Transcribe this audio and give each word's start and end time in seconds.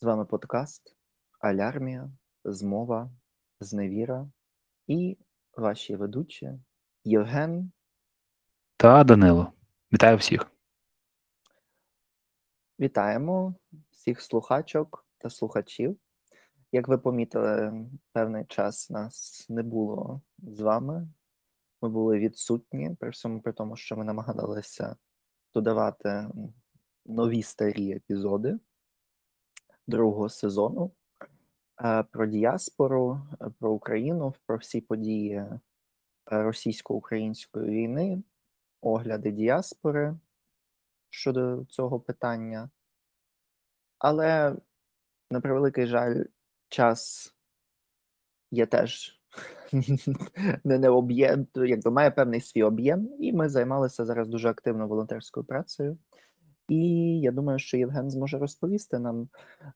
З 0.00 0.04
вами 0.04 0.24
подкаст 0.24 0.96
Алярмія, 1.40 2.10
Змова, 2.44 3.10
Зневіра 3.60 4.28
і 4.86 5.18
ваші 5.56 5.96
ведучі 5.96 6.58
Євген. 7.04 7.72
Та 8.76 9.04
Данило. 9.04 9.52
Вітаю 9.92 10.16
всіх. 10.16 10.52
Вітаємо 12.80 13.54
всіх 13.90 14.20
слухачок 14.20 15.06
та 15.18 15.30
слухачів. 15.30 15.98
Як 16.72 16.88
ви 16.88 16.98
помітили, 16.98 17.86
певний 18.12 18.44
час 18.44 18.90
нас 18.90 19.46
не 19.48 19.62
було 19.62 20.20
з 20.38 20.60
вами. 20.60 21.08
Ми 21.82 21.88
були 21.88 22.18
відсутні, 22.18 22.96
при 23.00 23.10
всьому 23.10 23.42
при 23.42 23.52
тому, 23.52 23.76
що 23.76 23.96
ми 23.96 24.04
намагалися 24.04 24.96
додавати 25.54 26.28
нові 27.06 27.42
старі 27.42 27.92
епізоди 27.92 28.58
другого 29.88 30.28
сезону 30.28 30.90
е, 31.84 32.02
про 32.02 32.26
діаспору, 32.26 33.20
е, 33.40 33.50
про 33.58 33.72
Україну, 33.72 34.34
про 34.46 34.56
всі 34.56 34.80
події 34.80 35.32
е, 35.32 35.60
російсько-української 36.26 37.70
війни, 37.70 38.22
огляди 38.80 39.30
діаспори 39.30 40.16
щодо 41.10 41.64
цього 41.64 42.00
питання. 42.00 42.70
Але, 43.98 44.56
на 45.30 45.40
превеликий 45.40 45.86
жаль, 45.86 46.24
час 46.68 47.34
є 48.50 48.66
теж 48.66 49.20
не, 50.64 50.78
не 50.78 50.88
об'єм, 50.88 51.46
якби 51.54 51.90
має 51.90 52.10
певний 52.10 52.40
свій 52.40 52.62
об'єм, 52.62 53.08
і 53.20 53.32
ми 53.32 53.48
займалися 53.48 54.04
зараз 54.04 54.28
дуже 54.28 54.48
активно 54.48 54.88
волонтерською 54.88 55.46
працею. 55.46 55.98
І 56.68 57.20
я 57.20 57.32
думаю, 57.32 57.58
що 57.58 57.76
Євген 57.76 58.10
зможе 58.10 58.38
розповісти 58.38 58.98
нам 58.98 59.28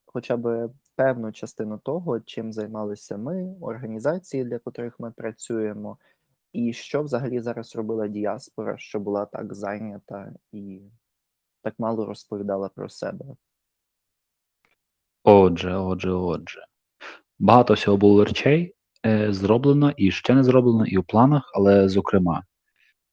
хоча 0.05 0.37
б 0.37 0.69
певну 0.95 1.31
частину 1.31 1.77
того, 1.77 2.19
чим 2.19 2.53
займалися 2.53 3.17
ми, 3.17 3.55
організації, 3.61 4.43
для 4.43 4.59
котрих 4.59 4.99
ми 4.99 5.11
працюємо, 5.11 5.97
і 6.53 6.73
що 6.73 7.03
взагалі 7.03 7.39
зараз 7.39 7.75
робила 7.75 8.07
діаспора, 8.07 8.77
що 8.77 8.99
була 8.99 9.25
так 9.25 9.53
зайнята 9.53 10.33
і 10.51 10.81
так 11.61 11.73
мало 11.77 12.05
розповідала 12.05 12.69
про 12.69 12.89
себе. 12.89 13.25
Отже, 15.23 15.75
отже, 15.75 16.11
отже. 16.11 16.65
Багато 17.39 17.73
всього 17.73 17.97
було 17.97 18.25
речей 18.25 18.75
е, 19.05 19.33
зроблено 19.33 19.93
і 19.97 20.11
ще 20.11 20.33
не 20.33 20.43
зроблено, 20.43 20.85
і 20.85 20.97
у 20.97 21.03
планах, 21.03 21.51
але, 21.55 21.89
зокрема, 21.89 22.43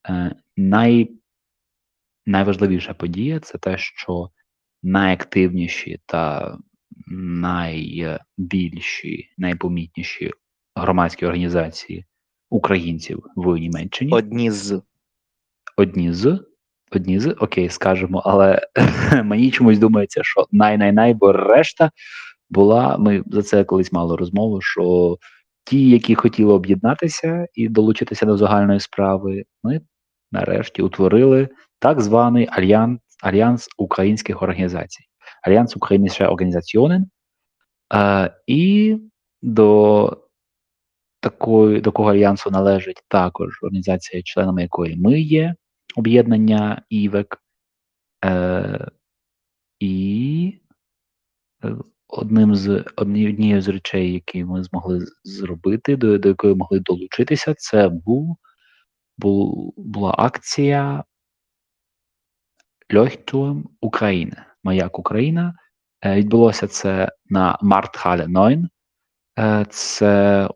е, 0.09 0.34
най, 0.56 1.19
найважливіша 2.26 2.94
подія 2.94 3.40
це 3.40 3.58
те, 3.58 3.78
що 3.78 4.30
найактивніші 4.82 6.00
та 6.06 6.56
найбільші, 7.36 9.28
найпомітніші 9.38 10.30
громадські 10.74 11.26
організації 11.26 12.04
українців 12.50 13.24
в 13.36 13.56
Німеччині. 13.56 14.12
Одні 14.12 14.50
з 14.50 14.82
Одні 15.76 16.12
з. 16.12 16.38
Одні 16.92 17.20
з, 17.20 17.34
окей, 17.41 17.68
скажемо, 17.68 18.22
але 18.24 18.60
мені 19.24 19.50
чомусь 19.50 19.78
думається, 19.78 20.22
що 20.22 20.46
най-най-най, 20.52 21.14
бо 21.14 21.32
решта 21.32 21.91
була. 22.50 22.96
Ми 22.98 23.22
за 23.26 23.42
це 23.42 23.64
колись 23.64 23.92
мали 23.92 24.16
розмову, 24.16 24.60
що 24.60 25.16
ті, 25.64 25.91
які 25.91 26.14
хотіли 26.14 26.52
об'єднатися 26.52 27.46
і 27.54 27.68
долучитися 27.68 28.26
до 28.26 28.36
загальної 28.36 28.80
справи, 28.80 29.44
ми 29.62 29.80
нарешті 30.32 30.82
утворили 30.82 31.48
так 31.81 32.00
званий 32.00 32.48
альянс 33.23 33.69
українських 33.78 34.42
організацій, 34.42 35.05
Альянс 35.42 35.77
Українських 35.77 36.31
Організаціонен. 36.31 37.06
Е, 37.95 38.34
і 38.47 38.97
до 39.42 40.17
такої, 41.20 41.81
до 41.81 41.92
кого 41.92 42.11
альянсу 42.11 42.50
належить 42.50 43.03
також 43.09 43.62
організація, 43.62 44.22
членами 44.22 44.62
якої 44.62 44.97
ми 44.97 45.21
є, 45.21 45.54
об'єднання 45.97 46.82
ІВЕК. 46.88 47.43
Е, 48.25 48.91
І 49.81 50.60
е, 51.65 51.77
одним 52.09 52.54
з 52.54 52.84
однією 52.97 53.62
з 53.62 53.69
речей, 53.69 54.12
які 54.12 54.44
ми 54.44 54.65
змогли 54.65 55.06
зробити, 55.25 55.97
до, 55.97 56.19
до 56.19 56.28
якої 56.28 56.54
могли 56.54 56.78
долучитися, 56.81 57.54
це 57.54 57.88
був, 57.88 58.37
був 59.19 59.75
була 59.77 60.15
акція 60.19 61.04
Льохтурм 62.95 63.65
України. 63.81 64.37
Маяк 64.65 64.99
Україна. 64.99 65.55
Е, 66.05 66.17
Відбулося 66.17 66.67
це 66.67 67.09
на 67.27 67.59
Мартхале 67.62 68.27
9. 68.27 68.59
Е, 69.39 69.67
Це 69.71 70.49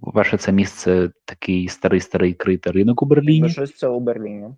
по-перше, 0.00 0.36
це 0.36 0.52
місце 0.52 1.10
такий 1.24 1.68
старий 1.68 2.00
старий 2.00 2.34
критий 2.34 2.72
ринок 2.72 3.02
у 3.02 3.06
Берліні. 3.06 3.48
щось 3.48 3.76
це 3.76 3.88
у 3.88 4.00
Берліні. 4.00 4.48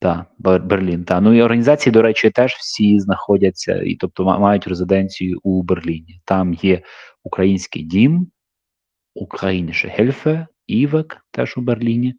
Так, 0.00 0.26
Берлін. 0.38 1.04
Та. 1.04 1.20
Ну 1.20 1.34
і 1.34 1.42
організації, 1.42 1.92
до 1.92 2.02
речі, 2.02 2.30
теж 2.30 2.52
всі 2.52 3.00
знаходяться, 3.00 3.82
і 3.82 3.94
тобто 3.94 4.24
мають 4.24 4.66
резиденцію 4.66 5.40
у 5.42 5.62
Берліні. 5.62 6.20
Там 6.24 6.54
є 6.54 6.82
український 7.22 7.82
дім, 7.82 8.30
Українше 9.14 9.88
Гельфе, 9.88 10.46
Івек, 10.66 11.26
теж 11.30 11.58
у 11.58 11.60
Берліні 11.60 12.14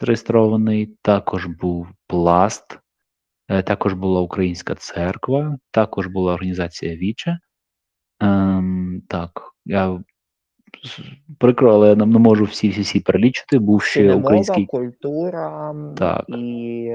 зареєстрований. 0.00 0.96
Також 1.02 1.46
був 1.46 1.88
Пласт, 2.06 2.78
також 3.60 3.92
була 3.92 4.20
Українська 4.20 4.74
церква, 4.74 5.58
також 5.70 6.06
була 6.06 6.34
організація 6.34 6.96
Віче. 6.96 7.38
Ем, 8.20 9.02
Так, 9.08 9.54
я 9.64 10.00
прикро, 11.38 11.74
але 11.74 11.88
я 11.88 11.94
не 11.94 12.18
можу 12.18 12.44
всі 12.44 12.68
всі 12.68 12.80
всі 12.80 13.00
перелічити. 13.00 13.58
Був 13.58 13.82
ще 13.82 14.08
Це 14.08 14.14
український 14.14 14.66
культура 14.66 15.74
Так. 15.96 16.24
і 16.28 16.86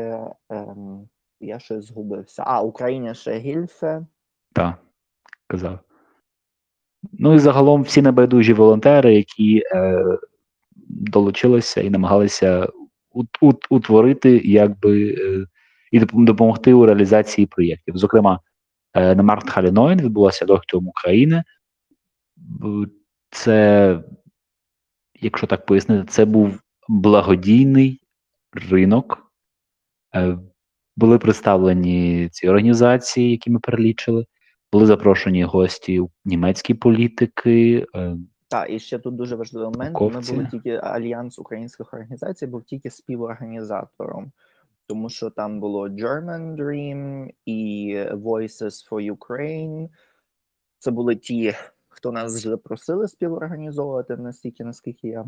ем, 0.49 1.07
я 1.39 1.59
щось 1.59 1.85
згубився. 1.85 2.43
А, 2.47 2.61
Україна 2.61 3.13
ще 3.13 3.37
Гільфе. 3.39 4.05
Так, 4.53 4.77
казав. 5.47 5.79
Ну 7.13 7.33
і 7.33 7.39
загалом 7.39 7.81
всі 7.81 8.01
небайдужі 8.01 8.53
волонтери, 8.53 9.15
які 9.15 9.63
е, 9.75 10.05
долучилися 10.87 11.81
і 11.81 11.89
намагалися 11.89 12.69
ут, 13.11 13.27
ут, 13.41 13.65
утворити 13.69 14.41
якби 14.45 15.15
е, 15.19 15.45
і 15.91 15.99
допомогти 15.99 16.73
у 16.73 16.85
реалізації 16.85 17.47
проєктів. 17.47 17.97
Зокрема, 17.97 18.39
е, 18.93 19.15
на 19.15 19.23
Мартхалі 19.23 19.71
9 19.71 20.01
відбулося 20.01 20.45
Лохтом 20.45 20.87
України. 20.87 21.43
Це, 23.29 23.99
якщо 25.21 25.47
так 25.47 25.65
пояснити, 25.65 26.03
це 26.07 26.25
був 26.25 26.59
благодійний 26.87 28.01
ринок. 28.69 29.31
Е, 30.15 30.37
були 30.97 31.19
представлені 31.19 32.29
ці 32.31 32.49
організації, 32.49 33.31
які 33.31 33.49
ми 33.51 33.59
перелічили. 33.59 34.25
Були 34.71 34.85
запрошені 34.85 35.43
гості 35.43 36.01
німецькі 36.25 36.73
політики. 36.73 37.87
е, 37.95 38.17
Так, 38.47 38.69
і 38.69 38.79
ще 38.79 38.99
тут 38.99 39.15
дуже 39.15 39.35
важливий 39.35 39.69
момент. 39.69 40.01
Ми 40.01 40.21
були 40.35 40.47
тільки 40.51 40.75
Альянс 40.75 41.39
українських 41.39 41.93
організацій, 41.93 42.47
був 42.47 42.63
тільки 42.63 42.89
співорганізатором, 42.89 44.31
тому 44.87 45.09
що 45.09 45.29
там 45.29 45.59
було 45.59 45.87
German 45.89 46.55
Dream 46.55 47.31
і 47.45 47.93
Voices 48.11 48.89
for 48.89 49.15
Ukraine. 49.15 49.89
Це 50.79 50.91
були 50.91 51.15
ті, 51.15 51.53
хто 51.87 52.11
нас 52.11 52.31
запросили 52.31 53.07
співорганізовувати, 53.07 54.17
настільки, 54.17 54.63
наскільки 54.63 55.07
я 55.07 55.25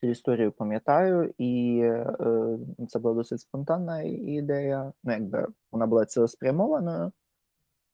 цю 0.00 0.06
історію 0.06 0.52
пам'ятаю, 0.52 1.34
і 1.38 1.80
е, 1.82 2.58
це 2.88 2.98
була 2.98 3.14
досить 3.14 3.40
спонтанна 3.40 4.02
ідея. 4.02 4.92
Ну, 5.04 5.12
якби 5.12 5.46
вона 5.72 5.86
була 5.86 6.06
цілеспрямованою, 6.06 7.12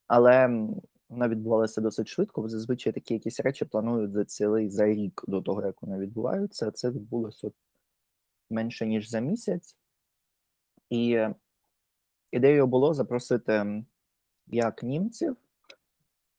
але 0.07 0.67
вона 1.09 1.29
відбувалася 1.29 1.81
досить 1.81 2.09
швидко, 2.09 2.43
бо 2.43 2.49
зазвичай 2.49 2.93
такі 2.93 3.15
якісь 3.15 3.41
речі 3.41 3.65
планують 3.65 4.13
за 4.13 4.25
цілий 4.25 4.71
за 4.71 4.87
рік 4.87 5.25
до 5.29 5.43
того, 5.43 5.67
як 5.67 5.83
вони 5.83 5.99
відбуваються. 5.99 6.71
Це 6.71 6.91
відбулося 6.91 7.51
менше 8.51 8.87
ніж 8.87 9.11
за 9.11 9.21
місяць. 9.21 9.77
І 10.91 11.13
е, 11.13 11.35
ідеєю 12.31 12.67
було 12.67 12.95
запросити 12.95 13.85
як 14.47 14.83
німців, 14.83 15.37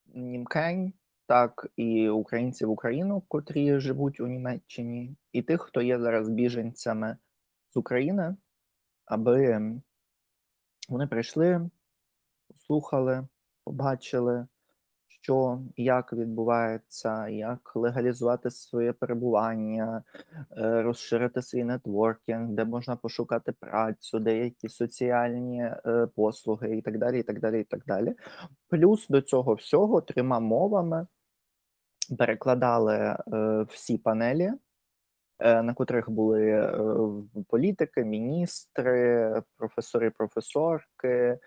німкень, 0.06 0.94
так 1.25 1.68
і 1.75 2.09
українців 2.09 2.69
Україну, 2.69 3.24
котрі 3.27 3.80
живуть 3.80 4.19
у 4.19 4.27
Німеччині, 4.27 5.15
і 5.31 5.42
тих, 5.42 5.62
хто 5.62 5.81
є 5.81 6.00
зараз 6.00 6.30
біженцями 6.30 7.18
з 7.74 7.77
України, 7.77 8.36
аби 9.06 9.62
вони 10.89 11.07
прийшли, 11.07 11.69
послухали, 12.47 13.27
побачили, 13.63 14.47
що, 15.25 15.60
як 15.77 16.13
відбувається, 16.13 17.27
як 17.27 17.75
легалізувати 17.75 18.51
своє 18.51 18.94
перебування, 18.94 20.04
е, 20.57 20.81
розширити 20.81 21.42
свій 21.42 21.63
нетворкінг, 21.63 22.50
де 22.50 22.66
можна 22.66 22.95
пошукати 22.95 23.51
працю, 23.51 24.19
деякі 24.19 24.69
соціальні 24.69 25.62
е, 25.62 26.07
послуги 26.16 26.77
і 26.77 26.81
так 26.81 26.98
далі. 26.98 27.19
і 27.19 27.24
так 27.24 27.39
далі, 27.39 27.62
і 27.62 27.63
так 27.63 27.86
далі. 27.86 28.16
Плюс 28.69 29.07
до 29.07 29.22
цього 29.22 29.54
всього 29.54 30.01
трьома 30.01 30.39
мовами 30.39 31.07
перекладали 32.18 32.95
е, 32.95 33.18
всі 33.69 33.98
панелі, 33.98 34.51
на 35.39 35.74
котрих 35.74 36.10
були 36.10 36.71
політики, 37.48 38.04
міністри, 38.04 39.42
професори, 39.57 40.10
професорки. 40.10 41.39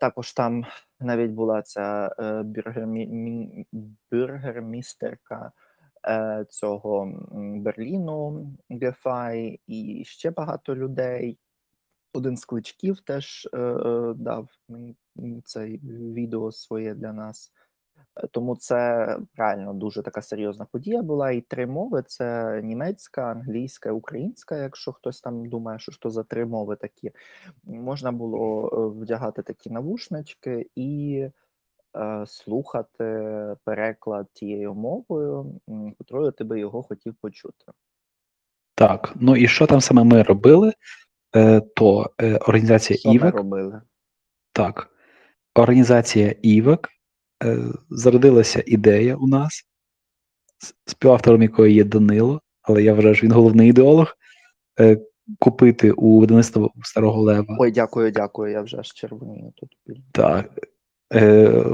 Також 0.00 0.32
там 0.32 0.64
навіть 1.04 1.30
була 1.30 1.62
ця 1.62 2.14
е, 2.18 2.42
бюргермі, 2.42 3.66
бюргермістерка 4.10 5.52
е, 6.08 6.46
цього 6.48 7.12
Берліну 7.32 8.52
Гефай 8.70 9.60
і 9.66 10.02
ще 10.06 10.30
багато 10.30 10.76
людей. 10.76 11.38
Один 12.12 12.36
з 12.36 12.44
кличків 12.44 13.00
теж 13.00 13.48
е, 13.54 13.58
дав 14.16 14.48
мені 14.68 15.42
це 15.44 15.66
відео 15.92 16.52
своє 16.52 16.94
для 16.94 17.12
нас. 17.12 17.52
Е, 18.16 18.26
Тому 18.26 18.56
це 18.56 19.08
реально 19.36 19.72
дуже 19.74 20.02
така 20.02 20.22
серйозна 20.22 20.64
подія 20.64 21.02
була. 21.02 21.30
І 21.30 21.40
три 21.40 21.66
мови: 21.66 22.02
це 22.06 22.60
німецька, 22.64 23.22
англійська, 23.22 23.92
українська. 23.92 24.56
Якщо 24.56 24.92
хтось 24.92 25.20
там 25.20 25.48
думає, 25.48 25.78
що 25.78 25.92
що 25.92 26.10
за 26.10 26.22
три 26.22 26.46
мови 26.46 26.76
такі, 26.76 27.10
можна 27.64 28.12
було 28.12 28.68
е, 28.72 29.00
вдягати 29.00 29.42
такі 29.42 29.70
навушнички 29.70 30.66
і 30.76 31.20
е, 31.96 32.24
слухати 32.26 33.04
переклад 33.64 34.26
тією 34.32 34.74
мовою, 34.74 35.60
котрою 35.98 36.30
ти 36.32 36.44
би 36.44 36.60
його 36.60 36.82
хотів 36.82 37.14
почути. 37.14 37.64
Так, 38.74 39.12
ну 39.16 39.36
і 39.36 39.48
що 39.48 39.66
там 39.66 39.80
саме 39.80 40.04
ми 40.04 40.22
робили? 40.22 40.72
Е, 41.36 41.60
то 41.60 42.10
е, 42.20 42.36
організація 42.36 42.98
Що 42.98 43.08
ми 43.08 43.14
ІВЕК, 43.14 43.34
робили? 43.34 43.82
так, 44.52 44.90
організація 45.54 46.34
ІВЕК, 46.42 46.88
зародилася 47.90 48.62
ідея 48.66 49.16
у 49.16 49.26
нас, 49.26 49.62
співавтором 50.86 51.42
якої 51.42 51.74
є 51.74 51.84
Данило, 51.84 52.40
але 52.62 52.82
я 52.82 52.94
вважаю, 52.94 53.14
що 53.14 53.26
він 53.26 53.32
головний 53.32 53.68
ідеолог. 53.68 54.14
Е, 54.80 54.98
купити 55.38 55.90
у 55.90 56.20
видавництва 56.20 56.70
Старого 56.82 57.22
Лева 57.22 57.56
Ой, 57.58 57.72
дякую, 57.72 58.10
дякую. 58.10 58.52
Я 58.52 58.62
вже 58.62 58.76
аж 58.76 58.92
червонію 58.92 59.52
тут. 59.56 59.70
Так. 60.12 60.50
Е, 61.14 61.64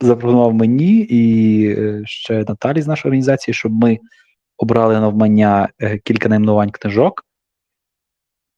запропонував 0.00 0.54
мені 0.54 0.98
і 0.98 1.66
е, 1.68 2.02
ще 2.04 2.44
Наталі 2.48 2.82
з 2.82 2.86
нашої 2.86 3.10
організації, 3.10 3.54
щоб 3.54 3.72
ми 3.72 3.98
обрали 4.56 5.00
навмання 5.00 5.68
е, 5.78 5.98
кілька 5.98 6.28
найменувань 6.28 6.70
книжок. 6.70 7.24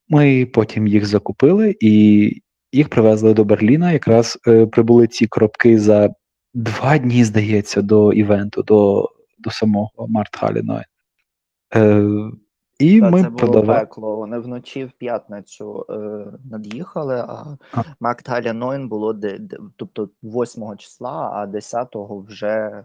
Ми 0.09 0.47
потім 0.47 0.87
їх 0.87 1.07
закупили 1.07 1.77
і 1.81 2.33
їх 2.73 2.89
привезли 2.89 3.35
до 3.35 3.45
Берліна. 3.45 3.93
Якраз 3.93 4.39
е, 4.49 4.67
прибули 4.67 5.07
ці 5.07 5.27
коробки 5.27 5.79
за 5.79 6.11
два 6.59 6.99
дні, 6.99 7.25
здається, 7.25 7.83
до 7.83 8.13
івенту, 8.13 8.63
до, 8.63 9.09
до 9.39 9.51
самого 9.51 10.07
Мартхаліної. 10.09 10.85
Е, 11.75 12.05
і 12.79 13.01
Та 13.01 13.11
ми 13.11 13.23
це 13.23 13.29
було 13.29 13.39
продавали. 13.39 13.81
пекло. 13.81 14.17
Вони 14.17 14.39
вночі 14.39 14.85
в 14.85 14.93
п'ятницю 14.93 15.87
е, 15.91 15.95
над'їхали, 16.51 17.17
а 17.29 17.57
А. 17.73 17.83
Март 18.01 18.29
Нойн 18.55 18.89
було 18.89 19.13
де, 19.13 19.39
де, 19.39 19.57
тобто 19.77 20.09
8 20.23 20.77
числа, 20.77 21.31
а 21.35 21.47
10-го 21.47 22.21
вже 22.21 22.85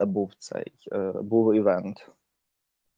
був 0.00 0.32
цей 0.38 0.72
е, 0.92 1.12
був 1.22 1.54
івент. 1.54 2.10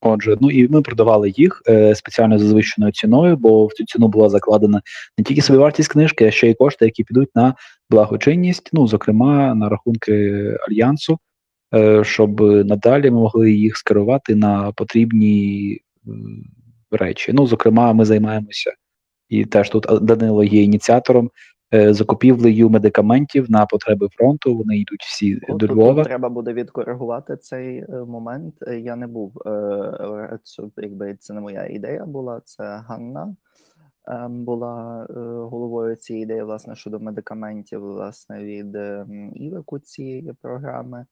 Отже, 0.00 0.36
ну 0.40 0.50
і 0.50 0.68
ми 0.68 0.82
продавали 0.82 1.32
їх 1.36 1.62
е, 1.68 1.94
спеціально 1.94 2.38
за 2.38 2.46
завищеною 2.46 2.92
ціною, 2.92 3.36
бо 3.36 3.66
в 3.66 3.72
цю 3.72 3.84
ціну 3.84 4.08
була 4.08 4.28
закладена 4.28 4.82
не 5.18 5.24
тільки 5.24 5.42
собівартість 5.42 5.88
книжки, 5.88 6.26
а 6.26 6.30
ще 6.30 6.50
й 6.50 6.54
кошти, 6.54 6.84
які 6.84 7.04
підуть 7.04 7.30
на 7.34 7.54
благочинність, 7.90 8.70
ну 8.72 8.86
зокрема 8.86 9.54
на 9.54 9.68
рахунки 9.68 10.42
альянсу, 10.68 11.18
е, 11.74 12.04
щоб 12.04 12.40
надалі 12.40 13.10
ми 13.10 13.18
могли 13.18 13.52
їх 13.52 13.76
скерувати 13.76 14.34
на 14.34 14.72
потрібні 14.72 15.80
е, 16.06 16.10
речі. 16.90 17.32
Ну, 17.32 17.46
зокрема, 17.46 17.92
ми 17.92 18.04
займаємося 18.04 18.72
і 19.28 19.44
теж 19.44 19.70
тут 19.70 19.86
Данило 20.02 20.44
є 20.44 20.62
ініціатором 20.62 21.30
закупівлею 21.72 22.70
медикаментів 22.70 23.50
на 23.50 23.66
потреби 23.66 24.08
фронту. 24.12 24.56
Вони 24.56 24.76
йдуть 24.78 25.02
всі 25.02 25.36
От 25.48 25.56
до 25.58 25.66
тут 25.66 25.76
Львова. 25.76 26.04
треба 26.04 26.28
буде 26.28 26.52
відкоригувати 26.52 27.36
цей 27.36 27.78
е, 27.78 27.86
момент. 28.08 28.54
Е, 28.62 28.78
Я 28.80 28.96
не 28.96 29.06
був 29.06 29.42
е, 29.46 29.50
е, 29.50 30.38
це, 30.42 30.62
якби 30.76 31.14
це 31.14 31.34
не 31.34 31.40
моя 31.40 31.66
ідея 31.66 32.06
була. 32.06 32.40
Це 32.44 32.64
Ганна 32.88 33.36
е, 34.08 34.28
була 34.28 35.06
е, 35.10 35.12
головою 35.50 35.96
цієї 35.96 36.22
ідеї, 36.22 36.42
власне, 36.42 36.76
щодо 36.76 37.00
медикаментів, 37.00 37.80
власне, 37.80 38.44
від 38.44 38.76
е, 38.76 39.06
м, 39.10 39.32
Івеку 39.34 39.78
цієї 39.78 40.32
програми. 40.42 41.06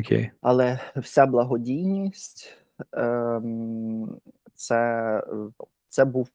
Окей. 0.00 0.30
Але 0.40 0.78
вся 0.96 1.26
благодійність 1.26 2.56
ем, 2.92 4.16
це, 4.54 4.76
е, 5.18 5.64
це 5.88 6.04
був 6.04 6.28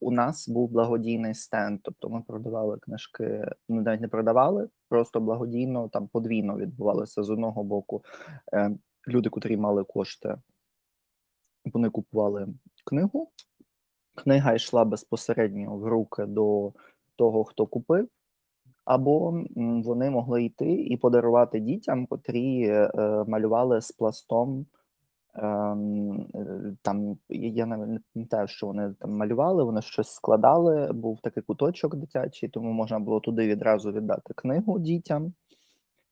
у 0.00 0.10
нас 0.10 0.48
був 0.48 0.70
благодійний 0.70 1.34
стенд. 1.34 1.80
Тобто 1.82 2.08
ми 2.08 2.22
продавали 2.22 2.78
книжки, 2.78 3.44
ну 3.68 3.82
навіть 3.82 4.00
не 4.00 4.08
продавали, 4.08 4.68
просто 4.88 5.20
благодійно 5.20 5.88
там 5.88 6.08
подвійно 6.08 6.56
відбувалося 6.56 7.22
з 7.22 7.30
одного 7.30 7.64
боку. 7.64 8.04
Е, 8.52 8.70
люди, 9.08 9.28
котрі 9.28 9.56
мали 9.56 9.84
кошти, 9.84 10.36
вони 11.64 11.90
купували 11.90 12.48
книгу. 12.84 13.30
Книга 14.14 14.54
йшла 14.54 14.84
безпосередньо 14.84 15.76
в 15.76 15.86
руки 15.86 16.26
до 16.26 16.72
того, 17.16 17.44
хто 17.44 17.66
купив. 17.66 18.08
Або 18.84 19.44
вони 19.84 20.10
могли 20.10 20.44
йти 20.44 20.72
і 20.72 20.96
подарувати 20.96 21.60
дітям, 21.60 22.06
котрі 22.06 22.68
е, 22.68 22.90
малювали 23.28 23.80
з 23.80 23.92
пластом. 23.92 24.66
Ем, 25.38 26.26
е, 26.34 26.76
там 26.82 27.18
я 27.28 27.48
я 27.48 27.66
навіть 27.66 27.88
не 27.88 28.00
пам'ятаю, 28.14 28.48
що 28.48 28.66
вони 28.66 28.94
там 29.00 29.10
малювали, 29.10 29.64
вони 29.64 29.82
щось 29.82 30.14
складали. 30.14 30.92
Був 30.92 31.20
такий 31.20 31.42
куточок 31.42 31.96
дитячий, 31.96 32.48
тому 32.48 32.72
можна 32.72 32.98
було 32.98 33.20
туди 33.20 33.46
відразу 33.46 33.92
віддати 33.92 34.34
книгу 34.34 34.78
дітям. 34.78 35.32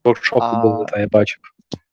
Воркшоп 0.04 0.62
був, 0.62 0.86
та 0.86 1.00
я 1.00 1.08
бачив. 1.12 1.40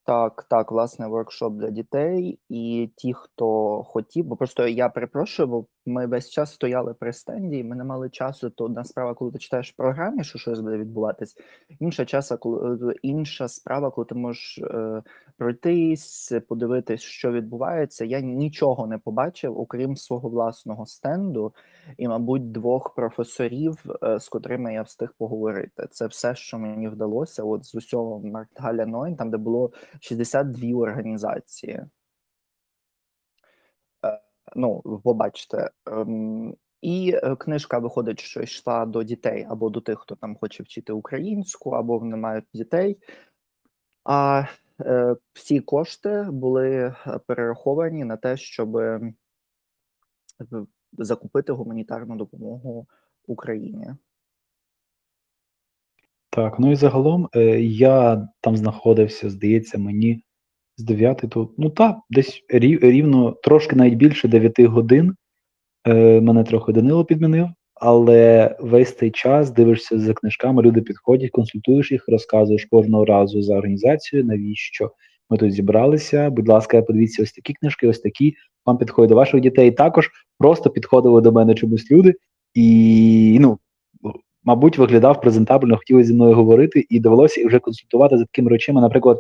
Так, 0.04 0.46
так, 0.50 0.72
власне, 0.72 1.08
воркшоп 1.08 1.54
для 1.54 1.70
дітей, 1.70 2.40
і 2.50 2.90
ті, 2.96 3.14
хто 3.14 3.84
хотів, 3.84 4.26
бо 4.26 4.36
просто 4.36 4.68
я 4.68 4.90
перепрошую, 4.90 5.48
бо 5.48 5.66
ми 5.86 6.08
весь 6.08 6.30
час 6.30 6.54
стояли 6.54 6.94
при 6.94 7.14
стенді, 7.14 7.58
і 7.58 7.64
ми 7.64 7.76
не 7.76 7.84
мали 7.84 8.10
часу. 8.10 8.50
То 8.50 8.66
одна 8.66 8.84
справа, 8.84 9.14
коли 9.14 9.32
ти 9.32 9.38
читаєш 9.38 9.74
в 9.74 9.76
програмі, 9.76 10.24
що 10.24 10.40
щось 10.40 10.60
буде 10.60 10.78
відбуватись, 10.78 11.36
інша 11.80 12.06
часа, 12.06 12.38
коли 12.38 12.92
е, 12.92 12.96
інша 13.02 13.48
справа, 13.48 13.92
коли 13.92 14.06
ти 14.06 14.16
можеш 14.16 14.58
е, 14.58 15.04
пройтись, 15.38 16.34
подивитись, 16.48 17.02
що 17.02 17.32
відбувається. 17.32 18.06
Я 18.06 18.20
нічого 18.20 18.88
не 18.88 18.98
побачив, 18.98 19.60
окрім 19.60 19.96
свого 19.96 20.30
власного 20.30 20.86
стенду, 20.86 21.54
і, 21.98 22.08
мабуть, 22.08 22.52
двох 22.52 22.96
професорів, 22.96 23.86
е, 24.04 24.20
з 24.20 24.30
котрими 24.30 24.74
я 24.74 24.82
встиг 24.82 25.14
поговорити. 25.18 25.88
Це 25.92 26.08
все, 26.08 26.36
що 26.36 26.58
мені 26.58 26.88
вдалося. 26.88 27.44
От 27.44 27.66
з 27.66 27.76
усього 27.76 28.20
Markthalle 28.20 28.86
Neun, 28.86 29.16
там 29.16 29.32
де 29.32 29.38
було 29.38 29.72
62 30.00 30.80
організації. 30.80 31.82
Ну, 34.56 35.02
побачите. 35.04 35.70
Ем, 35.86 36.56
І 36.82 37.14
е, 37.24 37.36
книжка 37.36 37.80
виходить, 37.80 38.20
що 38.20 38.42
йшла 38.42 38.86
до 38.86 39.04
дітей 39.04 39.48
або 39.50 39.70
до 39.70 39.82
тих, 39.82 40.00
хто 40.00 40.16
там 40.16 40.36
хоче 40.36 40.64
вчити 40.64 40.94
українську, 40.94 41.70
або 41.70 42.00
вони 42.00 42.16
мають 42.16 42.46
дітей. 42.54 42.98
А 44.04 44.44
е, 44.82 45.16
всі 45.34 45.60
кошти 45.60 46.28
були 46.32 46.70
е, 46.70 47.20
перераховані 47.28 48.04
на 48.04 48.18
те, 48.18 48.38
щоб 48.38 48.78
закупити 50.92 51.54
гуманітарну 51.54 52.16
допомогу 52.16 52.88
Україні. 53.28 53.88
Так, 56.30 56.60
ну 56.60 56.72
і 56.72 56.76
загалом 56.76 57.30
е, 57.36 57.62
я 57.62 58.28
там 58.42 58.58
знаходився, 58.58 59.30
здається, 59.30 59.78
мені 59.78 60.24
з 60.82 60.84
9 60.84 61.24
до. 61.24 61.50
Ну 61.58 61.70
так, 61.70 61.98
десь 62.10 62.44
рів, 62.50 62.80
рівно 62.84 63.32
трошки 63.44 63.76
навіть 63.76 63.94
більше 63.94 64.28
9 64.28 64.60
годин. 64.60 65.16
Е, 65.88 66.22
мене 66.22 66.44
трохи 66.44 66.72
Данило 66.74 67.06
підмінив, 67.06 67.48
але 67.74 68.56
весь 68.60 68.98
цей 68.98 69.12
час 69.12 69.52
дивишся 69.52 70.00
за 70.00 70.14
книжками, 70.14 70.62
люди 70.62 70.82
підходять, 70.82 71.32
консультуєш 71.32 71.92
їх, 71.92 72.06
розказуєш 72.08 72.66
кожного 72.66 73.06
разу 73.06 73.42
за 73.42 73.56
організацію, 73.56 74.26
навіщо 74.26 74.92
ми 75.30 75.38
тут 75.38 75.52
зібралися. 75.52 76.30
Будь 76.30 76.48
ласка, 76.48 76.82
подивіться 76.82 77.24
ось 77.24 77.32
такі 77.32 77.54
книжки, 77.54 77.88
ось 77.88 78.00
такі. 78.00 78.36
Вам 78.66 78.78
підходять 78.78 79.10
до 79.10 79.16
ваших 79.16 79.42
дітей. 79.42 79.72
Також 79.72 80.10
просто 80.38 80.70
підходили 80.70 81.22
до 81.22 81.32
мене 81.32 81.54
чомусь 81.54 81.92
люди, 81.92 82.14
і 82.54 83.38
ну 83.42 83.60
мабуть, 84.44 84.78
виглядав 84.78 85.22
презентабельно, 85.22 85.78
хотіли 85.78 86.04
зі 86.04 86.14
мною 86.14 86.34
говорити, 86.34 86.86
і 86.90 87.00
довелося 87.00 87.48
вже 87.48 87.60
консультувати 87.60 88.18
за 88.18 88.26
такими 88.26 88.50
речами. 88.50 88.82
Наприклад, 88.82 89.20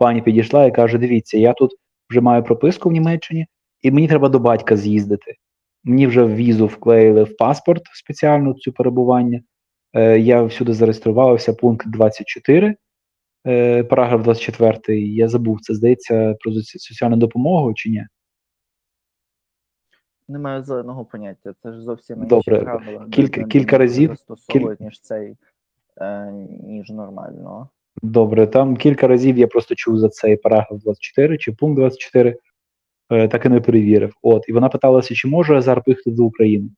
пані 0.00 0.22
підійшла 0.22 0.64
і 0.66 0.72
каже: 0.74 0.98
Дивіться, 0.98 1.38
я 1.38 1.52
тут 1.52 1.70
вже 2.10 2.20
маю 2.20 2.42
прописку 2.42 2.88
в 2.88 2.92
Німеччині, 2.92 3.46
і 3.82 3.90
мені 3.90 4.08
треба 4.08 4.28
до 4.28 4.38
батька 4.38 4.76
з'їздити. 4.76 5.34
Мені 5.84 6.06
вже 6.06 6.22
в 6.22 6.34
візу 6.34 6.66
вклеїли 6.66 7.24
в 7.24 7.36
паспорт 7.36 7.82
спеціальну 7.92 8.54
цю 8.54 8.72
перебування. 8.72 9.40
Е, 9.92 10.18
Я 10.18 10.42
всюди 10.42 10.72
зареєструвався, 10.72 11.52
пункт 11.54 11.88
24, 11.88 12.74
е, 13.46 13.84
параграф 13.84 14.22
24. 14.22 15.00
Я 15.00 15.28
забув, 15.28 15.60
це 15.60 15.74
здається 15.74 16.34
про 16.40 16.52
соціальну 16.52 17.16
допомогу 17.16 17.74
чи 17.74 17.90
ні? 17.90 18.06
Не 20.28 20.38
маю 20.38 20.62
зеленого 20.62 21.04
поняття. 21.04 21.54
Це 21.62 21.72
ж 21.72 21.80
зовсім 21.80 22.16
інші 22.18 22.28
Добре. 22.28 22.60
правила. 22.60 23.06
Кілька- 23.12 23.44
кілька 23.44 23.78
разів- 23.78 24.08
застосовують, 24.10 24.80
ніж 24.80 25.00
цей, 25.00 25.36
е, 26.00 26.32
ніж 26.62 26.90
нормально. 26.90 27.68
Добре, 28.02 28.46
там 28.46 28.76
кілька 28.76 29.06
разів 29.06 29.38
я 29.38 29.46
просто 29.46 29.74
чув 29.74 29.98
за 29.98 30.08
цей 30.08 30.36
параграф 30.36 30.80
24 30.80 31.38
чи 31.38 31.52
пункт 31.52 31.76
24, 31.76 32.36
е, 33.10 33.28
так 33.28 33.46
і 33.46 33.48
не 33.48 33.60
перевірив. 33.60 34.14
От, 34.22 34.48
і 34.48 34.52
вона 34.52 34.68
питалася, 34.68 35.14
чи 35.14 35.28
можу 35.28 35.54
я 35.54 35.60
зараз 35.60 35.84
поїхати 35.84 36.10
до 36.10 36.24
України. 36.24 36.70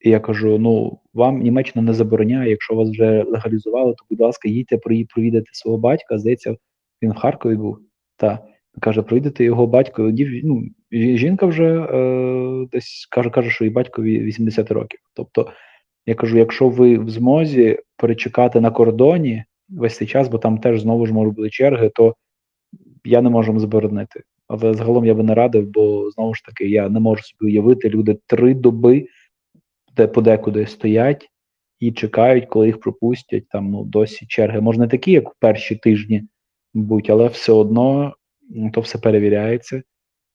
І 0.00 0.10
я 0.10 0.20
кажу: 0.20 0.58
ну, 0.58 0.98
вам 1.14 1.40
Німеччина 1.40 1.82
не 1.82 1.92
забороняє, 1.92 2.50
якщо 2.50 2.74
вас 2.74 2.90
вже 2.90 3.22
легалізували, 3.22 3.92
то, 3.92 4.04
будь 4.10 4.20
ласка, 4.20 4.48
їдьте 4.48 4.78
провідати 5.14 5.50
свого 5.52 5.78
батька. 5.78 6.18
Здається, 6.18 6.56
він 7.02 7.12
в 7.12 7.16
Харкові 7.16 7.56
був. 7.56 7.78
Та 8.16 8.38
каже, 8.80 9.02
провідати 9.02 9.44
його 9.44 9.66
батько. 9.66 10.12
Ну, 10.44 10.62
жінка 10.92 11.46
вже 11.46 11.64
е, 11.64 12.66
десь 12.72 13.08
каже, 13.10 13.30
каже, 13.30 13.50
що 13.50 13.64
і 13.64 13.70
батькові 13.70 14.20
80 14.20 14.70
років. 14.70 15.00
Тобто, 15.14 15.50
я 16.06 16.14
кажу, 16.14 16.38
якщо 16.38 16.68
ви 16.68 16.98
в 16.98 17.10
змозі 17.10 17.78
перечекати 17.96 18.60
на 18.60 18.70
кордоні 18.70 19.44
весь 19.68 19.96
цей 19.96 20.08
час, 20.08 20.28
бо 20.28 20.38
там 20.38 20.58
теж 20.58 20.80
знову 20.80 21.06
ж 21.06 21.12
можуть 21.12 21.34
бути 21.34 21.50
черги, 21.50 21.90
то 21.94 22.14
я 23.04 23.22
не 23.22 23.30
можу 23.30 23.52
вам 23.52 23.60
заборонити. 23.60 24.22
Але 24.48 24.74
загалом 24.74 25.04
я 25.04 25.14
би 25.14 25.22
не 25.22 25.34
радив, 25.34 25.66
бо 25.66 26.10
знову 26.10 26.34
ж 26.34 26.44
таки 26.44 26.68
я 26.68 26.88
не 26.88 27.00
можу 27.00 27.22
собі 27.22 27.50
уявити, 27.50 27.88
люди 27.88 28.18
три 28.26 28.54
доби 28.54 29.06
де 29.96 30.06
подекуди 30.06 30.66
стоять 30.66 31.28
і 31.80 31.92
чекають, 31.92 32.46
коли 32.46 32.66
їх 32.66 32.80
пропустять. 32.80 33.48
Там 33.48 33.70
ну 33.70 33.84
досі 33.84 34.26
черги. 34.28 34.60
Може, 34.60 34.80
не 34.80 34.88
такі, 34.88 35.12
як 35.12 35.30
в 35.30 35.34
перші 35.38 35.76
тижні, 35.76 36.24
будь, 36.74 37.10
але 37.10 37.26
все 37.26 37.52
одно 37.52 38.14
то 38.72 38.80
все 38.80 38.98
перевіряється. 38.98 39.82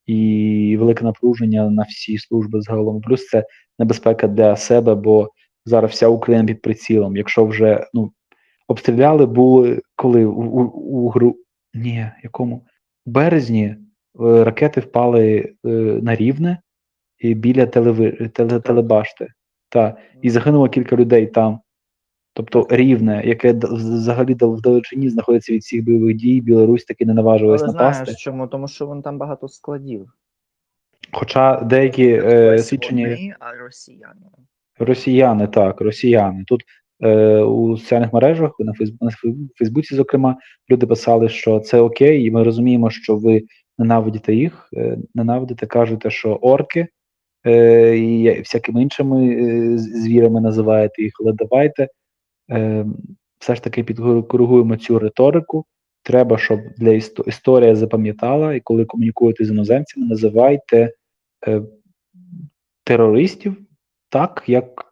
І 0.05 0.77
велике 0.79 1.03
напруження 1.03 1.69
на 1.69 1.83
всі 1.83 2.17
служби 2.17 2.61
загалом. 2.61 3.01
Плюс 3.01 3.27
це 3.27 3.45
небезпека 3.79 4.27
для 4.27 4.55
себе, 4.55 4.95
бо 4.95 5.29
зараз 5.65 5.91
вся 5.91 6.07
Україна 6.07 6.45
під 6.45 6.61
прицілом. 6.61 7.17
Якщо 7.17 7.45
вже 7.45 7.87
ну 7.93 8.11
обстріляли, 8.69 9.25
були 9.25 9.81
коли 9.95 10.25
у, 10.25 10.41
у, 10.41 10.63
у 10.79 11.09
гру 11.09 11.35
ні, 11.73 12.11
якому 12.23 12.65
в 13.05 13.09
березні 13.11 13.65
е, 13.65 13.75
ракети 14.43 14.81
впали 14.81 15.53
е, 15.65 15.69
на 16.01 16.15
рівне 16.15 16.61
і 17.17 17.33
біля 17.33 17.65
телеви, 17.65 18.11
теле, 18.11 18.59
телебашти. 18.59 19.27
Та, 19.69 19.97
і 20.21 20.29
загинуло 20.29 20.69
кілька 20.69 20.95
людей 20.95 21.27
там. 21.27 21.59
Тобто 22.33 22.67
рівне, 22.69 23.21
яке 23.25 23.53
взагалі 23.53 24.37
в 24.41 24.61
далечині 24.61 25.09
знаходиться 25.09 25.53
від 25.53 25.61
всіх 25.61 25.85
бойових 25.85 26.15
дій, 26.15 26.41
Білорусь 26.41 26.85
таки 26.85 27.05
не 27.05 27.13
наважилась 27.13 27.61
Але 27.61 27.73
напасти. 27.73 28.05
знаєш 28.05 28.23
чому? 28.23 28.47
Тому 28.47 28.67
що 28.67 28.87
вон 28.87 29.01
там 29.01 29.17
багато 29.17 29.47
складів. 29.47 30.13
Хоча 31.11 31.61
деякі 31.61 32.07
е, 32.07 32.57
свідчення 32.57 33.03
вони, 33.03 33.35
а 33.39 33.53
росіяни. 33.53 34.25
росіяни, 34.79 35.47
так, 35.47 35.81
росіяни. 35.81 36.43
Тут 36.47 36.63
е, 37.03 37.41
у 37.41 37.77
соціальних 37.77 38.13
мережах, 38.13 38.51
на 38.59 38.73
Фейсбуці, 39.57 39.95
зокрема, 39.95 40.37
люди 40.69 40.87
писали, 40.87 41.29
що 41.29 41.59
це 41.59 41.79
окей, 41.79 42.25
і 42.25 42.31
ми 42.31 42.43
розуміємо, 42.43 42.89
що 42.89 43.15
ви 43.15 43.43
ненавидите 43.77 44.35
їх, 44.35 44.69
е, 44.73 44.97
ненавидите, 45.15 45.65
кажете, 45.65 46.09
що 46.09 46.35
орки 46.35 46.87
е, 47.45 47.97
і 47.97 48.39
всякими 48.39 48.81
іншими 48.81 49.77
звірами 49.77 50.41
називаєте 50.41 51.03
їх, 51.03 51.13
але 51.21 51.33
давайте 51.33 51.87
все 53.39 53.55
ж 53.55 53.63
таки 53.63 53.83
підкоригуємо 53.83 54.77
цю 54.77 54.99
риторику. 54.99 55.65
Треба, 56.03 56.37
щоб 56.37 56.59
для 56.77 56.89
істо- 56.89 57.27
історія 57.27 57.75
запам'ятала, 57.75 58.53
і 58.53 58.59
коли 58.59 58.85
комунікуєте 58.85 59.45
з 59.45 59.49
іноземцями, 59.49 60.07
називайте 60.07 60.93
е, 61.47 61.61
терористів 62.83 63.57
так, 64.09 64.43
як 64.47 64.88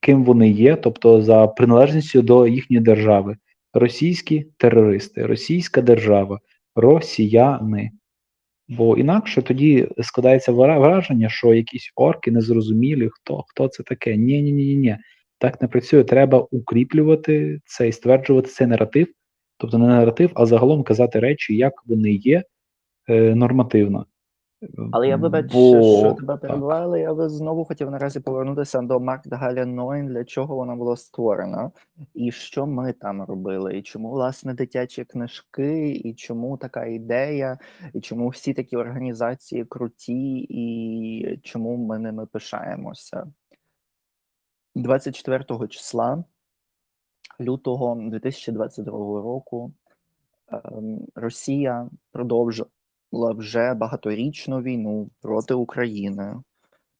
ким 0.00 0.24
вони 0.24 0.50
є, 0.50 0.76
тобто 0.76 1.22
за 1.22 1.46
приналежністю 1.46 2.22
до 2.22 2.46
їхньої 2.46 2.82
держави. 2.82 3.36
Російські 3.74 4.46
терористи, 4.56 5.26
російська 5.26 5.82
держава, 5.82 6.40
росіяни. 6.76 7.90
Бо 8.68 8.96
інакше 8.96 9.42
тоді 9.42 9.88
складається 10.02 10.52
враження, 10.52 11.28
що 11.28 11.54
якісь 11.54 11.92
орки 11.96 12.30
незрозумілі, 12.30 13.08
хто, 13.12 13.44
хто 13.48 13.68
це 13.68 13.82
таке. 13.82 14.16
Ні, 14.16 14.42
ні, 14.42 14.52
ні, 14.52 14.76
ні. 14.76 14.96
Так 15.38 15.62
не 15.62 15.68
працює. 15.68 16.04
Треба 16.04 16.46
укріплювати 16.50 17.60
це 17.64 17.88
і 17.88 17.92
стверджувати 17.92 18.48
цей 18.48 18.66
наратив, 18.66 19.06
тобто 19.58 19.78
не 19.78 19.86
наратив, 19.86 20.30
а 20.34 20.46
загалом 20.46 20.82
казати 20.82 21.20
речі, 21.20 21.56
як 21.56 21.72
вони 21.86 22.12
є 22.12 22.42
е, 23.08 23.34
нормативно. 23.34 24.06
Але 24.92 25.08
я 25.08 25.16
вибач, 25.16 25.52
Бо- 25.52 25.98
що 25.98 26.12
тебе 26.12 26.38
але 26.68 27.00
я 27.00 27.14
би 27.14 27.28
знову 27.28 27.64
хотів 27.64 27.90
наразі 27.90 28.20
повернутися 28.20 28.82
до 28.82 29.00
Марк 29.00 29.26
Галя 29.26 29.66
Нойн, 29.66 30.06
для 30.06 30.24
чого 30.24 30.56
вона 30.56 30.76
була 30.76 30.96
створена, 30.96 31.70
і 32.14 32.32
що 32.32 32.66
ми 32.66 32.92
там 32.92 33.22
робили, 33.22 33.78
і 33.78 33.82
чому 33.82 34.10
власне 34.10 34.54
дитячі 34.54 35.04
книжки, 35.04 35.90
і 35.90 36.14
чому 36.14 36.56
така 36.56 36.84
ідея, 36.84 37.58
і 37.94 38.00
чому 38.00 38.28
всі 38.28 38.54
такі 38.54 38.76
організації 38.76 39.64
круті, 39.64 40.46
і 40.48 41.40
чому 41.42 41.76
ми 41.76 41.98
ними 41.98 42.26
пишаємося. 42.26 43.26
24 44.74 45.68
числа 45.68 46.24
лютого 47.40 47.94
2022 48.10 48.92
року 49.22 49.72
ем, 50.52 50.98
Росія 51.14 51.90
продовжила 52.12 52.68
вже 53.12 53.74
багаторічну 53.74 54.62
війну 54.62 55.10
проти 55.20 55.54
України, 55.54 56.42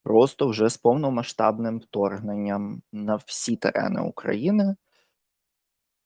просто 0.02 0.48
вже 0.48 0.68
з 0.68 0.76
повномасштабним 0.76 1.78
вторгненням 1.78 2.82
на 2.92 3.16
всі 3.16 3.56
терени 3.56 4.00
України. 4.00 4.76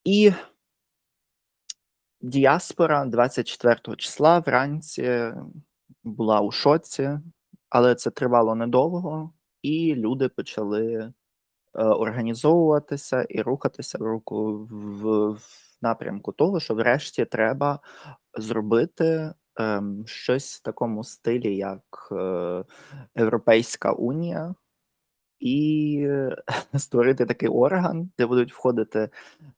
І 0.05 0.33
діаспора 2.21 3.05
24 3.05 3.97
числа 3.97 4.39
вранці 4.39 5.33
була 6.05 6.41
у 6.41 6.51
шоці, 6.51 7.19
але 7.71 7.95
це 7.95 8.11
тривало 8.11 8.55
недовго, 8.55 9.33
і 9.63 9.95
люди 9.95 10.29
почали 10.29 10.95
е, 10.95 11.13
організовуватися 11.75 13.23
і 13.23 13.43
рухатися 13.43 13.99
в 13.99 14.03
руку 14.03 14.69
в, 14.71 15.31
в 15.31 15.43
напрямку 15.83 16.33
того, 16.33 16.61
що 16.61 16.75
врешті 16.75 17.25
треба 17.25 17.81
зробити 18.39 19.35
ем, 19.57 20.05
щось 20.07 20.55
в 20.57 20.63
такому 20.63 21.05
стилі, 21.05 21.57
як 21.57 22.09
е, 22.13 22.65
Європейська 23.17 23.93
Унія, 23.93 24.55
і 25.41 26.09
створити 26.77 27.27
такий 27.27 27.49
орган, 27.49 28.11
де 28.19 28.27
будуть 28.27 28.53
входити 28.53 29.11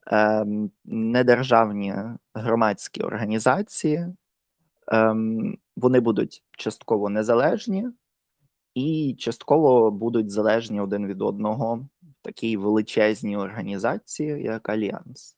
ем, 0.07 0.71
недержавні 0.85 1.95
громадські 2.35 3.03
організації. 3.03 4.07
Ем, 4.89 5.59
вони 5.77 6.01
будуть 6.01 6.45
частково 6.51 7.11
незалежні 7.11 7.89
і 8.75 9.17
частково 9.19 9.91
будуть 9.91 10.31
залежні 10.31 10.81
один 10.81 11.07
від 11.07 11.23
одного 11.23 11.77
в 12.03 12.23
такій 12.23 12.57
величезній 12.57 13.37
організації, 13.37 14.43
як 14.43 14.69
Альянс. 14.69 15.37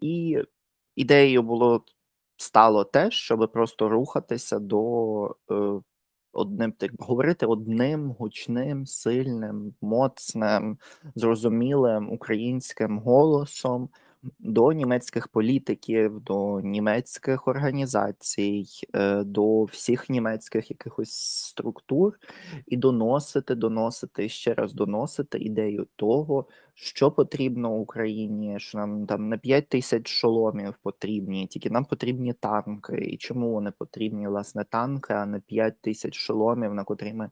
І 0.00 0.38
ідеєю 0.96 1.42
було 1.42 1.84
стало 2.36 2.84
те, 2.84 3.10
щоб 3.10 3.52
просто 3.52 3.88
рухатися 3.88 4.58
до 4.58 5.36
е, 5.50 5.80
одним 6.32 6.72
так 6.72 6.90
говорити 6.98 7.46
одним 7.46 8.10
гучним, 8.10 8.86
сильним, 8.86 9.74
моцним, 9.80 10.78
зрозумілим 11.14 12.12
українським 12.12 12.98
голосом 12.98 13.88
до 14.38 14.72
німецьких 14.72 15.28
політиків, 15.28 16.20
до 16.20 16.60
німецьких 16.60 17.48
організацій, 17.48 18.66
е, 18.94 19.24
до 19.24 19.64
всіх 19.64 20.10
німецьких 20.10 20.70
якихось 20.70 21.12
структур, 21.46 22.18
і 22.66 22.76
доносити, 22.76 23.54
доносити 23.54 24.28
ще 24.28 24.54
раз 24.54 24.72
доносити 24.72 25.38
ідею 25.38 25.86
того, 25.96 26.46
що 26.78 27.10
потрібно 27.10 27.72
Україні, 27.72 28.60
що 28.60 28.78
нам 28.78 29.06
там 29.06 29.28
не 29.28 29.38
5 29.38 29.68
тисяч 29.68 30.08
шоломів 30.08 30.74
потрібні, 30.82 31.46
тільки 31.46 31.70
нам 31.70 31.84
потрібні 31.84 32.32
танки. 32.32 32.96
І 32.96 33.16
чому 33.16 33.52
вони 33.52 33.70
потрібні, 33.78 34.28
власне, 34.28 34.64
танки, 34.64 35.14
а 35.14 35.26
не 35.26 35.40
5 35.40 35.80
тисяч 35.80 36.14
шоломів, 36.14 36.74
на 36.74 36.84
котрі 36.84 37.12
ми 37.12 37.30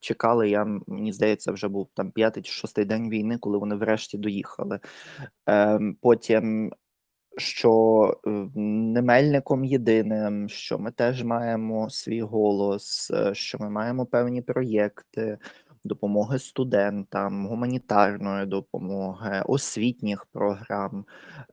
чекали. 0.00 0.50
Я 0.50 0.64
мені 0.86 1.12
здається, 1.12 1.52
вже 1.52 1.68
був 1.68 1.88
там 1.94 2.10
п'ятий 2.10 2.42
чи 2.42 2.52
шостий 2.52 2.84
день 2.84 3.10
війни, 3.10 3.38
коли 3.38 3.58
вони 3.58 3.74
врешті 3.74 4.18
доїхали. 4.18 4.80
Ем, 5.46 5.96
Потім 6.00 6.72
що 7.36 8.20
е, 8.26 8.30
не 8.60 9.02
мельником 9.02 9.64
єдиним, 9.64 10.48
що 10.48 10.78
ми 10.78 10.90
теж 10.90 11.24
маємо 11.24 11.90
свій 11.90 12.20
голос, 12.20 13.10
е, 13.10 13.34
що 13.34 13.58
ми 13.58 13.70
маємо 13.70 14.06
певні 14.06 14.42
проєкти 14.42 15.38
допомоги 15.86 16.38
студентам, 16.38 17.46
гуманітарної 17.46 18.46
допомоги, 18.46 19.42
освітніх 19.46 20.26
програм, 20.32 21.04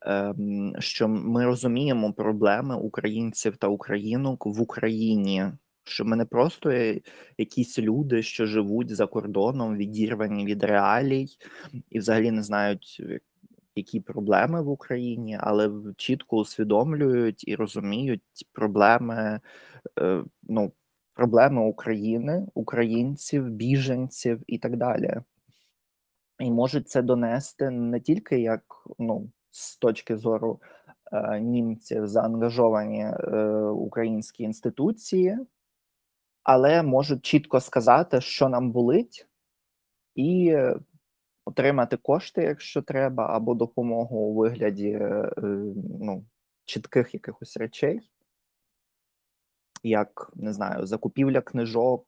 ем, 0.01 0.73
що 0.79 1.07
ми 1.07 1.45
розуміємо 1.45 2.13
проблеми 2.13 2.75
українців 2.75 3.57
та 3.57 3.67
українок 3.67 4.45
в 4.45 4.61
Україні. 4.61 5.45
Що 5.85 6.05
ми 6.05 6.15
не 6.15 6.25
просто 6.25 6.71
якісь 7.37 7.79
люди, 7.79 8.23
що 8.23 8.45
живуть 8.45 8.95
за 8.95 9.07
кордоном, 9.07 9.77
відірвані 9.77 10.45
від 10.45 10.63
реалій, 10.63 11.27
і 11.89 11.99
взагалі 11.99 12.31
не 12.31 12.43
знають, 12.43 13.01
які 13.75 13.99
проблеми 13.99 14.61
в 14.61 14.69
Україні, 14.69 15.37
але 15.41 15.71
чітко 15.97 16.37
усвідомлюють 16.37 17.47
і 17.47 17.55
розуміють 17.55 18.21
проблеми, 18.53 19.39
е, 19.99 20.23
ну, 20.43 20.71
проблеми 21.13 21.61
України, 21.61 22.47
українців, 22.53 23.49
біженців 23.49 24.43
і 24.47 24.57
так 24.57 24.77
далі. 24.77 25.15
І 26.39 26.51
можуть 26.51 26.89
це 26.89 27.01
донести 27.01 27.69
не 27.69 27.99
тільки 27.99 28.39
як 28.39 28.63
ну, 28.99 29.29
з 29.51 29.77
точки 29.77 30.17
зору 30.17 30.61
е, 31.11 31.39
німців 31.39 32.07
заангажовані 32.07 33.01
е, 33.01 33.47
українські 33.65 34.43
інституції, 34.43 35.37
але 36.43 36.83
можуть 36.83 37.25
чітко 37.25 37.59
сказати, 37.59 38.21
що 38.21 38.49
нам 38.49 38.71
болить, 38.71 39.27
і 40.15 40.57
отримати 41.45 41.97
кошти, 41.97 42.43
якщо 42.43 42.81
треба, 42.81 43.27
або 43.35 43.53
допомогу 43.53 44.17
у 44.17 44.33
вигляді 44.33 44.89
е, 44.89 45.31
ну, 46.01 46.25
чітких 46.65 47.13
якихось 47.13 47.57
речей, 47.57 48.01
як 49.83 50.31
не 50.35 50.53
знаю, 50.53 50.85
закупівля 50.85 51.41
книжок 51.41 52.03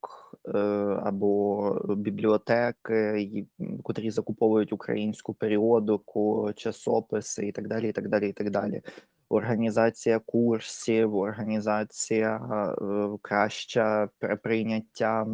е, 0.47 0.57
або 1.03 1.95
бібліотеки, 1.95 3.45
котрі 3.83 4.11
закуповують 4.11 4.73
українську 4.73 5.33
періодику, 5.33 6.51
часописи 6.55 7.47
і 7.47 7.51
так 7.51 7.67
далі. 7.67 7.89
і 7.89 7.91
так 7.91 8.09
далі, 8.09 8.29
і 8.29 8.33
так 8.33 8.49
далі. 8.49 8.81
Організація 9.29 10.19
курсів, 10.19 11.15
організація 11.15 12.35
е, 12.81 13.17
краща 13.21 14.09
прийняття 14.43 15.27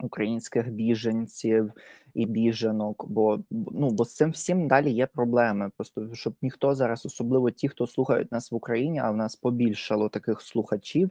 українських 0.00 0.70
біженців 0.70 1.72
і 2.14 2.26
біженок, 2.26 3.04
бо 3.08 3.40
ну 3.50 3.90
бо 3.90 4.04
з 4.04 4.14
цим 4.14 4.30
всім 4.30 4.68
далі 4.68 4.90
є 4.90 5.06
проблеми. 5.06 5.70
Просто 5.76 6.14
щоб 6.14 6.34
ніхто 6.42 6.74
зараз, 6.74 7.06
особливо 7.06 7.50
ті, 7.50 7.68
хто 7.68 7.86
слухають 7.86 8.32
нас 8.32 8.52
в 8.52 8.54
Україні, 8.54 8.98
а 8.98 9.10
в 9.10 9.16
нас 9.16 9.36
побільшало 9.36 10.08
таких 10.08 10.40
слухачів 10.40 11.10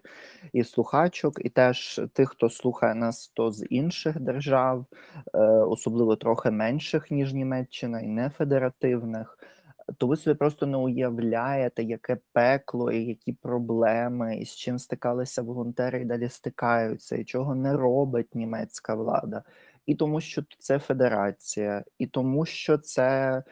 і 0.53 0.63
слухачок, 0.63 1.45
і 1.45 1.49
теж 1.49 2.01
тих, 2.13 2.29
хто 2.29 2.49
слухає 2.49 2.95
нас, 2.95 3.27
то 3.27 3.51
з 3.51 3.65
інших 3.69 4.19
держав, 4.19 4.85
е, 5.33 5.39
особливо 5.47 6.15
трохи 6.15 6.51
менших 6.51 7.11
ніж 7.11 7.33
Німеччина, 7.33 7.99
і 7.99 8.07
не 8.07 8.29
федеративних 8.29 9.37
то 9.97 10.07
ви 10.07 10.15
собі 10.15 10.37
просто 10.37 10.65
не 10.65 10.77
уявляєте, 10.77 11.83
яке 11.83 12.17
пекло 12.33 12.91
і 12.91 13.05
які 13.05 13.33
проблеми, 13.33 14.37
і 14.37 14.45
з 14.45 14.55
чим 14.55 14.79
стикалися 14.79 15.41
волонтери 15.41 16.01
і 16.01 16.05
далі 16.05 16.29
стикаються, 16.29 17.15
і 17.15 17.23
чого 17.23 17.55
не 17.55 17.73
робить 17.73 18.35
німецька 18.35 18.95
влада, 18.95 19.43
і 19.85 19.95
тому, 19.95 20.21
що 20.21 20.43
це 20.59 20.79
федерація, 20.79 21.83
і 21.97 22.07
тому, 22.07 22.45
що 22.45 22.77
це 22.77 23.43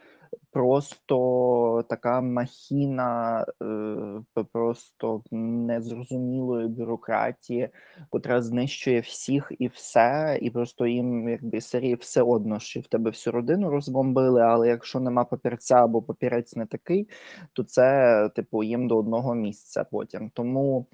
просто 0.50 1.84
така 1.88 2.20
махіна 2.20 3.44
е, 3.62 4.44
просто 4.52 5.22
незрозумілої 5.30 6.68
бюрократії, 6.68 7.68
котра 8.10 8.42
знищує 8.42 9.00
всіх 9.00 9.52
і 9.58 9.68
все, 9.68 10.38
і 10.42 10.50
просто 10.50 10.86
їм 10.86 11.28
якби 11.28 11.60
серії 11.60 11.94
все 11.94 12.22
одно, 12.22 12.58
що 12.58 12.80
в 12.80 12.86
тебе 12.86 13.10
всю 13.10 13.32
родину 13.32 13.70
розбомбили. 13.70 14.42
Але 14.42 14.68
якщо 14.68 15.00
нема 15.00 15.24
папірця 15.24 15.84
або 15.84 16.02
папірець 16.02 16.56
не 16.56 16.66
такий, 16.66 17.08
то 17.52 17.64
це 17.64 18.28
типу 18.36 18.62
їм 18.62 18.88
до 18.88 18.98
одного 18.98 19.34
місця 19.34 19.84
потім. 19.84 20.30
Тому 20.30 20.86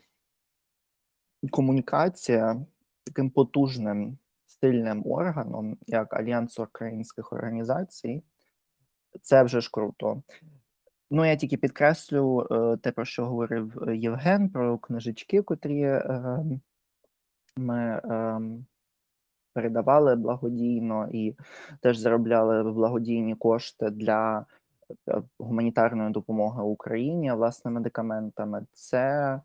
комунікація 1.51 2.67
таким 3.05 3.31
потужним 3.31 4.19
сильним 4.47 5.03
органом, 5.07 5.77
як 5.87 6.15
Альянс 6.15 6.59
українських 6.59 7.33
організацій 7.33 8.23
це 9.23 9.43
вже 9.43 9.61
ж 9.61 9.71
круто. 9.73 10.23
Ну, 11.11 11.25
я 11.25 11.37
тільки 11.37 11.57
підкреслю 11.57 12.47
е, 12.51 12.77
те, 12.77 12.93
про 12.93 13.05
що 13.05 13.27
говорив 13.27 13.83
е, 13.89 13.97
Євген, 13.97 14.49
про 14.49 14.79
книжечки, 14.79 15.43
котрі 15.43 15.83
е, 15.83 16.45
ми 17.57 18.01
передавали 19.55 20.17
благодійно 20.17 21.09
і 21.13 21.37
теж 21.81 21.99
заробляли 21.99 22.73
благодійні 22.73 23.35
кошти 23.35 23.91
для 23.91 24.47
гуманітарної 25.39 26.11
допомоги 26.11 26.63
Україні 26.63 27.33
власне 27.33 27.71
медикаментами. 27.71 28.67
Це 28.73 29.41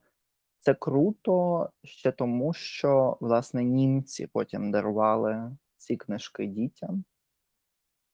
це 0.60 0.74
круто 0.74 1.70
ще 1.84 2.12
тому, 2.12 2.54
що 2.54 3.18
власне 3.22 3.64
німці 3.64 4.28
потім 4.28 4.72
дарували 4.72 5.52
ці 5.78 5.98
книжки 5.98 6.46
дітям. 6.46 7.04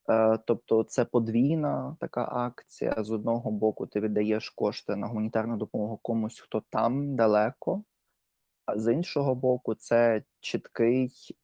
Е, 0.10 0.40
тобто 0.46 0.84
це 0.84 1.06
подвійна 1.06 1.98
така 2.00 2.30
акція. 2.32 2.96
З 2.98 3.12
одного 3.12 3.52
боку, 3.52 3.88
ти 3.88 4.00
віддаєш 4.00 4.50
кошти 4.50 4.96
на 4.96 5.08
гуманітарну 5.08 5.58
допомогу 5.58 6.00
комусь, 6.02 6.40
хто 6.40 6.64
там 6.70 7.16
далеко, 7.16 7.84
а 8.66 8.80
з 8.80 8.94
іншого 8.94 9.36
боку, 9.36 9.76
це 9.76 10.24
чіткий 10.40 11.36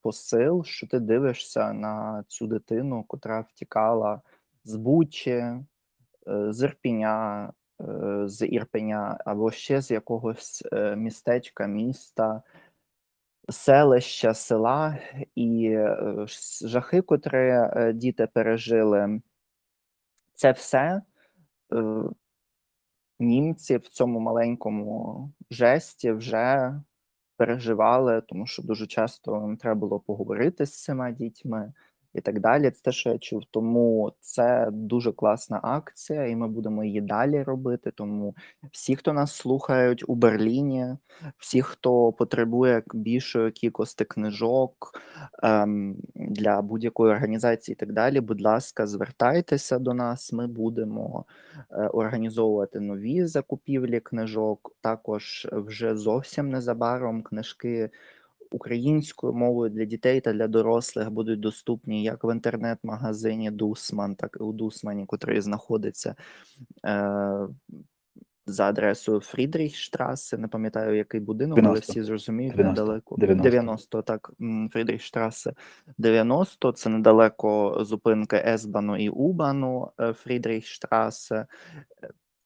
посил, 0.00 0.64
що 0.64 0.86
ти 0.86 1.00
дивишся 1.00 1.72
на 1.72 2.24
цю 2.28 2.46
дитину, 2.46 3.04
котра 3.04 3.40
втікала 3.40 4.20
з 4.64 4.76
Бучі, 4.76 5.30
е, 5.30 5.62
з 6.48 6.64
Ірпіня, 6.64 7.52
е, 7.80 8.28
з 8.28 8.46
Ірпеня 8.46 9.18
або 9.24 9.50
ще 9.50 9.80
з 9.82 9.90
якогось 9.90 10.64
містечка, 10.96 11.66
міста 11.66 12.42
селища, 13.48 14.34
села 14.34 14.98
і 15.34 15.64
е, 15.66 15.96
жахи, 16.64 17.02
котрі 17.02 17.48
е, 17.48 17.92
діти 17.94 18.26
пережили, 18.26 19.20
це 20.34 20.52
все 20.52 21.02
е, 21.72 22.02
німці 23.18 23.76
в 23.76 23.88
цьому 23.88 24.20
маленькому 24.20 25.30
жесті 25.50 26.12
вже 26.12 26.74
переживали, 27.36 28.20
тому 28.20 28.46
що 28.46 28.62
дуже 28.62 28.86
часто 28.86 29.56
треба 29.60 29.80
було 29.80 30.00
поговорити 30.00 30.66
з 30.66 30.82
цими 30.82 31.12
дітьми 31.12 31.72
і 32.14 32.20
так 32.20 32.40
далі. 32.40 32.70
Це 32.70 32.82
те, 32.82 32.92
що 32.92 33.10
я 33.10 33.18
чув. 33.18 33.42
Тому 33.50 34.12
це 34.20 34.68
дуже 34.72 35.12
класна 35.12 35.60
акція, 35.62 36.26
і 36.26 36.36
ми 36.36 36.48
будемо 36.48 36.84
її 36.84 37.00
далі 37.00 37.42
робити. 37.42 37.92
Тому 37.94 38.34
всі, 38.72 38.96
хто 38.96 39.12
нас 39.12 39.34
слухають 39.34 40.04
у 40.08 40.14
Берліні, 40.14 40.96
всі, 41.38 41.62
хто 41.62 42.12
потребує 42.12 42.82
більшої 42.94 43.50
кількості 43.50 44.04
книжок 44.04 45.00
ем, 45.42 45.96
для 46.14 46.62
будь-якої 46.62 47.12
організації, 47.12 47.72
і 47.72 47.76
так 47.76 47.92
далі. 47.92 48.20
Будь 48.20 48.40
ласка, 48.40 48.86
звертайтеся 48.86 49.78
до 49.78 49.94
нас. 49.94 50.32
Ми 50.32 50.46
будемо 50.46 51.24
е, 51.70 51.86
організовувати 51.86 52.80
нові 52.80 53.26
закупівлі 53.26 54.00
книжок. 54.00 54.76
Також 54.80 55.48
вже 55.52 55.96
зовсім 55.96 56.50
незабаром 56.50 57.22
книжки 57.22 57.90
українською 58.54 59.32
мовою 59.32 59.70
для 59.70 59.84
дітей 59.84 60.20
та 60.20 60.32
для 60.32 60.48
дорослих 60.48 61.10
будуть 61.10 61.40
доступні 61.40 62.02
як 62.02 62.24
в 62.24 62.32
інтернет-магазині 62.32 63.50
Дусман, 63.50 64.14
так 64.14 64.36
і 64.40 64.42
у 64.42 64.52
Дусмані, 64.52 65.06
котрий 65.06 65.40
знаходиться 65.40 66.14
е, 66.86 67.48
за 68.46 68.68
адресою 68.68 69.20
Фрідріхштраси. 69.20 70.38
Не 70.38 70.48
пам'ятаю, 70.48 70.96
який 70.96 71.20
будинок, 71.20 71.56
90. 71.56 71.70
але 71.70 71.80
всі 71.80 72.02
зрозуміють 72.02 72.56
90. 72.56 72.82
недалеко. 72.82 73.16
90. 73.18 73.50
90, 73.50 74.02
так, 74.02 74.32
Фрідріхштраси 74.72 75.52
90. 75.98 76.72
Це 76.72 76.90
недалеко 76.90 77.78
зупинки 77.80 78.36
Есбану 78.46 78.96
і 78.96 79.08
Убану 79.08 79.90
е, 80.00 80.12
Фрідріхштрасе. 80.12 81.46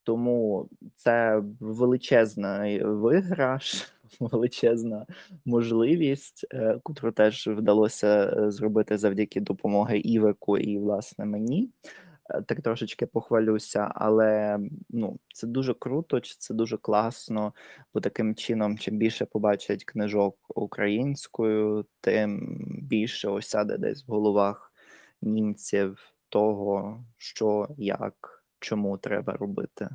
Тому 0.02 0.68
це 0.96 1.42
величезний 1.60 2.84
виграш 2.84 3.95
величезна 4.20 5.06
можливість, 5.44 6.46
е, 6.54 6.80
котру 6.82 7.12
теж 7.12 7.46
вдалося 7.46 8.34
е, 8.36 8.50
зробити 8.50 8.98
завдяки 8.98 9.40
допомоги 9.40 9.98
Івеку 9.98 10.58
і, 10.58 10.78
власне, 10.78 11.24
мені. 11.24 11.70
Е, 12.30 12.42
Так 12.42 12.62
трошечки 12.62 13.06
похвалюся, 13.06 13.92
але 13.94 14.58
ну, 14.90 15.18
це 15.34 15.46
дуже 15.46 15.74
круто, 15.74 16.20
це 16.20 16.54
дуже 16.54 16.76
класно, 16.76 17.52
бо 17.94 18.00
таким 18.00 18.34
чином, 18.34 18.78
чим 18.78 18.98
більше 18.98 19.24
побачать 19.24 19.84
книжок 19.84 20.36
українською, 20.48 21.86
тим 22.00 22.58
більше 22.82 23.28
осяде 23.28 23.78
десь 23.78 24.08
в 24.08 24.10
головах 24.10 24.72
німців 25.22 25.98
того, 26.28 27.04
що, 27.16 27.68
як, 27.78 28.44
чому 28.60 28.98
треба 28.98 29.32
робити. 29.32 29.88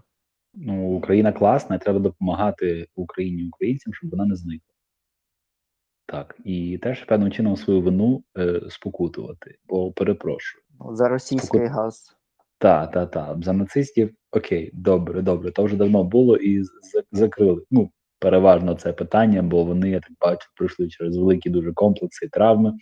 Ну, 0.53 0.89
Україна 0.95 1.31
класна, 1.31 1.75
і 1.75 1.79
треба 1.79 1.99
допомагати 1.99 2.87
Україні 2.95 3.47
українцям, 3.47 3.93
щоб 3.93 4.09
вона 4.11 4.25
не 4.25 4.35
зникла. 4.35 4.73
Так, 6.05 6.37
і 6.45 6.77
теж 6.77 7.03
певним 7.03 7.31
чином 7.31 7.57
свою 7.57 7.81
вину 7.81 8.23
е, 8.37 8.61
спокутувати, 8.69 9.55
бо 9.67 9.91
перепрошую. 9.91 10.63
За 10.91 11.07
російський 11.09 11.59
Спокут- 11.59 11.71
газ. 11.71 12.17
Та, 12.57 12.87
та, 12.87 13.05
та. 13.05 13.37
За 13.41 13.53
нацистів 13.53 14.13
окей, 14.31 14.71
добре, 14.73 15.21
добре. 15.21 15.51
То 15.51 15.63
вже 15.63 15.75
давно 15.75 16.03
було 16.03 16.37
і 16.37 16.63
закрили. 17.11 17.63
Ну, 17.71 17.91
переважно 18.19 18.75
це 18.75 18.93
питання, 18.93 19.41
бо 19.41 19.63
вони, 19.63 19.89
я 19.89 19.99
так 19.99 20.11
бачу, 20.19 20.47
пройшли 20.55 20.87
через 20.87 21.17
великі 21.17 21.49
дуже 21.49 21.73
комплекси 21.73 22.25
і 22.25 22.29
травми, 22.29 22.73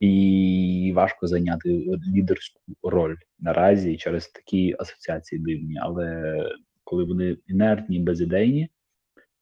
і 0.00 0.92
важко 0.96 1.26
зайняти 1.26 1.84
лідерську 2.16 2.60
роль 2.82 3.16
наразі 3.38 3.96
через 3.96 4.28
такі 4.28 4.76
асоціації 4.78 5.40
дивні. 5.40 5.74
Але 5.82 6.36
коли 6.84 7.04
вони 7.04 7.36
інертні, 7.46 8.00
безідейні, 8.00 8.68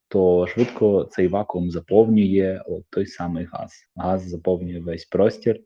то 0.09 0.47
швидко 0.47 1.05
цей 1.05 1.29
вакуум 1.29 1.71
заповнює 1.71 2.63
от 2.67 2.85
той 2.91 3.07
самий 3.07 3.45
газ. 3.45 3.73
Газ 3.97 4.29
заповнює 4.29 4.81
весь 4.81 5.05
простір, 5.05 5.61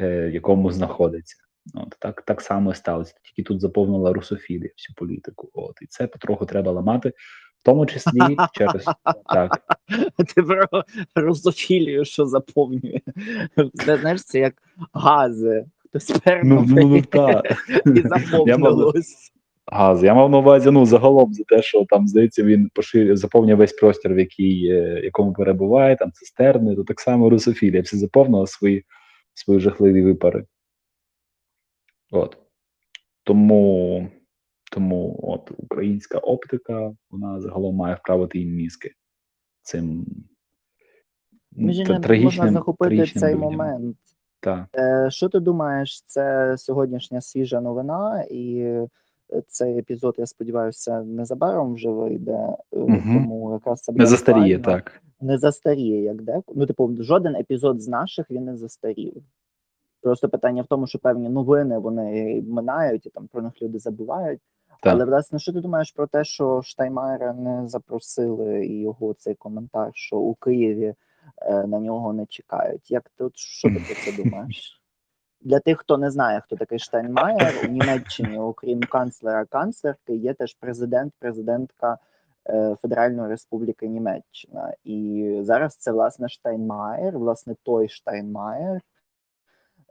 е, 0.00 0.30
в 0.30 0.34
якому 0.34 0.72
знаходиться. 0.72 1.36
От 1.74 1.96
так, 1.98 2.22
так 2.22 2.40
само 2.40 2.74
сталося. 2.74 3.14
Тільки 3.22 3.48
тут 3.48 3.60
заповнила 3.60 4.12
русофілія 4.12 4.70
всю 4.78 4.94
політику. 4.96 5.50
От 5.52 5.78
і 5.82 5.86
це 5.86 6.06
потроху 6.06 6.46
треба 6.46 6.72
ламати, 6.72 7.08
в 7.58 7.64
тому 7.64 7.86
числі 7.86 8.20
через 8.52 8.84
так. 9.26 9.62
Ти 10.34 10.42
про 10.42 10.84
русофілію, 11.14 12.04
що 12.04 12.26
заповнює. 12.26 13.00
Це, 13.74 13.98
знаєш, 13.98 14.24
це 14.24 14.38
як 14.38 14.54
гази. 14.92 15.66
Хтось 15.84 16.20
Ну, 16.26 16.64
ну, 16.68 16.88
ну 16.88 17.02
так. 17.02 17.44
і 17.86 18.00
заповнилось. 18.00 19.31
Газ. 19.66 20.02
Я 20.02 20.14
мав 20.14 20.30
на 20.30 20.38
увазі 20.38 20.70
ну 20.70 20.86
загалом 20.86 21.34
за 21.34 21.44
те, 21.44 21.62
що 21.62 21.84
там 21.88 22.08
здається, 22.08 22.42
він 22.42 22.70
поширює 22.74 23.16
заповнює 23.16 23.54
весь 23.54 23.72
простір, 23.72 24.14
в 24.14 24.18
який, 24.18 24.66
е, 24.70 25.00
якому 25.04 25.32
перебуває, 25.32 25.96
там 25.96 26.12
цистерни, 26.12 26.76
то 26.76 26.84
так 26.84 27.00
само 27.00 27.30
русофілія. 27.30 27.82
Все 27.82 27.96
заповнила 27.96 28.46
свої, 28.46 28.84
свої 29.34 29.60
жахливі 29.60 30.02
випари. 30.02 30.44
От. 32.10 32.36
Тому, 33.24 34.08
тому 34.72 35.20
от 35.22 35.52
українська 35.58 36.18
оптика, 36.18 36.92
вона 37.10 37.40
загалом 37.40 37.76
має 37.76 37.94
вправити 37.94 38.38
їм 38.38 38.50
мізки 38.54 38.90
цим 39.62 40.06
Між 41.52 41.76
та- 41.76 41.94
іншим, 41.94 42.22
можна 42.24 42.52
захопити 42.52 42.96
трагічним 42.96 43.20
цей 43.20 43.34
людям. 43.34 43.50
момент. 43.50 43.96
Так. 44.40 44.64
Е, 44.76 45.08
Що 45.10 45.28
ти 45.28 45.40
думаєш, 45.40 46.04
це 46.06 46.54
сьогоднішня 46.58 47.20
свіжа 47.20 47.60
новина, 47.60 48.24
і 48.30 48.76
цей 49.48 49.78
епізод, 49.78 50.14
я 50.18 50.26
сподіваюся, 50.26 51.02
незабаром 51.02 51.74
вже 51.74 51.90
вийде, 51.90 52.56
Мгм. 52.72 53.14
тому 53.14 53.52
якраз 53.52 53.80
це 53.80 53.92
Не 53.92 54.06
застаріє, 54.06 54.58
так. 54.58 55.02
Не 55.20 55.38
застаріє, 55.38 56.02
як 56.02 56.22
де. 56.22 56.42
Ну, 56.54 56.66
типу, 56.66 56.96
жоден 56.98 57.36
епізод 57.36 57.82
з 57.82 57.88
наших 57.88 58.30
він 58.30 58.44
не 58.44 58.56
застарів. 58.56 59.22
Просто 60.02 60.28
питання 60.28 60.62
в 60.62 60.66
тому, 60.66 60.86
що 60.86 60.98
певні 60.98 61.28
новини 61.28 61.78
вони 61.78 62.42
минають 62.48 63.06
і 63.06 63.10
там 63.10 63.26
про 63.26 63.42
них 63.42 63.62
люди 63.62 63.78
забувають. 63.78 64.40
Так. 64.82 64.92
Але 64.92 65.04
власне, 65.04 65.38
що 65.38 65.52
ти 65.52 65.60
думаєш 65.60 65.92
про 65.92 66.06
те, 66.06 66.24
що 66.24 66.62
Штаймайера 66.64 67.32
не 67.32 67.68
запросили 67.68 68.66
і 68.66 68.80
його 68.80 69.14
цей 69.14 69.34
коментар, 69.34 69.90
що 69.94 70.16
у 70.16 70.34
Києві 70.34 70.94
е, 71.42 71.66
на 71.66 71.78
нього 71.80 72.12
не 72.12 72.26
чекають? 72.26 72.90
Як 72.90 73.10
ти 73.18 73.24
от 73.24 73.36
що 73.36 73.68
ти 73.68 73.74
про 73.74 73.94
це 73.94 74.22
думаєш? 74.22 74.81
Для 75.44 75.60
тих, 75.60 75.78
хто 75.78 75.98
не 75.98 76.10
знає, 76.10 76.40
хто 76.44 76.56
такий 76.56 76.78
Штайнмаєр, 76.78 77.54
у 77.64 77.68
Німеччині, 77.68 78.38
окрім 78.38 78.80
канцлера 78.80 79.44
канцлерки, 79.44 80.14
є 80.14 80.34
теж 80.34 80.56
президент, 80.60 81.12
президентка 81.18 81.98
е, 82.48 82.76
Федеральної 82.82 83.28
Республіки 83.28 83.88
Німеччина. 83.88 84.74
І 84.84 85.38
зараз 85.42 85.76
це 85.76 85.92
власне 85.92 86.28
Штайнмаєр, 86.28 87.18
власне 87.18 87.54
той 87.62 87.88
Штайнмаєр. 87.88 88.80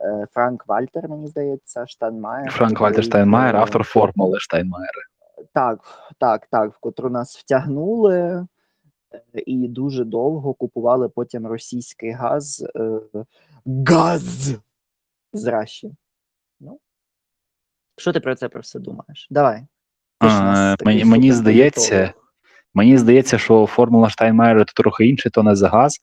е, 0.01 0.27
Франк 0.31 0.67
Вальтер, 0.67 1.09
мені 1.09 1.27
здається, 1.27 1.87
Штайнмаєр. 1.87 2.51
Франк 2.51 2.71
котрий, 2.71 2.87
Вальтер 2.89 3.03
Штайнмаєр, 3.03 3.55
е, 3.55 3.59
автор 3.59 3.83
формули 3.83 4.39
Штайнмаєра. 4.39 5.01
так, 5.53 5.79
так, 6.17 6.47
так, 6.51 6.73
в 6.73 6.79
котру 6.79 7.09
нас 7.09 7.37
втягнули 7.37 8.17
е, 8.19 8.45
і 9.45 9.67
дуже 9.67 10.03
довго 10.05 10.53
купували 10.53 11.09
потім 11.09 11.47
російський 11.47 12.11
газ. 12.11 12.65
е, 12.75 12.99
Газ 13.87 14.57
з 15.33 15.45
Раші. 15.45 15.91
Ну, 16.59 16.79
що 17.97 18.13
ти 18.13 18.19
про 18.19 18.35
це 18.35 18.49
про 18.49 18.61
все 18.61 18.79
думаєш? 18.79 19.27
Давай. 19.29 19.67
А, 20.19 20.75
Мені, 20.85 21.05
мені 21.05 21.31
здається, 21.31 22.13
мені 22.73 22.97
здається, 22.97 23.37
що 23.37 23.65
формула 23.65 24.09
Штайнмаєра 24.09 24.63
то 24.63 24.73
трохи 24.75 25.07
інше, 25.07 25.29
то 25.29 25.43
не 25.43 25.55
за 25.55 25.69
газ. 25.69 25.99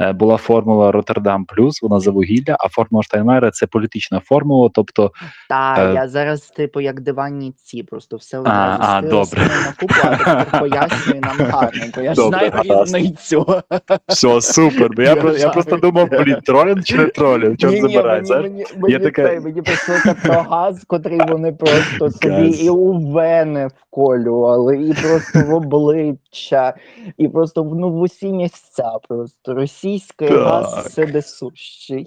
Е, 0.00 0.12
Була 0.12 0.36
формула 0.36 0.92
Роттердам 0.92 1.44
плюс, 1.44 1.82
вона 1.82 2.00
за 2.00 2.10
вугілля, 2.10 2.56
а 2.60 2.68
формула 2.68 3.02
Штайнмаєра 3.02 3.50
це 3.50 3.66
політична 3.66 4.20
формула, 4.20 4.70
тобто 4.74 5.12
Та, 5.48 5.74
Е, 5.78 5.94
я 5.94 6.08
зараз, 6.08 6.40
типу, 6.40 6.80
як 6.80 7.00
диванні 7.00 7.52
ці, 7.52 7.82
просто 7.82 8.16
все 8.16 8.38
одразу 8.38 8.82
а, 8.82 8.98
скину, 8.98 9.10
добре. 9.10 9.42
на 9.42 9.72
купу, 9.80 9.94
а 10.04 10.16
тепер 10.16 10.46
пояснюю 10.60 11.20
нам 11.20 11.50
гарненько. 11.50 12.00
Я 12.00 12.14
ж 12.14 12.22
знаю 12.22 12.52
різницю. 12.64 13.62
все 14.08 14.40
супер. 14.40 14.90
Бо 14.96 15.02
я, 15.02 15.08
Я 15.08 15.16
про- 15.16 15.32
я 15.32 15.48
просто 15.48 15.76
думав, 15.76 16.08
блін, 16.10 16.36
тролінг 16.44 16.84
чи 16.84 16.96
не 16.96 17.06
тролінг, 17.06 17.56
чорт 17.56 17.74
Ні-ні, 17.74 18.02
мені, 18.02 18.66
мені, 18.76 19.10
цей, 19.10 19.40
мені 19.40 19.62
прийшлося 19.62 20.14
про 20.24 20.34
газ, 20.34 20.84
котрий 20.86 21.20
вони 21.28 21.52
просто 21.52 22.10
собі 22.10 22.48
і 22.48 22.70
у 22.70 22.92
вени 23.12 23.68
вколювали, 23.80 24.76
і 24.76 24.94
просто 24.94 25.50
в 25.50 25.54
обличчя, 25.54 26.74
і 27.18 27.28
просто 27.28 27.64
ну, 27.64 27.90
в 27.90 28.00
усі 28.00 28.32
місця. 28.32 28.92
Просто 29.08 29.54
російський 29.88 30.28
Так. 30.28 30.38
газ 30.38 30.86
всюдисущий. 30.86 32.06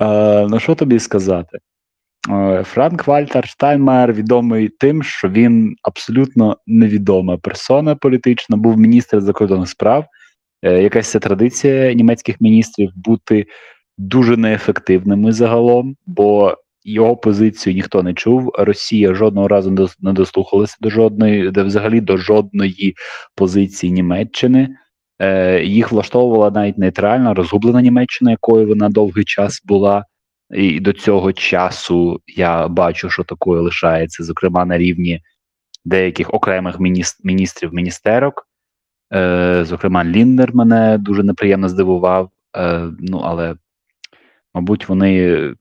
Е, 0.00 0.46
ну 0.50 0.60
що 0.60 0.74
тобі 0.74 0.98
сказати? 0.98 1.58
Е, 2.30 2.62
Франк 2.64 3.06
Вальтер 3.06 3.48
Штайнмаєр 3.48 4.12
відомий 4.12 4.68
тим, 4.68 5.02
що 5.02 5.28
він 5.28 5.76
абсолютно 5.82 6.56
невідома 6.66 7.38
персона 7.38 7.94
політична, 7.94 8.56
був 8.56 8.78
міністр 8.78 9.20
закордонних 9.20 9.68
справ. 9.68 10.06
Е, 10.62 10.82
якась 10.82 11.10
це 11.10 11.18
традиція 11.18 11.92
німецьких 11.92 12.40
міністрів 12.40 12.90
бути 12.94 13.46
дуже 13.98 14.36
неефективними 14.36 15.32
загалом, 15.32 15.96
бо 16.06 16.56
його 16.84 17.16
позицію 17.16 17.74
ніхто 17.74 18.02
не 18.02 18.14
чув. 18.14 18.50
Росія 18.58 19.14
жодного 19.14 19.48
разу 19.48 19.70
не 19.70 19.86
не 20.00 20.12
дослухалася 20.12 20.76
до 20.80 20.90
жодної, 20.90 21.50
де 21.50 21.62
взагалі 21.62 22.00
до 22.00 22.16
жодної 22.16 22.94
позиції 23.34 23.92
Німеччини. 23.92 24.76
Е, 25.18 25.64
їх 25.64 25.92
влаштовувала 25.92 26.50
навіть 26.50 26.78
нейтральна, 26.78 27.34
розгублена 27.34 27.82
Німеччина, 27.82 28.30
якою 28.30 28.68
вона 28.68 28.88
довгий 28.88 29.24
час 29.24 29.62
була. 29.64 30.04
І 30.50 30.80
до 30.80 30.92
цього 30.92 31.32
часу 31.32 32.20
я 32.26 32.68
бачу, 32.68 33.10
що 33.10 33.24
такою 33.24 33.62
лишається, 33.62 34.24
зокрема 34.24 34.64
на 34.64 34.78
рівні 34.78 35.22
деяких 35.84 36.34
окремих 36.34 36.76
міністрів 37.24 37.74
міністерок. 37.74 38.48
Е, 39.14 39.64
зокрема, 39.64 40.04
Ліндер 40.04 40.54
мене 40.54 40.98
дуже 40.98 41.22
неприємно 41.22 41.68
здивував. 41.68 42.30
Е, 42.56 42.90
ну, 42.98 43.18
але, 43.24 43.54
мабуть, 44.54 44.88
вони 44.88 45.54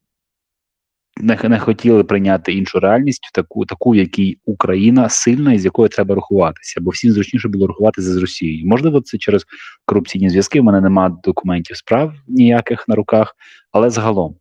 не, 1.17 1.39
не 1.43 1.59
хотіли 1.59 2.03
прийняти 2.03 2.53
іншу 2.53 2.79
реальність, 2.79 3.29
таку, 3.33 3.65
таку, 3.65 3.89
в 3.89 3.95
якій 3.95 4.37
Україна 4.45 5.09
сильна 5.09 5.53
і 5.53 5.59
з 5.59 5.65
якою 5.65 5.89
треба 5.89 6.15
рахуватися, 6.15 6.81
бо 6.81 6.91
всім 6.91 7.11
зручніше 7.11 7.47
було 7.47 7.67
рахуватися 7.67 8.13
з 8.13 8.17
Росією. 8.17 8.67
Можливо, 8.67 9.01
це 9.01 9.17
через 9.17 9.45
корупційні 9.85 10.29
зв'язки. 10.29 10.59
У 10.59 10.63
мене 10.63 10.81
немає 10.81 11.15
документів 11.23 11.77
справ 11.77 12.13
ніяких 12.27 12.87
на 12.87 12.95
руках, 12.95 13.35
але 13.71 13.89
загалом 13.89 14.35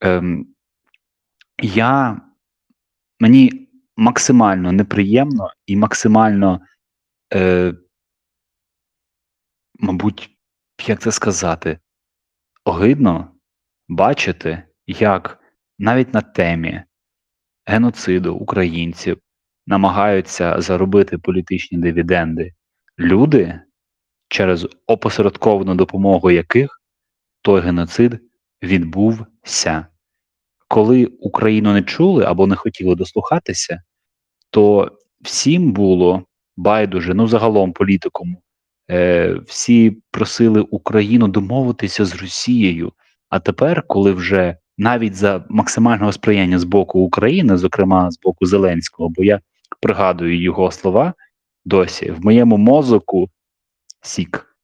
ем, 0.00 0.46
я 1.62 2.20
мені 3.20 3.68
максимально 3.96 4.72
неприємно 4.72 5.52
і 5.66 5.76
максимально, 5.76 6.60
е, 7.34 7.74
мабуть, 9.78 10.30
як 10.86 11.00
це 11.00 11.12
сказати, 11.12 11.78
огидно 12.64 13.28
бачити, 13.88 14.62
як 14.86 15.41
навіть 15.82 16.14
на 16.14 16.20
темі 16.20 16.82
геноциду 17.66 18.34
українців 18.34 19.18
намагаються 19.66 20.60
заробити 20.60 21.18
політичні 21.18 21.78
дивіденди 21.78 22.52
люди, 22.98 23.60
через 24.28 24.68
опосередковану 24.86 25.74
допомогу 25.74 26.30
яких 26.30 26.80
той 27.42 27.60
геноцид 27.60 28.20
відбувся. 28.62 29.86
Коли 30.68 31.06
Україну 31.06 31.72
не 31.72 31.82
чули 31.82 32.24
або 32.24 32.46
не 32.46 32.56
хотіли 32.56 32.94
дослухатися, 32.94 33.82
то 34.50 34.92
всім 35.20 35.72
було 35.72 36.26
байдуже, 36.56 37.14
ну 37.14 37.28
загалом 37.28 37.72
політикуму. 37.72 38.42
Е, 38.90 39.34
всі 39.46 40.02
просили 40.10 40.60
Україну 40.60 41.28
домовитися 41.28 42.04
з 42.04 42.14
Росією. 42.14 42.92
А 43.28 43.38
тепер, 43.38 43.84
коли 43.86 44.12
вже 44.12 44.56
навіть 44.82 45.14
за 45.14 45.44
максимального 45.48 46.12
сприяння 46.12 46.58
з 46.58 46.64
боку 46.64 47.00
України, 47.00 47.56
зокрема 47.56 48.10
з 48.10 48.20
боку 48.20 48.46
Зеленського, 48.46 49.08
бо 49.08 49.24
я 49.24 49.40
пригадую 49.80 50.42
його 50.42 50.70
слова 50.70 51.14
досі, 51.64 52.10
в 52.10 52.24
моєму 52.24 52.56
мозоку 52.56 53.30
сік. 54.00 54.56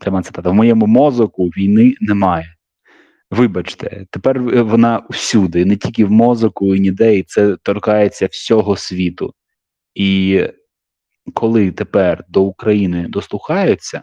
Пряма 0.00 0.22
цитата, 0.22 0.50
в 0.50 0.54
моєму 0.54 0.86
мозоку 0.86 1.46
війни 1.46 1.94
немає. 2.00 2.56
Вибачте, 3.30 4.06
тепер 4.10 4.62
вона 4.64 5.02
всюди, 5.10 5.64
не 5.64 5.76
тільки 5.76 6.04
в 6.04 6.10
мозоку 6.10 6.74
і 6.74 6.80
ніде, 6.80 7.18
і 7.18 7.22
це 7.22 7.56
торкається 7.56 8.26
всього 8.26 8.76
світу. 8.76 9.34
І 9.94 10.42
коли 11.34 11.72
тепер 11.72 12.24
до 12.28 12.42
України 12.42 13.06
дослухаються, 13.08 14.02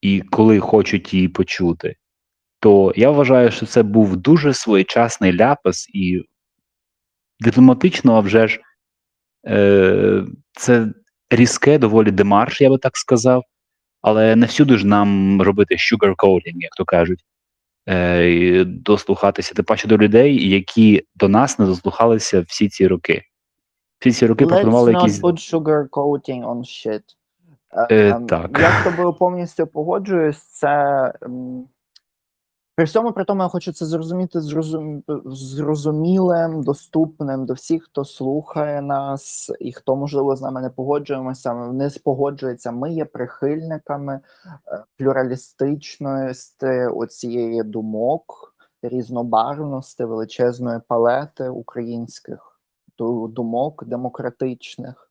і 0.00 0.20
коли 0.20 0.60
хочуть 0.60 1.14
її 1.14 1.28
почути, 1.28 1.96
то 2.62 2.92
я 2.96 3.10
вважаю, 3.10 3.50
що 3.50 3.66
це 3.66 3.82
був 3.82 4.16
дуже 4.16 4.54
своєчасний 4.54 5.36
ляпас, 5.36 5.88
і 5.92 6.24
дипломатично, 7.40 8.16
а 8.16 8.20
вже 8.20 8.48
ж, 8.48 8.60
е, 9.46 10.24
це 10.52 10.86
різке 11.30 11.78
доволі 11.78 12.10
демарш, 12.10 12.60
я 12.60 12.70
би 12.70 12.78
так 12.78 12.96
сказав. 12.96 13.42
Але 14.02 14.36
не 14.36 14.46
всюди 14.46 14.78
ж 14.78 14.86
нам 14.86 15.42
робити 15.42 15.74
sugarcoating, 15.74 16.54
як 16.54 16.72
то 16.76 16.84
кажуть, 16.84 17.24
е, 17.88 18.30
і 18.30 18.64
дослухатися, 18.64 19.54
тим 19.54 19.64
паче 19.64 19.88
до 19.88 19.98
людей, 19.98 20.50
які 20.50 21.06
до 21.14 21.28
нас 21.28 21.58
не 21.58 21.66
дослухалися 21.66 22.40
всі 22.40 22.68
ці 22.68 22.86
роки. 22.86 23.22
Всі 23.98 24.12
ці 24.12 24.26
роки 24.26 24.44
Let's 24.44 24.48
пропонували 24.48 24.92
not 24.92 25.00
якісь. 25.00 25.22
put 25.22 25.54
sugar 25.54 25.88
coating 25.88 26.44
on 26.44 26.58
shit. 26.58 27.02
Е, 27.72 27.86
Е, 27.90 28.10
ем, 28.10 28.26
так. 28.26 28.58
Я 28.60 28.80
з 28.80 28.84
тобою 28.84 29.12
повністю 29.12 29.66
погоджуюсь. 29.66 30.42
Це 30.42 31.12
при 32.82 32.86
всьому 32.86 33.12
при 33.12 33.24
тому 33.24 33.42
я 33.42 33.48
хочу 33.48 33.72
це 33.72 33.86
зрозуміти 33.86 34.40
зрозум... 34.40 35.02
зрозумілим, 35.26 36.62
доступним 36.62 37.46
до 37.46 37.54
всіх, 37.54 37.84
хто 37.84 38.04
слухає 38.04 38.82
нас 38.82 39.50
і 39.60 39.72
хто, 39.72 39.96
можливо, 39.96 40.36
з 40.36 40.42
нами 40.42 40.60
не 40.60 40.70
погоджуємося, 40.70 41.54
не 41.54 41.90
спогоджується. 41.90 42.72
Ми 42.72 42.92
є 42.92 43.04
прихильниками 43.04 44.14
е, 44.14 44.84
плюралістичності 44.96 46.66
оцієї 46.96 47.62
думок, 47.62 48.54
різнобарвності, 48.82 50.04
величезної 50.04 50.80
палети 50.88 51.48
українських 51.48 52.60
думок 53.28 53.84
демократичних. 53.84 55.10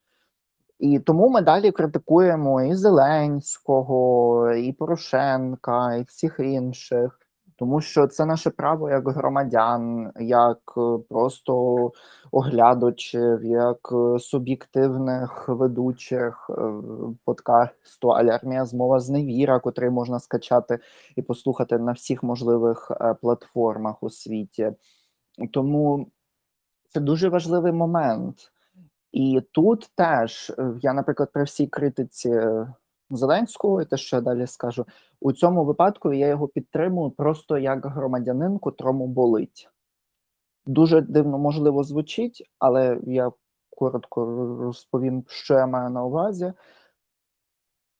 І 0.79 0.99
тому 0.99 1.29
ми 1.29 1.41
далі 1.41 1.71
критикуємо 1.71 2.62
і 2.62 2.75
Зеленського, 2.75 4.51
і 4.51 4.73
Порошенка, 4.73 5.95
і 5.95 6.03
всіх 6.03 6.39
інших, 6.39 7.20
тому 7.62 7.82
що 7.82 8.08
це 8.08 8.26
наше 8.26 8.50
право 8.50 8.89
як 8.89 9.08
громадян, 9.08 10.12
як 10.19 10.58
е, 10.78 10.97
просто 11.10 11.91
оглядачів, 12.32 13.45
як 13.45 13.78
е, 13.91 14.19
суб'єктивних 14.19 15.50
ведучих 15.50 16.50
е, 16.50 16.54
подкасту 17.26 18.08
Алярмія 18.08 18.65
змова 18.65 19.00
зневіра, 19.00 19.60
котрий 19.60 19.89
можна 19.89 20.19
скачати 20.19 20.80
і 21.15 21.21
послухати 21.21 21.78
на 21.78 21.91
всіх 21.91 22.24
можливих 22.24 22.91
платформах 23.21 24.04
у 24.04 24.10
світі. 24.10 24.71
Тому 25.54 26.12
це 26.89 27.00
дуже 27.00 27.30
важливий 27.30 27.71
момент. 27.71 28.36
І 29.12 29.41
тут 29.52 29.89
теж 29.95 30.52
я, 30.82 30.93
наприклад, 30.93 31.30
при 31.34 31.43
всій 31.43 31.67
критиці 31.67 32.41
Зеленського, 33.17 33.82
і 33.82 33.86
те, 33.86 33.97
що 33.97 34.15
я 34.15 34.21
далі 34.21 34.47
скажу, 34.47 34.86
у 35.19 35.34
цьому 35.34 35.65
випадку 35.65 36.13
я 36.13 36.28
його 36.28 36.47
підтримую 36.47 37.12
просто 37.12 37.58
як 37.58 37.86
громадянин, 37.86 38.60
котрому 38.60 39.08
болить. 39.08 39.69
Дуже 40.65 41.02
дивно, 41.02 41.38
можливо, 41.38 41.84
звучить, 41.84 42.50
але 42.60 43.00
я 43.04 43.32
коротко 43.69 44.26
розповім, 44.62 45.24
що 45.28 45.54
я 45.54 45.67
маю 45.67 45.89
на 45.89 46.04
увазі. 46.04 46.54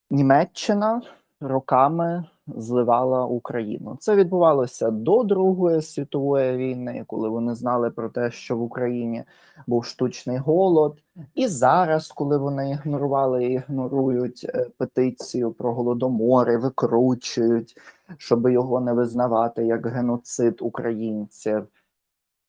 Німеччина 0.10 1.02
роками 1.40 2.26
зливала 2.58 3.26
Україну. 3.26 3.98
Це 4.00 4.16
відбувалося 4.16 4.92
до 4.92 5.24
Другої 5.24 5.82
світової 5.82 6.58
війни, 6.58 7.04
коли 7.08 7.30
вони 7.30 7.56
знали 7.56 7.90
про 7.90 8.10
те, 8.10 8.32
що 8.32 8.58
в 8.58 8.62
Україні 8.62 9.24
був 9.68 9.86
штучний 9.86 10.38
голод, 10.38 10.98
і 11.36 11.48
зараз, 11.48 12.08
коли 12.08 12.38
вони 12.38 12.72
ігнорували 12.72 13.46
і 13.46 13.54
ігнорують 13.54 14.46
е, 14.50 14.68
петицію 14.78 15.52
про 15.52 15.74
голодомори, 15.74 16.58
викручують, 16.58 17.78
щоб 18.18 18.50
його 18.50 18.82
не 18.82 18.94
визнавати 18.94 19.66
як 19.66 19.88
геноцид 19.88 20.58
українців. 20.62 21.68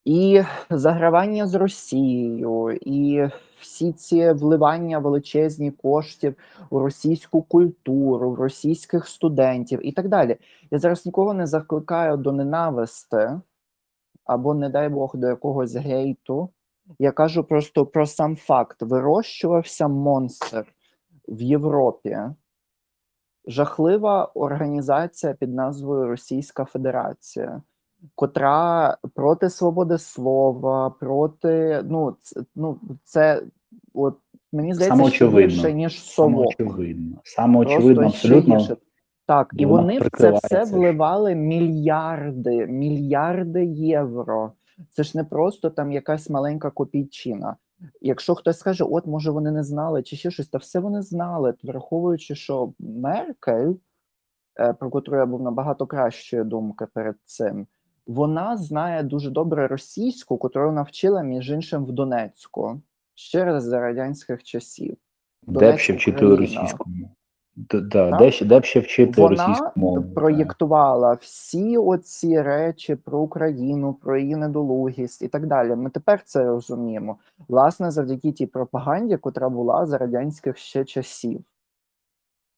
І 0.05 0.43
загравання 0.71 1.47
з 1.47 1.55
Росією, 1.55 2.79
і 2.81 3.29
всі 3.61 3.93
ці 3.93 4.33
вливання 4.33 4.99
величезні 4.99 5.71
коштів 5.71 6.37
у 6.71 6.79
російську 6.79 7.43
культуру, 7.43 8.31
в 8.31 8.35
російських 8.35 9.09
студентів 9.09 9.87
і 9.87 9.93
так 9.93 10.09
далі. 10.09 10.37
Я 10.71 10.79
зараз 10.79 11.07
нікого 11.07 11.35
не 11.35 11.47
закликаю 11.47 12.17
до 12.17 12.33
ненависти 12.33 13.41
або, 14.25 14.55
не 14.55 14.69
дай 14.69 14.89
Бог, 14.89 15.17
до 15.17 15.27
якогось 15.27 15.77
гейту. 15.77 16.51
Я 16.99 17.13
кажу 17.13 17.45
просто 17.45 17.87
про 17.87 18.07
сам 18.07 18.37
факт: 18.37 18.83
вирощувався 18.83 19.89
монстр 19.89 20.67
в 21.29 21.43
Європі. 21.43 22.19
Жахлива 23.47 24.25
організація 24.25 25.35
під 25.35 25.55
назвою 25.55 26.07
Російська 26.07 26.65
Федерація, 26.65 27.63
котра 28.15 28.97
проти 29.15 29.51
свободи 29.51 29.99
слова, 29.99 30.91
проти 30.91 31.83
ну 31.85 32.17
це, 32.23 32.41
ну 32.55 32.79
це 33.05 33.43
от 33.95 34.19
мені 34.53 34.75
здається, 34.75 34.97
що 34.97 34.97
Самоочевидно. 34.97 35.41
гірше, 35.41 35.73
ніж 35.73 36.03
совок. 36.03 36.55
Самоочевидно. 36.57 37.21
Самоочевидно, 37.25 38.11
ще 38.11 38.29
абсолютно. 38.29 38.57
гірше. 38.57 38.77
Так, 39.27 39.51
і 39.57 39.67
вони 39.67 39.99
в 39.99 40.09
це 40.19 40.31
все 40.31 40.65
вливали 40.65 41.35
мільярди, 41.35 42.67
мільярди 42.67 43.65
євро. 43.67 44.53
Це 44.91 45.03
ж 45.03 45.19
не 45.19 45.25
просто 45.25 45.71
там 45.71 45.93
якась 45.93 46.31
маленька 46.31 46.71
копійчина. 46.71 47.57
Якщо 48.01 48.35
хтось 48.35 48.59
скаже, 48.59 48.85
от 48.85 49.07
може 49.07 49.31
вони 49.31 49.51
не 49.51 49.65
знали, 49.65 50.03
чи 50.03 50.17
ще 50.17 50.31
щось, 50.31 50.49
та 50.49 50.59
все 50.59 50.79
вони 50.79 51.03
знали, 51.03 51.55
враховуючи, 51.63 52.35
що 52.35 52.73
Меркель, 52.79 53.75
е, 54.61 54.73
про 54.73 54.91
котру 54.91 55.17
я 55.17 55.27
був 55.27 55.43
набагато 55.43 55.87
кращої 55.87 56.45
думки 56.45 56.87
перед 56.95 57.17
цим, 57.25 57.67
вона 58.07 58.57
знає 58.57 59.03
дуже 59.03 59.31
добре 59.31 59.67
російську, 59.67 60.37
котру 60.37 60.73
навчила, 60.73 61.23
між 61.23 61.51
іншим, 61.51 61.85
в 61.85 61.93
Донецьку 61.93 62.81
ще 63.15 63.45
раз 63.45 63.65
за 63.65 63.81
радянських 63.81 64.43
часів. 64.43 64.97
Де 65.43 65.73
б 65.73 65.79
ще 65.79 65.93
вчити 65.93 66.27
російську 66.27 66.91
мову? 66.91 67.11
Да, 67.57 68.17
де, 68.19 68.31
ще- 68.31 68.45
де 68.45 68.61
б 68.61 68.65
ще 68.65 68.81
вчити 68.81 69.23
Вона 69.23 69.47
російську 69.47 69.71
мову? 69.77 70.03
проєктувала 70.15 71.13
всі 71.13 71.79
оці 71.79 72.43
речі 72.43 72.95
про 72.95 73.19
Україну, 73.19 73.95
про 73.95 74.19
її 74.19 74.37
недолугість 74.37 75.23
і 75.23 75.29
так 75.29 75.47
далі. 75.47 75.77
Ми 75.77 75.91
тепер 75.91 76.23
це 76.25 76.45
розуміємо. 76.45 77.17
Власне, 77.49 77.91
завдяки 77.91 78.33
тій 78.33 78.47
пропаганді, 78.47 79.17
котра 79.17 79.49
була 79.49 79.87
за 79.87 79.99
радянських 79.99 80.59
ще 80.59 80.85
часів. 80.85 81.41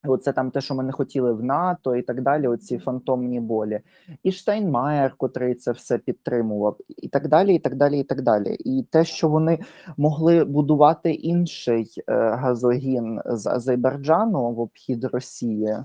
Оце 0.06 0.32
там 0.32 0.50
те, 0.50 0.60
що 0.60 0.74
ми 0.74 0.84
не 0.84 0.92
хотіли 0.92 1.32
в 1.32 1.42
НАТО 1.44 1.96
і 1.96 2.02
так 2.02 2.22
далі, 2.22 2.48
оці 2.48 2.78
фантомні 2.78 3.40
болі. 3.40 3.80
І 4.22 4.32
Штайнмаєр, 4.32 5.14
котрий 5.16 5.54
це 5.54 5.72
все 5.72 5.98
підтримував, 5.98 6.76
і 6.88 7.08
так 7.08 7.28
далі, 7.28 7.54
і 7.54 7.58
так 7.58 7.74
далі, 7.74 8.00
і 8.00 8.04
так 8.04 8.22
далі. 8.22 8.56
І 8.58 8.86
те, 8.90 9.04
що 9.04 9.28
вони 9.28 9.58
могли 9.96 10.44
будувати 10.44 11.12
інший 11.12 11.90
е, 12.08 12.12
газогін 12.30 13.20
з 13.26 13.46
Азербайджану 13.46 14.52
в 14.52 14.60
обхід 14.60 15.04
Росії, 15.04 15.76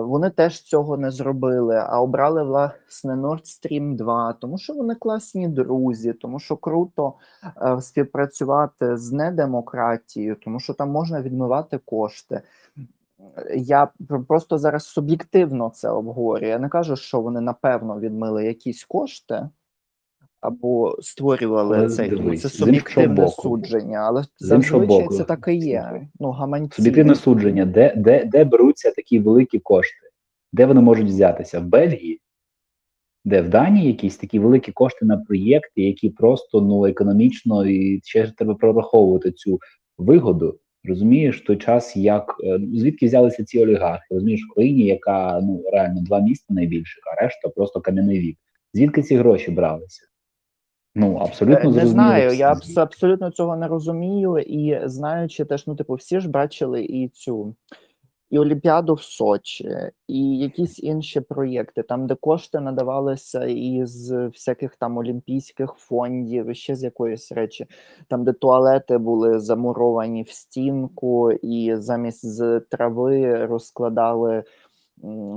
вони 0.00 0.30
теж 0.30 0.62
цього 0.62 0.96
не 0.96 1.10
зробили, 1.10 1.76
а 1.76 2.00
обрали 2.00 2.42
власне 2.42 3.14
Nord 3.14 3.42
Stream 3.42 3.96
2, 3.96 4.32
тому 4.32 4.58
що 4.58 4.74
вони 4.74 4.94
класні 4.94 5.48
друзі, 5.48 6.12
тому 6.12 6.40
що 6.40 6.56
круто 6.56 7.14
е, 7.62 7.80
співпрацювати 7.80 8.96
з 8.96 9.12
недемократією, 9.12 10.36
тому 10.44 10.60
що 10.60 10.74
там 10.74 10.90
можна 10.90 11.22
відмивати 11.22 11.78
кошти. 11.78 12.42
Я 13.56 13.88
просто 14.28 14.58
зараз 14.58 14.84
суб'єктивно 14.84 15.70
це 15.74 15.88
обговорюю. 15.90 16.50
Я 16.50 16.58
не 16.58 16.68
кажу, 16.68 16.96
що 16.96 17.20
вони 17.20 17.40
напевно 17.40 18.00
відмили 18.00 18.44
якісь 18.44 18.84
кошти, 18.84 19.48
або 20.44 20.96
створювали 21.00 21.78
Але 21.78 21.88
цей, 21.88 22.10
дивись, 22.10 22.40
це 22.40 22.48
суб'єктивне 22.48 23.24
боку- 23.24 23.42
судження, 23.42 23.98
але 23.98 24.24
зазвичай 24.38 24.86
боку, 24.86 25.14
це 25.14 25.24
так 25.24 25.44
і 25.48 25.54
є. 25.54 26.08
Ну, 26.20 26.30
гаманці. 26.30 26.76
Суб'єктивне 26.76 27.14
судження, 27.14 27.64
де, 27.64 27.94
де, 27.96 28.24
де 28.24 28.44
беруться 28.44 28.90
такі 28.90 29.18
великі 29.18 29.58
кошти? 29.58 30.10
Де 30.52 30.66
вони 30.66 30.80
можуть 30.80 31.06
взятися? 31.06 31.60
В 31.60 31.64
Бельгії? 31.64 32.20
Де 33.24 33.42
в 33.42 33.48
Данії 33.48 33.86
якісь 33.86 34.16
такі 34.16 34.38
великі 34.38 34.72
кошти 34.72 35.06
на 35.06 35.16
проєкти, 35.16 35.82
які 35.82 36.10
просто 36.10 36.60
ну 36.60 36.86
економічно 36.86 37.66
і 37.66 38.00
ще 38.04 38.26
ж 38.26 38.32
треба 38.36 38.54
прораховувати 38.54 39.32
цю 39.32 39.60
вигоду. 39.98 40.58
Розумієш, 40.84 41.40
той 41.40 41.56
час, 41.56 41.96
як 41.96 42.36
е, 42.44 42.58
ну, 42.58 42.78
звідки 42.78 43.06
взялися 43.06 43.44
ці 43.44 43.60
олігархи? 43.60 44.06
Розумієш, 44.10 44.40
в 44.50 44.54
країні, 44.54 44.82
яка 44.82 45.40
ну 45.40 45.62
реально 45.72 46.00
два 46.00 46.20
міста 46.20 46.54
найбільших, 46.54 47.04
а 47.12 47.22
решта 47.22 47.48
просто 47.48 47.80
кам'яний 47.80 48.20
вік. 48.20 48.38
Звідки 48.74 49.02
ці 49.02 49.16
гроші 49.16 49.50
бралися? 49.50 50.02
Ну 50.94 51.16
абсолютно 51.16 51.70
Е, 51.70 51.72
Не 51.72 51.86
знаю, 51.86 52.32
я 52.34 52.52
абс- 52.52 52.80
абсолютно 52.80 53.30
цього 53.30 53.56
не 53.56 53.68
розумію, 53.68 54.38
і 54.38 54.80
знаючи 54.88 55.44
теж, 55.44 55.66
ну, 55.66 55.76
типу, 55.76 55.94
всі 55.94 56.20
ж 56.20 56.28
бачили 56.30 56.84
і 56.84 57.08
цю 57.08 57.54
і 58.30 58.38
Олімпіаду 58.38 58.94
в 58.94 59.02
Сочі, 59.02 59.76
і 60.08 60.38
якісь 60.38 60.78
інші 60.82 61.20
проєкти, 61.20 61.82
там, 61.82 62.06
де 62.06 62.14
кошти 62.14 62.60
надавалися 62.60 63.44
із 63.44 64.10
всяких 64.12 64.76
там 64.76 64.98
олімпійських 64.98 65.72
фондів, 65.78 66.56
ще 66.56 66.76
з 66.76 66.82
якоїсь 66.82 67.32
речі, 67.32 67.66
там, 68.08 68.24
де 68.24 68.32
туалети 68.32 68.98
були 68.98 69.40
замуровані 69.40 70.22
в 70.22 70.30
стінку, 70.30 71.32
і 71.32 71.76
замість 71.76 72.26
з 72.26 72.60
трави 72.60 73.46
розкладали 73.46 74.44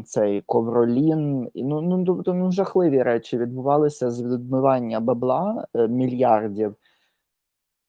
цей 0.05 0.41
ковролін. 0.41 1.49
Ну, 1.55 1.81
ну, 1.81 2.05
тобто, 2.05 2.33
ну, 2.33 2.51
жахливі 2.51 3.03
речі 3.03 3.37
відбувалися 3.37 4.11
з 4.11 4.21
відмивання 4.21 4.99
бабла 4.99 5.67
е, 5.73 5.87
мільярдів. 5.87 6.75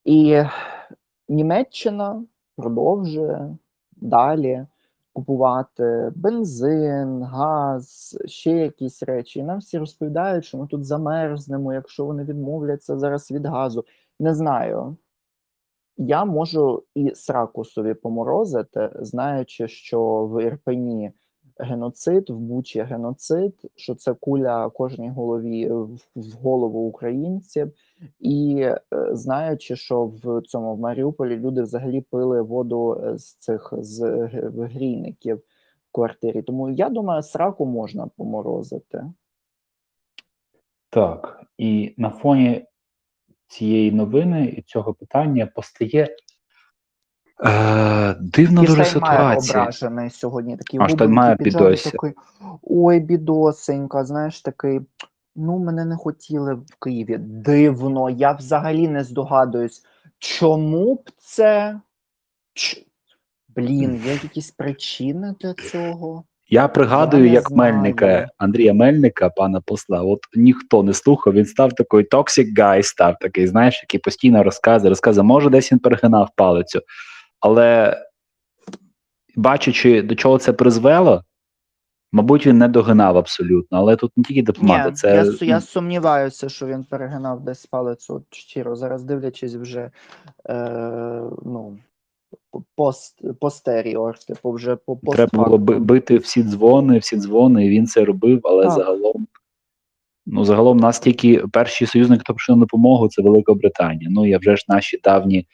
І 0.05 0.43
Німеччина 1.29 2.23
продовжує 2.55 3.57
далі 3.91 4.65
купувати 5.13 6.11
бензин, 6.15 7.23
газ, 7.23 8.17
ще 8.25 8.51
якісь 8.51 9.03
речі. 9.03 9.39
І 9.39 9.43
нам 9.43 9.59
всі 9.59 9.77
розповідають, 9.77 10.45
що 10.45 10.57
ми 10.57 10.67
тут 10.67 10.85
замерзнемо, 10.85 11.73
якщо 11.73 12.05
вони 12.05 12.23
відмовляться 12.23 12.99
зараз 12.99 13.31
від 13.31 13.45
газу. 13.45 13.85
Не 14.19 14.33
знаю. 14.33 14.97
Я 15.97 16.25
можу 16.25 16.83
і 16.95 17.15
сраку 17.15 17.65
собі 17.65 17.93
поморозити, 17.93 18.91
знаючи, 18.95 19.67
що 19.67 20.25
в 20.25 20.43
Ірпені 20.43 21.11
геноцид, 21.59 22.29
в 22.29 22.37
Бучі 22.37 22.81
геноцид, 22.81 23.71
що 23.75 23.95
це 23.95 24.13
куля 24.13 24.69
кожній 24.69 25.09
голові 25.09 25.69
в, 25.69 25.99
в 26.15 26.31
голову 26.41 26.87
українців, 26.87 27.71
і 28.19 28.59
е, 28.61 28.81
знаючи, 29.11 29.75
що 29.75 30.05
в 30.05 30.41
цьому 30.41 30.75
в 30.75 30.79
Маріуполі 30.79 31.37
люди 31.37 31.61
взагалі 31.61 32.01
пили 32.01 32.41
воду 32.41 33.01
е, 33.03 33.17
з 33.17 33.35
цих 33.35 33.73
з 33.77 34.01
грійників 34.57 35.37
в 35.37 35.91
квартирі. 35.91 36.41
Тому 36.41 36.69
я 36.69 36.89
думаю, 36.89 37.23
сраку 37.23 37.65
можна 37.65 38.07
поморозити. 38.17 39.03
Так, 40.89 41.43
і 41.57 41.93
на 41.97 42.09
фоні 42.09 42.65
цієї 43.47 43.91
новини 43.91 44.53
і 44.57 44.61
цього 44.61 44.93
питання 44.93 45.45
постає 45.45 46.15
е, 47.45 48.15
дивна 48.19 48.61
дуже 48.61 48.85
ситуація. 48.85 49.59
ображений 49.59 50.09
сьогодні. 50.09 50.57
Такий 50.57 50.79
А, 50.79 50.83
губенький 50.83 51.35
піджак, 51.45 51.75
такий, 51.75 52.13
ой, 52.61 52.99
бідосенька, 52.99 54.05
знаєш, 54.05 54.41
такий. 54.41 54.81
Ну, 55.35 55.59
мене 55.59 55.85
не 55.85 55.95
хотіли 55.95 56.53
в 56.53 56.65
Києві. 56.79 57.17
Дивно, 57.19 58.09
я 58.09 58.31
взагалі 58.31 58.87
не 58.87 59.03
здогадуюсь, 59.03 59.83
чому 60.19 60.95
б 60.95 61.09
це. 61.17 61.79
Ч... 62.53 62.85
Блін, 63.55 64.01
є 64.05 64.11
якісь 64.11 64.51
причини 64.51 65.35
для 65.39 65.53
цього. 65.53 66.23
Я 66.49 66.67
пригадую, 66.67 67.25
Я 67.25 67.31
як 67.31 67.49
знаю. 67.49 67.73
Мельника, 67.73 68.27
Андрія 68.37 68.73
Мельника, 68.73 69.29
пана 69.29 69.61
посла, 69.61 70.01
от 70.01 70.19
ніхто 70.35 70.83
не 70.83 70.93
слухав, 70.93 71.33
він 71.33 71.45
став 71.45 71.73
такий 71.73 71.99
toxic 71.99 72.55
guy, 72.57 72.83
став 72.83 73.15
такий, 73.21 73.47
знаєш, 73.47 73.79
який 73.83 73.99
постійно 73.99 74.43
розказує, 74.43 74.89
розказує, 74.89 75.23
може, 75.23 75.49
десь 75.49 75.71
він 75.71 75.79
перегинав 75.79 76.29
палицю. 76.35 76.81
Але 77.39 77.97
бачачи, 79.35 80.01
до 80.01 80.15
чого 80.15 80.37
це 80.37 80.53
призвело, 80.53 81.23
мабуть, 82.11 82.47
він 82.47 82.57
не 82.57 82.67
догинав 82.67 83.17
абсолютно. 83.17 83.77
Але 83.77 83.95
тут 83.95 84.17
не 84.17 84.23
тільки 84.23 84.43
дипломати, 84.43 84.89
Ні, 84.89 84.95
це 84.95 85.35
я, 85.41 85.47
я 85.47 85.61
сумніваюся, 85.61 86.49
що 86.49 86.65
він 86.67 86.83
перегинав 86.83 87.41
десь 87.41 87.65
палець, 87.65 88.09
от 88.09 88.23
щиро. 88.29 88.75
Зараз 88.75 89.03
дивлячись 89.03 89.55
вже 89.55 89.91
е, 90.49 91.21
ну, 91.45 91.77
пост, 92.75 93.39
постеріор, 93.39 94.19
типу, 94.19 94.51
вже 94.51 94.75
по 94.75 94.95
треба 94.95 95.43
було 95.43 95.57
бити 95.57 96.17
всі 96.17 96.43
дзвони, 96.43 96.97
всі 96.97 97.17
дзвони, 97.17 97.65
і 97.65 97.69
він 97.69 97.87
це 97.87 98.05
робив, 98.05 98.41
але 98.43 98.63
Так. 98.63 98.71
загалом. 98.73 99.27
Ну, 100.25 100.45
загалом 100.45 100.77
нас 100.77 100.99
тільки 100.99 101.37
перші 101.37 101.85
союзники, 101.85 102.19
хто 102.19 102.33
прийшов 102.33 102.57
на 102.57 102.59
допомогу, 102.59 103.09
це 103.09 103.21
Велика 103.21 103.53
Британія. 103.53 104.09
Ну 104.13 104.25
і 104.25 104.37
вже 104.37 104.55
ж 104.55 104.65
наші 104.67 104.99
давні 105.03 105.47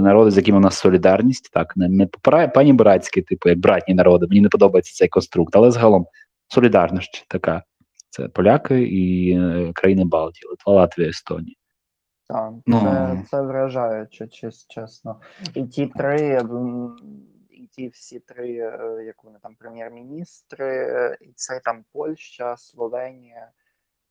народи, 0.00 0.30
з 0.30 0.36
якими 0.36 0.58
у 0.58 0.60
нас 0.60 0.78
солідарність, 0.78 1.50
так, 1.52 1.76
не, 1.76 1.88
не 1.88 2.06
пані 2.54 2.72
братські, 2.72 3.22
типу, 3.22 3.48
як 3.48 3.58
братні 3.58 3.94
народи. 3.94 4.26
Мені 4.26 4.40
не 4.40 4.48
подобається 4.48 4.94
цей 4.94 5.08
конструкт, 5.08 5.56
але 5.56 5.70
загалом 5.70 6.06
солідарність 6.48 7.24
така. 7.28 7.62
Це 8.10 8.28
поляки 8.28 8.82
і 8.82 9.32
е, 9.38 9.72
країни 9.74 10.04
Балтії, 10.04 10.50
Литва, 10.50 10.72
Латвія, 10.72 11.08
Естонія. 11.08 11.56
Так, 12.28 12.52
Ну. 12.66 12.80
це, 12.80 13.22
це 13.30 13.42
вражаюче, 13.42 14.24
чес- 14.24 14.66
чесно. 14.68 15.20
І 15.54 15.64
ті 15.64 15.86
три, 15.86 16.42
і 17.50 17.66
ті 17.66 17.88
всі 17.88 18.20
три, 18.20 18.48
е, 18.50 19.02
як 19.06 19.24
вони 19.24 19.38
там, 19.42 19.54
прем'єр-міністри, 19.58 20.66
е, 20.68 21.16
і 21.20 21.32
це 21.34 21.60
там 21.64 21.84
Польща, 21.92 22.56
Словенія 22.56 23.48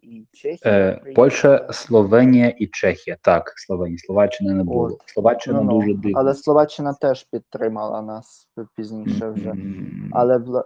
і 0.01 0.27
Чехія. 0.31 0.73
Е. 0.73 1.13
Польща, 1.15 1.67
Словенія 1.71 2.47
і 2.47 2.67
Чехія. 2.67 3.17
Так, 3.21 3.53
Словенія, 3.55 3.97
Словаччини 3.97 4.53
не 4.53 4.63
було. 4.63 4.83
От. 4.83 5.01
Словаччина 5.05 5.61
Ну-ну. 5.61 5.79
дуже 5.79 5.93
дивна. 5.93 6.19
Але 6.19 6.33
Словаччина 6.33 6.93
теж 6.93 7.23
підтримала 7.31 8.01
нас 8.01 8.49
пізніше 8.75 9.29
вже. 9.29 9.55
Але 10.11 10.37
в 10.37 10.63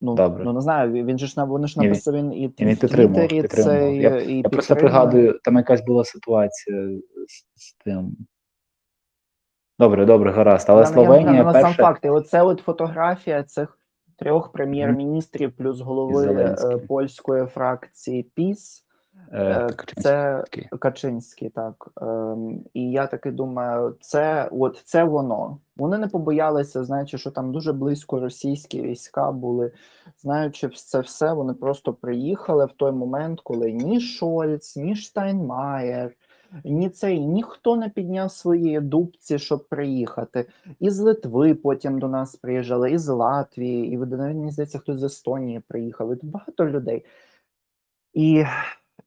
ну, 0.00 0.14
Добре. 0.14 0.44
ну 0.44 0.52
не 0.52 0.60
знаю, 0.60 0.92
він 0.92 1.18
же 1.18 1.26
ж 1.26 1.44
вони 1.44 1.66
ж 1.66 1.80
написав 1.80 2.14
він 2.14 2.32
і, 2.32 2.54
він 2.60 2.74
в 2.74 2.78
Твіттері 2.78 3.42
цей, 3.42 3.96
Я- 3.96 4.20
і 4.20 4.36
Я 4.36 4.48
просто 4.48 4.76
пригадую, 4.76 5.40
там 5.44 5.56
якась 5.56 5.84
була 5.84 6.04
ситуація 6.04 6.88
з, 7.28 7.62
з 7.62 7.74
тим. 7.84 8.16
Добре, 9.78 10.06
добре, 10.06 10.30
гаразд. 10.30 10.66
Але 10.70 10.80
Я- 10.80 10.86
я 10.88 10.92
Словенія 10.92 11.20
впевнена, 11.20 11.52
сам 11.52 11.62
перша. 11.62 11.82
факт. 11.82 12.04
І 12.04 12.08
оце 12.08 12.42
от 12.42 12.60
фотографія 12.60 13.42
цих 13.42 13.75
трьох 14.16 14.52
прем'єр-міністрів 14.52 15.52
плюс 15.56 15.80
голови 15.80 16.22
Зеленський. 16.22 16.74
е, 16.74 16.78
польської 16.78 17.46
фракції 17.46 18.22
ПІС. 18.22 18.82
Е, 19.32 19.42
Е, 19.42 19.66
Качинський. 19.72 20.02
Це 20.02 20.44
Качинський, 20.78 21.48
так. 21.50 21.88
Ем, 22.02 22.60
і 22.74 22.90
я 22.90 23.06
таки 23.06 23.30
думаю, 23.30 23.96
це 24.00 24.48
от 24.52 24.82
це 24.84 25.04
воно. 25.04 25.58
Вони 25.76 25.98
не 25.98 26.08
побоялися, 26.08 26.84
знаючи, 26.84 27.18
що 27.18 27.30
там 27.30 27.52
дуже 27.52 27.72
близько 27.72 28.20
російські 28.20 28.82
війська 28.82 29.32
були. 29.32 29.72
Знаючи 30.22 30.68
це 30.68 31.00
все, 31.00 31.32
вони 31.32 31.54
просто 31.54 31.92
приїхали 31.92 32.66
в 32.66 32.72
той 32.72 32.92
момент, 32.92 33.40
коли 33.40 33.72
ні 33.72 34.00
Шольц, 34.00 34.76
ні 34.76 34.96
Штайнмаєр, 34.96 36.10
ні 36.64 36.90
цей 36.90 37.20
ніхто 37.20 37.76
не 37.76 37.88
підняв 37.88 38.30
свої 38.30 38.80
дубці, 38.80 39.38
щоб 39.38 39.68
приїхати. 39.68 40.46
Із 40.80 41.00
Литви 41.00 41.54
потім 41.54 41.98
до 41.98 42.08
нас 42.08 42.36
приїжджали, 42.36 42.90
із 42.90 43.08
Латвії, 43.08 43.92
і 43.92 43.98
мені 43.98 44.50
здається, 44.50 44.78
хтось 44.78 45.00
з 45.00 45.04
Естонії 45.04 45.60
приїхав. 45.68 46.12
І 46.12 46.16
Тут 46.16 46.30
багато 46.30 46.66
людей. 46.66 47.04
І 48.14 48.44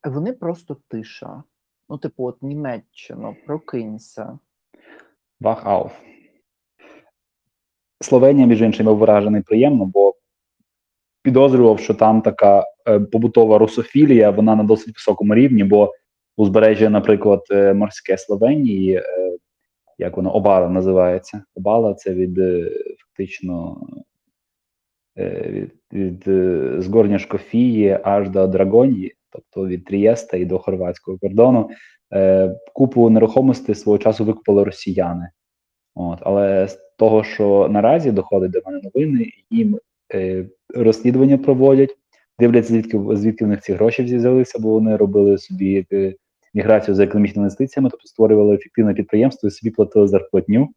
вони 0.04 0.34
просто 0.34 0.78
тиша. 0.88 1.44
Ну, 1.90 1.98
типу, 1.98 2.26
от 2.26 2.44
Німеччина, 2.44 3.36
прокинься. 3.46 4.40
Вах 5.40 5.66
ауф. 5.66 5.92
Словенія, 8.02 8.48
між 8.48 8.62
іншим, 8.62 8.86
був 8.86 8.98
вражений 8.98 9.42
приємно, 9.42 9.86
бо 9.86 10.16
підозрював, 11.22 11.80
що 11.80 11.94
там 11.94 12.22
така 12.22 12.64
е, 12.88 13.00
побутова 13.00 13.58
русофілія, 13.58 14.30
вона 14.30 14.56
на 14.56 14.64
досить 14.64 14.96
високому 14.96 15.36
рівні, 15.36 15.64
бо 15.64 15.94
узбережжя, 16.40 16.90
наприклад, 16.90 17.42
е, 17.52 17.74
морське 17.74 18.18
Словенії, 18.18 18.96
е, 18.96 19.04
як 19.98 20.18
воно, 20.18 20.36
Обала 20.36 20.70
називається. 20.70 21.44
Обала 21.56 21.94
це 21.94 22.14
від 22.14 22.40
е, 22.40 22.72
фактично 22.98 23.82
від, 25.18 25.74
від 25.94 26.28
е, 26.28 26.76
з 26.78 26.88
Горня 26.88 27.20
Шкофії 27.20 28.00
аж 28.04 28.30
до 28.30 28.48
Драгонії, 28.48 29.16
тобто 29.30 29.68
від 29.68 29.86
Трієста 29.86 30.38
і 30.38 30.46
до 30.46 30.60
хорватського 30.60 31.18
кордону. 31.18 31.70
Купу 32.74 33.10
нерухомості 33.10 33.76
свого 33.76 33.98
часу 33.98 34.26
викупили 34.26 34.64
росіяни. 34.64 35.30
От, 35.96 36.20
але 36.22 36.68
з 36.68 36.80
того, 36.98 37.24
що 37.24 37.68
наразі 37.72 38.12
доходить 38.12 38.52
до 38.52 38.62
мене 38.66 38.82
новини, 38.84 39.32
їм 39.50 39.80
е, 40.14 40.46
розслідування 40.76 41.38
проводять, 41.38 41.98
дивляться, 42.40 42.74
звідки 42.74 43.00
звідки 43.12 43.46
в 43.46 43.48
них 43.48 43.62
ці 43.62 43.74
гроші 43.74 44.04
взялися, 44.04 44.60
бо 44.60 44.70
вони 44.70 44.96
робили 44.96 45.38
собі 45.38 45.86
міграцію 46.54 46.96
за 46.96 47.04
економічними 47.04 47.44
інвестиціями, 47.44 47.90
тобто 47.90 48.08
створювали 48.08 48.56
ефективне 48.56 48.94
підприємство 48.94 49.48
і 49.48 49.52
собі 49.52 49.72
платили 49.72 50.08
зарплатню, 50.08 50.70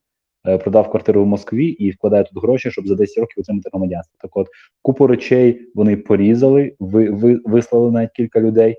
е, 0.48 0.58
продав 0.58 0.90
квартиру 0.90 1.24
в 1.24 1.26
Москві 1.26 1.66
і 1.66 1.90
вкладає 1.90 2.24
тут 2.24 2.42
гроші, 2.42 2.70
щоб 2.70 2.86
за 2.86 2.94
10 2.94 3.18
років 3.18 3.40
отримати 3.40 3.68
громадянство. 3.72 4.16
Так 4.20 4.36
от 4.36 4.48
купу 4.82 5.06
речей 5.06 5.70
вони 5.74 5.96
порізали, 5.96 6.76
ви, 6.78 7.10
ви 7.10 7.40
вислали 7.44 7.90
навіть 7.90 8.10
кілька 8.10 8.40
людей. 8.40 8.76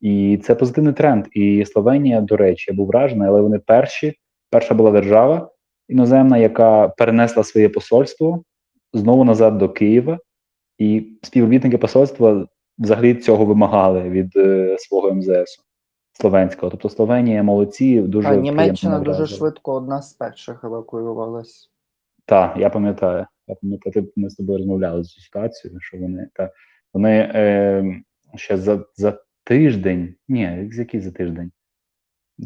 І 0.00 0.40
це 0.44 0.54
позитивний 0.54 0.92
тренд. 0.92 1.26
І 1.32 1.64
Словенія, 1.66 2.20
до 2.20 2.36
речі, 2.36 2.70
я 2.70 2.76
був 2.76 2.86
вражений, 2.86 3.28
але 3.28 3.40
вони 3.40 3.58
перші, 3.58 4.14
перша 4.50 4.74
була 4.74 4.90
держава 4.90 5.50
іноземна, 5.88 6.38
яка 6.38 6.88
перенесла 6.88 7.44
своє 7.44 7.68
посольство 7.68 8.42
знову 8.92 9.24
назад 9.24 9.58
до 9.58 9.68
Києва, 9.68 10.18
і 10.78 11.06
співробітники 11.22 11.78
посольства 11.78 12.46
взагалі 12.78 13.14
цього 13.14 13.44
вимагали 13.44 14.02
від 14.02 14.36
е, 14.36 14.76
свого 14.78 15.14
МЗС 15.14 15.65
словенського. 16.20 16.70
Тобто 16.70 16.88
Словенія 16.88 17.42
молодці, 17.42 18.00
дуже 18.02 18.28
А 18.28 18.36
Німеччина 18.36 18.98
дуже 18.98 19.26
швидко 19.26 19.74
одна 19.74 20.02
з 20.02 20.12
перших 20.12 20.64
евакуювалась. 20.64 21.70
Так, 22.24 22.56
я 22.56 22.70
пам'ятаю. 22.70 23.26
Я 23.48 23.54
пам'ятаю, 23.54 24.12
ми 24.16 24.30
з 24.30 24.34
тобою 24.34 24.58
розмовляли 24.58 25.04
з 25.04 25.14
ситуацією, 25.14 25.80
що 25.80 25.98
вони 25.98 26.28
та 26.34 26.50
вони 26.94 27.30
е, 27.34 27.84
ще 28.34 28.56
за, 28.56 28.84
за 28.96 29.18
тиждень, 29.44 30.14
ні, 30.28 30.68
з 30.72 30.78
який 30.78 31.00
за 31.00 31.10
тиждень? 31.10 31.50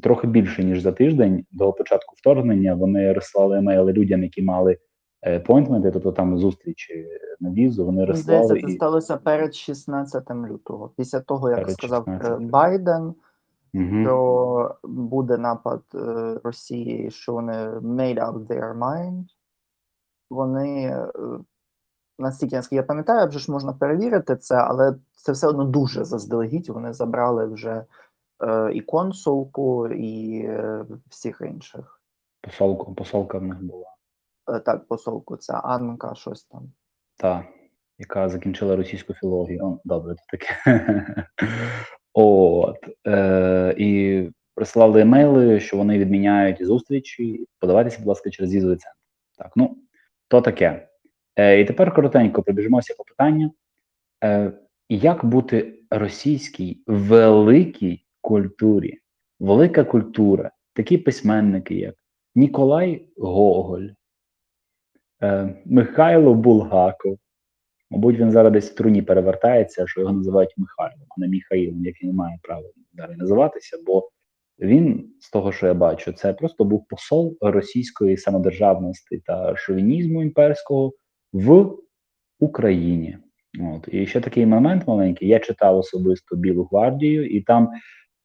Трохи 0.02 0.26
більше 0.26 0.64
ніж 0.64 0.80
за 0.80 0.92
тиждень 0.92 1.44
до 1.50 1.72
початку 1.72 2.14
вторгнення 2.16 2.74
вони 2.74 3.12
розслали 3.12 3.58
емейли 3.58 3.92
людям, 3.92 4.22
які 4.22 4.42
мали 4.42 4.78
апойнтменти, 5.22 5.90
тобто 5.90 6.12
там 6.12 6.38
зустрічі 6.38 7.06
на 7.40 7.50
візу. 7.50 7.86
Вони 7.86 8.06
Мені 8.06 8.16
Здається, 8.16 8.54
це 8.54 8.60
і 8.60 8.70
сталося 8.70 9.16
перед 9.16 9.54
16 9.54 10.30
лютого. 10.30 10.92
Після 10.96 11.20
того, 11.20 11.50
як 11.50 11.58
Перед 11.58 11.72
сказав 11.72 12.04
е, 12.08 12.18
16. 12.22 12.42
Байден, 12.42 13.14
Що 13.74 14.76
буде 14.84 15.38
напад 15.38 15.82
е, 15.94 16.40
Росії, 16.44 17.10
що 17.10 17.32
вони 17.32 17.52
made 17.70 18.18
up 18.18 18.46
their 18.46 18.78
mind. 18.78 19.24
Вони 20.30 20.86
е, 20.86 21.08
настільки, 22.18 22.56
наскільки 22.56 22.76
я 22.76 22.82
пам'ятаю, 22.82 23.28
вже 23.28 23.38
ж 23.38 23.52
можна 23.52 23.72
перевірити 23.72 24.36
це, 24.36 24.54
але 24.54 24.94
це 25.12 25.32
все 25.32 25.46
одно 25.46 25.64
дуже 25.64 26.04
заздалегідь. 26.04 26.68
Вони 26.68 26.92
забрали 26.92 27.46
вже 27.46 27.84
е, 28.42 28.72
і 28.72 28.80
консулку, 28.80 29.88
і 29.88 30.42
е, 30.44 30.84
всіх 31.08 31.42
інших. 31.44 32.00
посолку, 32.40 32.94
посолка 32.94 33.38
в 33.38 33.42
них 33.42 33.62
була. 33.62 33.94
Е, 34.48 34.60
так, 34.60 34.88
посолку, 34.88 35.36
це 35.36 35.52
Анка, 35.52 36.14
щось 36.14 36.44
там. 36.44 36.72
Та, 37.16 37.44
яка 37.98 38.28
закінчила 38.28 38.76
російську 38.76 39.14
філологію. 39.14 39.66
О, 39.66 39.78
добре, 39.84 40.14
це 40.14 40.38
таке. 40.38 40.56
От. 42.12 42.76
Е, 43.06 43.74
і 43.78 44.22
присилали 44.54 45.00
емейли, 45.00 45.60
що 45.60 45.76
вони 45.76 45.98
відміняють 45.98 46.66
зустрічі. 46.66 47.46
Подавайтеся, 47.58 47.98
будь 47.98 48.06
ласка, 48.06 48.30
через 48.30 48.54
візовий 48.54 48.76
центр. 48.76 48.96
Так, 49.38 49.52
ну, 49.56 49.76
то 50.28 50.40
таке. 50.40 50.88
Е, 51.36 51.60
і 51.60 51.64
тепер 51.64 51.94
коротенько 51.94 52.42
пробіжимося 52.42 52.94
по 52.98 53.04
питанню. 53.04 53.52
Е, 54.24 54.52
як 54.88 55.24
бути 55.24 55.78
російській 55.90 56.82
великій 56.86 58.04
культурі? 58.20 58.98
Велика 59.40 59.84
культура, 59.84 60.50
такі 60.72 60.98
письменники, 60.98 61.74
як 61.74 61.94
Ніколай 62.34 63.06
Гоголь, 63.16 63.88
е, 65.22 65.54
Михайло 65.64 66.34
Булгаков. 66.34 67.18
Мабуть, 67.90 68.18
він 68.18 68.30
зараз 68.30 68.52
десь 68.52 68.70
в 68.70 68.74
труні 68.74 69.02
перевертається, 69.02 69.86
що 69.86 70.00
його 70.00 70.12
називають 70.12 70.54
Михайлом, 70.56 71.06
а 71.08 71.20
не 71.20 71.28
Міхаїлом, 71.28 71.84
як 71.84 72.02
він 72.02 72.14
має 72.14 72.38
право 72.42 72.64
зараз 72.92 73.18
називатися, 73.18 73.76
бо 73.86 74.08
він, 74.58 75.12
з 75.20 75.30
того, 75.30 75.52
що 75.52 75.66
я 75.66 75.74
бачу, 75.74 76.12
це 76.12 76.32
просто 76.32 76.64
був 76.64 76.86
посол 76.88 77.36
російської 77.40 78.16
самодержавності 78.16 79.22
та 79.26 79.56
шовінізму 79.56 80.22
імперського 80.22 80.92
в 81.32 81.76
Україні. 82.38 83.18
От. 83.60 83.88
І 83.92 84.06
ще 84.06 84.20
такий 84.20 84.46
момент 84.46 84.86
маленький. 84.86 85.28
Я 85.28 85.38
читав 85.38 85.78
особисто 85.78 86.36
Білу 86.36 86.64
гвардію, 86.64 87.26
і 87.26 87.40
там 87.40 87.68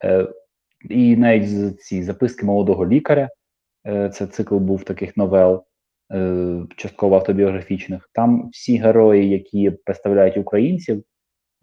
е, 0.04 0.28
і 0.90 1.16
навіть 1.18 1.82
ці 1.82 2.04
записки 2.04 2.46
молодого 2.46 2.88
лікаря. 2.88 3.30
Е, 3.88 4.10
це 4.10 4.28
цикл 4.28 4.58
був 4.58 4.84
таких 4.84 5.18
новел, 5.18 5.64
частково 6.76 7.16
автобіографічних. 7.16 8.10
Там 8.14 8.50
всі 8.52 8.78
герої, 8.78 9.30
які 9.30 9.72
представляють 9.72 10.38
українців, 10.38 11.04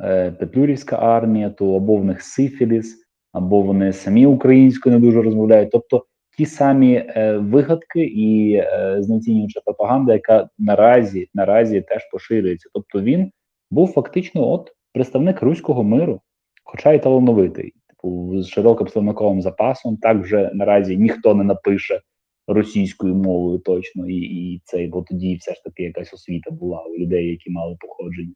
е, 0.05 0.30
Петлюрівська 0.30 0.97
армія, 0.97 1.51
то 1.51 1.76
або 1.76 1.97
в 1.97 2.05
них 2.05 2.22
сифіліс, 2.22 3.07
або 3.32 3.62
вони 3.62 3.93
самі 3.93 4.26
українською 4.26 4.95
не 4.95 5.07
дуже 5.07 5.22
розмовляють. 5.22 5.70
Тобто 5.70 6.07
ті 6.36 6.47
самі 6.47 6.95
е, 6.95 7.36
вигадки 7.36 8.05
і 8.05 8.55
е, 8.55 8.97
знецінююча 9.01 9.61
пропаганда, 9.64 10.12
яка 10.12 10.49
наразі, 10.59 11.28
наразі 11.34 11.80
теж 11.80 12.11
поширюється. 12.12 12.68
Тобто 12.72 13.01
він 13.01 13.30
був 13.70 13.93
фактично 13.93 14.49
от 14.49 14.72
представник 14.93 15.43
руського 15.43 15.82
миру, 15.82 16.20
хоча 16.64 16.93
й 16.93 16.99
талановитий. 16.99 17.72
Типу, 17.88 18.43
з 18.43 18.49
широким 18.49 18.88
словниковим 18.88 19.43
запасом, 19.43 19.97
так 19.97 20.22
вже 20.22 20.51
наразі 20.55 20.97
ніхто 20.97 21.34
не 21.34 21.45
напише 21.45 22.01
російською 22.47 23.14
мовою 23.14 23.59
точно, 23.59 24.09
і, 24.09 24.16
і 24.16 24.62
це, 24.64 24.86
бо 24.86 25.03
тоді 25.03 25.36
все 25.36 25.55
ж 25.55 25.64
таки 25.64 25.82
якась 25.82 26.14
освіта 26.14 26.51
була 26.51 26.82
у 26.82 26.99
людей, 26.99 27.28
які 27.28 27.51
мали 27.51 27.76
походження 27.80 28.34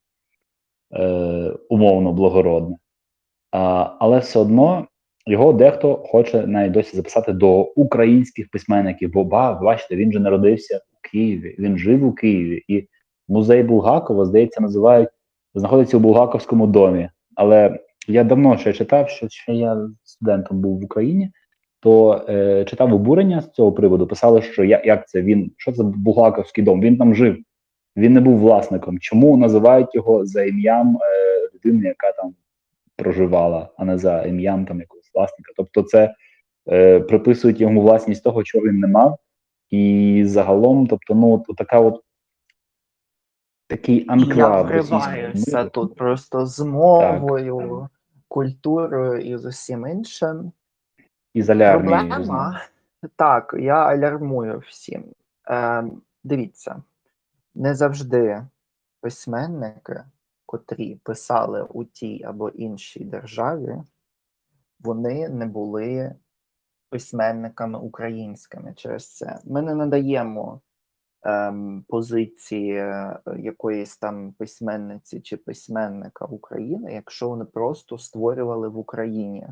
е, 0.94 1.54
умовно 1.68 2.12
благородне. 2.12 2.76
А, 3.50 3.96
але 3.98 4.18
все 4.18 4.38
одно 4.38 4.86
його 5.26 5.52
дехто 5.52 5.96
хоче 5.96 6.46
навіть 6.46 6.72
досі 6.72 6.96
записати 6.96 7.32
до 7.32 7.60
українських 7.60 8.50
письменників, 8.50 9.12
бо 9.12 9.24
ба, 9.24 9.54
бачите, 9.54 9.96
він 9.96 10.12
же 10.12 10.20
народився 10.20 10.76
у 10.76 11.08
Києві, 11.10 11.56
він 11.58 11.78
жив 11.78 12.04
у 12.04 12.12
Києві, 12.12 12.64
і 12.68 12.88
музей 13.28 13.62
Булгакова, 13.62 14.24
здається, 14.24 14.60
називають 14.60 15.08
знаходиться 15.54 15.96
у 15.96 16.00
Булгаковському 16.00 16.66
домі. 16.66 17.10
Але 17.34 17.78
я 18.08 18.24
давно 18.24 18.58
ще 18.58 18.72
читав, 18.72 19.08
що 19.08 19.28
ще 19.28 19.54
я 19.54 19.88
студентом 20.04 20.60
був 20.60 20.80
в 20.80 20.84
Україні, 20.84 21.30
то 21.86 22.24
е, 22.28 22.64
читав 22.64 22.94
обурення 22.94 23.40
з 23.40 23.50
цього 23.50 23.72
приводу. 23.72 24.06
Писали, 24.06 24.42
що 24.42 24.64
я, 24.64 24.82
як 24.84 25.08
це 25.08 25.22
він, 25.22 25.52
що 25.56 25.72
це 25.72 25.82
Булгаковський 25.82 26.64
дом? 26.64 26.80
Він 26.80 26.96
там 26.96 27.14
жив, 27.14 27.38
він 27.96 28.12
не 28.12 28.20
був 28.20 28.38
власником. 28.38 28.98
Чому 28.98 29.36
називають 29.36 29.94
його 29.94 30.26
за 30.26 30.44
ім'ям 30.44 30.98
е, 31.02 31.48
людини, 31.54 31.86
яка 31.86 32.12
там 32.12 32.34
проживала, 32.96 33.68
а 33.76 33.84
не 33.84 33.98
за 33.98 34.22
ім'ям 34.22 34.66
там 34.66 34.80
якогось 34.80 35.10
власника? 35.14 35.52
Тобто, 35.56 35.82
це 35.82 36.14
е, 36.68 37.00
приписують 37.00 37.60
йому 37.60 37.80
власність 37.82 38.24
того, 38.24 38.42
чого 38.42 38.66
він 38.66 38.78
не 38.78 38.86
мав. 38.86 39.18
І 39.70 40.22
загалом, 40.26 40.86
тобто, 40.86 41.14
ну, 41.14 41.34
от 41.34 41.56
така 41.56 41.80
от 41.80 42.00
такий 43.66 43.98
Я 43.98 44.04
анклав 44.08 44.70
російського 44.70 45.64
тут 45.64 45.94
просто 45.94 46.46
з 46.46 46.60
мовою, 46.60 47.88
культурою 48.28 49.20
і 49.20 49.36
з 49.36 49.44
усім 49.44 49.86
іншим. 49.86 50.52
Алярмією. 51.50 52.08
Проблема. 52.08 52.60
Так, 53.16 53.54
я 53.58 53.74
алярмую 53.74 54.58
всім. 54.58 55.04
Е, 55.50 55.84
дивіться, 56.24 56.82
не 57.54 57.74
завжди 57.74 58.46
письменники, 59.00 60.04
котрі 60.46 60.94
писали 60.94 61.62
у 61.62 61.84
тій 61.84 62.22
або 62.24 62.48
іншій 62.48 63.04
державі, 63.04 63.76
вони 64.80 65.28
не 65.28 65.46
були 65.46 66.14
письменниками 66.90 67.78
українськими 67.78 68.74
через 68.74 69.16
це. 69.16 69.40
Ми 69.44 69.62
не 69.62 69.74
надаємо 69.74 70.60
ем, 71.22 71.84
позиції 71.88 72.76
е, 72.76 73.20
якоїсь 73.38 73.96
там 73.96 74.32
письменниці 74.32 75.20
чи 75.20 75.36
письменника 75.36 76.24
України, 76.24 76.94
якщо 76.94 77.28
вони 77.28 77.44
просто 77.44 77.98
створювали 77.98 78.68
в 78.68 78.78
Україні. 78.78 79.46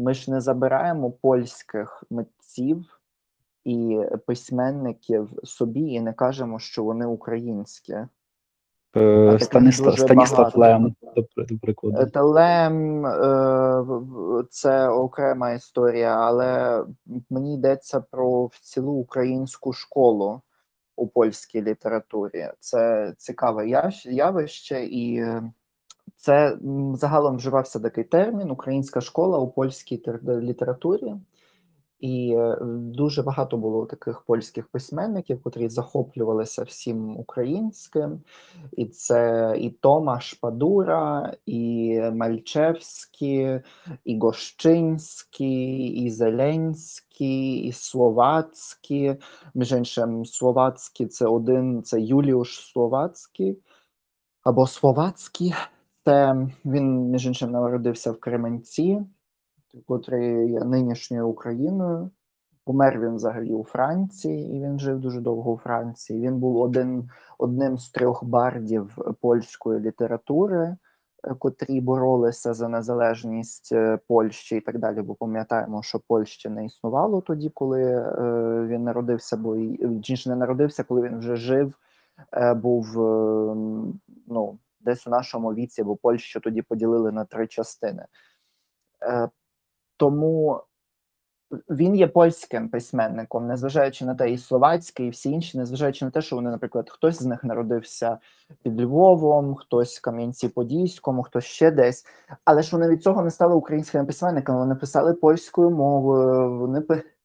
Ми 0.00 0.14
ж 0.14 0.30
не 0.30 0.40
забираємо 0.40 1.10
польських 1.10 2.04
митців 2.10 3.00
і 3.64 4.00
письменників 4.26 5.30
собі 5.44 5.80
і 5.80 6.00
не 6.00 6.12
кажемо, 6.12 6.58
що 6.58 6.84
вони 6.84 7.06
українські. 7.06 7.92
Е, 8.96 9.38
Станіслав. 9.96 10.52
Лем, 10.56 10.94
до, 11.16 11.22
прикладу. 11.58 11.96
Е, 13.06 13.80
в- 13.80 14.38
в- 14.40 14.46
це 14.50 14.88
окрема 14.88 15.52
історія, 15.52 16.16
але 16.16 16.84
мені 17.30 17.54
йдеться 17.54 18.00
про 18.00 18.44
в 18.46 18.58
цілу 18.62 18.92
українську 18.92 19.72
школу 19.72 20.40
у 20.96 21.06
польській 21.08 21.62
літературі. 21.62 22.48
Це 22.60 23.12
цікаве 23.18 23.68
явище, 24.04 24.84
і 24.84 25.16
е, 25.16 25.52
це 26.20 26.58
загалом 26.94 27.36
вживався 27.36 27.80
такий 27.80 28.04
термін 28.04 28.50
українська 28.50 29.00
школа 29.00 29.38
у 29.38 29.48
польській 29.48 30.02
літературі. 30.26 31.14
І 32.00 32.34
е, 32.38 32.58
дуже 32.74 33.22
багато 33.22 33.56
було 33.56 33.86
таких 33.86 34.22
польських 34.22 34.68
письменників, 34.68 35.42
котрі 35.42 35.68
захоплювалися 35.68 36.62
всім 36.62 37.16
українським. 37.16 38.20
І 38.72 38.86
це 38.86 39.54
і 39.58 39.70
Томаш 39.70 40.34
Падура, 40.34 41.34
і 41.46 42.00
Мальчевський, 42.12 43.60
і 44.04 44.18
Гощинський, 44.18 45.86
і 45.86 46.10
Зеленський, 46.10 47.54
і 47.54 47.72
Словацький. 47.72 49.16
Між 49.54 49.72
іншим, 49.72 50.24
Словацький 50.24 51.06
це 51.06 51.26
один, 51.26 51.82
це 51.82 52.00
Юліуш 52.00 52.72
Словацький 52.72 53.58
або 54.42 54.66
Словацький. 54.66 55.54
Це 56.04 56.36
він, 56.64 57.10
між 57.10 57.26
іншим, 57.26 57.50
народився 57.50 58.12
в 58.12 58.20
Кременці, 58.20 59.02
котрий 59.86 60.50
є 60.50 60.60
нинішньою 60.60 61.28
Україною. 61.28 62.10
Помер 62.64 63.00
він 63.00 63.14
взагалі 63.14 63.54
у 63.54 63.64
Франції, 63.64 64.56
і 64.56 64.60
він 64.60 64.78
жив 64.78 65.00
дуже 65.00 65.20
довго 65.20 65.52
у 65.52 65.58
Франції. 65.58 66.20
Він 66.20 66.38
був 66.38 66.56
один, 66.56 67.10
одним 67.38 67.78
з 67.78 67.90
трьох 67.90 68.24
бардів 68.24 68.98
польської 69.20 69.80
літератури, 69.80 70.76
е, 71.24 71.34
котрі 71.38 71.80
боролися 71.80 72.54
за 72.54 72.68
незалежність 72.68 73.72
е, 73.72 73.98
Польщі 74.08 74.56
і 74.56 74.60
так 74.60 74.78
далі. 74.78 75.02
Бо 75.02 75.14
пам'ятаємо, 75.14 75.82
що 75.82 76.00
Польщі 76.08 76.48
не 76.48 76.66
існувало 76.66 77.20
тоді, 77.20 77.50
коли 77.50 77.82
е, 77.82 78.12
він 78.66 78.84
народився, 78.84 79.36
бо 79.36 79.56
не 80.26 80.36
народився, 80.36 80.84
коли 80.84 81.02
він 81.02 81.18
вже 81.18 81.36
жив, 81.36 81.74
був 82.56 83.00
е, 83.00 83.54
ну, 84.26 84.58
десь 84.80 85.06
у 85.06 85.10
нашому 85.10 85.54
віці, 85.54 85.82
бо 85.82 85.96
Польщу 85.96 86.40
тоді 86.40 86.62
поділили 86.62 87.12
на 87.12 87.24
три 87.24 87.46
частини. 87.46 88.06
Е, 89.02 89.28
тому 89.96 90.62
він 91.70 91.94
є 91.94 92.06
польським 92.06 92.68
письменником, 92.68 93.46
незважаючи 93.46 94.04
на 94.04 94.14
те, 94.14 94.30
і 94.30 94.38
словацький, 94.38 95.06
і 95.06 95.10
всі 95.10 95.30
інші, 95.30 95.58
незважаючи 95.58 96.04
на 96.04 96.10
те, 96.10 96.22
що 96.22 96.36
вони, 96.36 96.50
наприклад, 96.50 96.90
хтось 96.90 97.22
з 97.22 97.26
них 97.26 97.44
народився 97.44 98.18
під 98.62 98.80
Львовом, 98.80 99.54
хтось 99.54 99.98
в 99.98 100.02
Кам'янці-Подільському, 100.02 101.22
хтось 101.22 101.44
ще 101.44 101.70
десь. 101.70 102.04
Але 102.44 102.62
ж 102.62 102.76
вони 102.76 102.88
від 102.88 103.02
цього 103.02 103.22
не 103.22 103.30
стали 103.30 103.54
українськими 103.54 104.04
письменниками. 104.04 104.58
Вони 104.58 104.74
писали 104.74 105.14
польською 105.14 105.70
мовою, 105.70 106.58
вони 106.58 106.80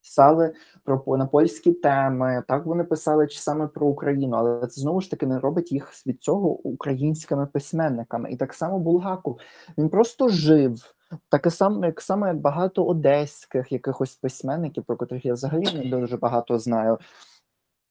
писали 0.05 0.53
про 0.83 1.17
на 1.17 1.25
польські 1.25 1.71
теми. 1.71 2.43
Так 2.47 2.65
вони 2.65 2.83
писали 2.83 3.27
чи 3.27 3.39
саме 3.39 3.67
про 3.67 3.87
Україну, 3.87 4.37
але 4.37 4.67
це 4.67 4.81
знову 4.81 5.01
ж 5.01 5.11
таки 5.11 5.25
не 5.25 5.39
робить 5.39 5.71
їх 5.71 6.07
від 6.07 6.23
цього 6.23 6.49
українськими 6.49 7.45
письменниками. 7.45 8.31
І 8.31 8.37
так 8.37 8.53
само 8.53 8.79
Булгаков. 8.79 9.39
Він 9.77 9.89
просто 9.89 10.29
жив. 10.29 10.95
Таке 11.29 11.51
саме, 11.51 11.87
як 11.87 12.01
саме 12.01 12.27
як 12.27 12.37
багато 12.37 12.85
одеських 12.85 13.71
якихось 13.71 14.15
письменників, 14.15 14.83
про 14.83 14.97
котрих 14.97 15.25
я 15.25 15.33
взагалі 15.33 15.65
не 15.73 15.97
дуже 15.97 16.17
багато 16.17 16.59
знаю. 16.59 16.97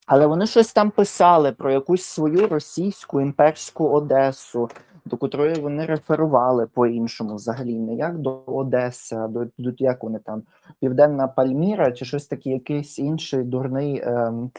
Але 0.06 0.26
вони 0.26 0.46
щось 0.46 0.72
там 0.72 0.90
писали 0.90 1.52
про 1.52 1.72
якусь 1.72 2.04
свою 2.04 2.48
російську 2.48 3.20
імперську 3.20 3.88
Одесу, 3.88 4.68
до 5.06 5.16
котрої 5.16 5.54
вони 5.54 5.86
реферували 5.86 6.66
по-іншому, 6.66 7.34
взагалі, 7.34 7.78
не 7.78 7.94
як 7.94 8.18
до 8.18 8.42
Одеси, 8.46 9.16
а 9.16 9.28
до, 9.28 9.46
до 9.58 9.72
як 9.78 10.02
вони 10.02 10.18
там 10.18 10.42
Південна 10.80 11.28
Пальміра 11.28 11.92
чи 11.92 12.04
щось 12.04 12.26
таке, 12.26 12.50
якийсь 12.50 12.98
інший 12.98 13.44
дурний 13.44 14.02
ем, 14.04 14.50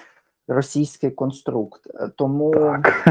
російський 0.47 1.11
конструкт. 1.11 1.87
Е, 1.95 2.11
Тому 2.15 2.51
Так, 2.51 3.03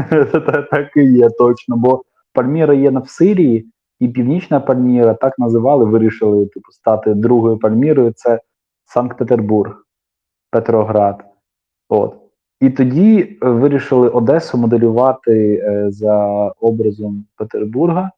так 0.71 0.97
і 0.97 1.03
є 1.03 1.29
точно, 1.29 1.77
бо 1.77 2.03
Пальміра 2.33 2.73
є 2.73 2.89
в 2.89 3.09
Сирії, 3.09 3.71
і 3.99 4.07
Північна 4.07 4.59
Пальміра 4.59 5.13
так 5.13 5.39
називали, 5.39 5.85
вирішили 5.85 6.45
типу, 6.45 6.71
стати 6.71 7.13
другою 7.13 7.57
Пальмірою. 7.57 8.11
Це 8.11 8.39
Санкт-Петербург, 8.85 9.85
Петроград. 10.51 11.23
От. 11.89 12.24
І 12.61 12.69
тоді 12.69 13.37
е, 13.43 13.49
вирішили 13.49 14.09
Одесу 14.09 14.57
моделювати 14.57 15.63
е, 15.63 15.91
за 15.91 16.47
образом 16.49 17.25
Петербурга 17.37 18.11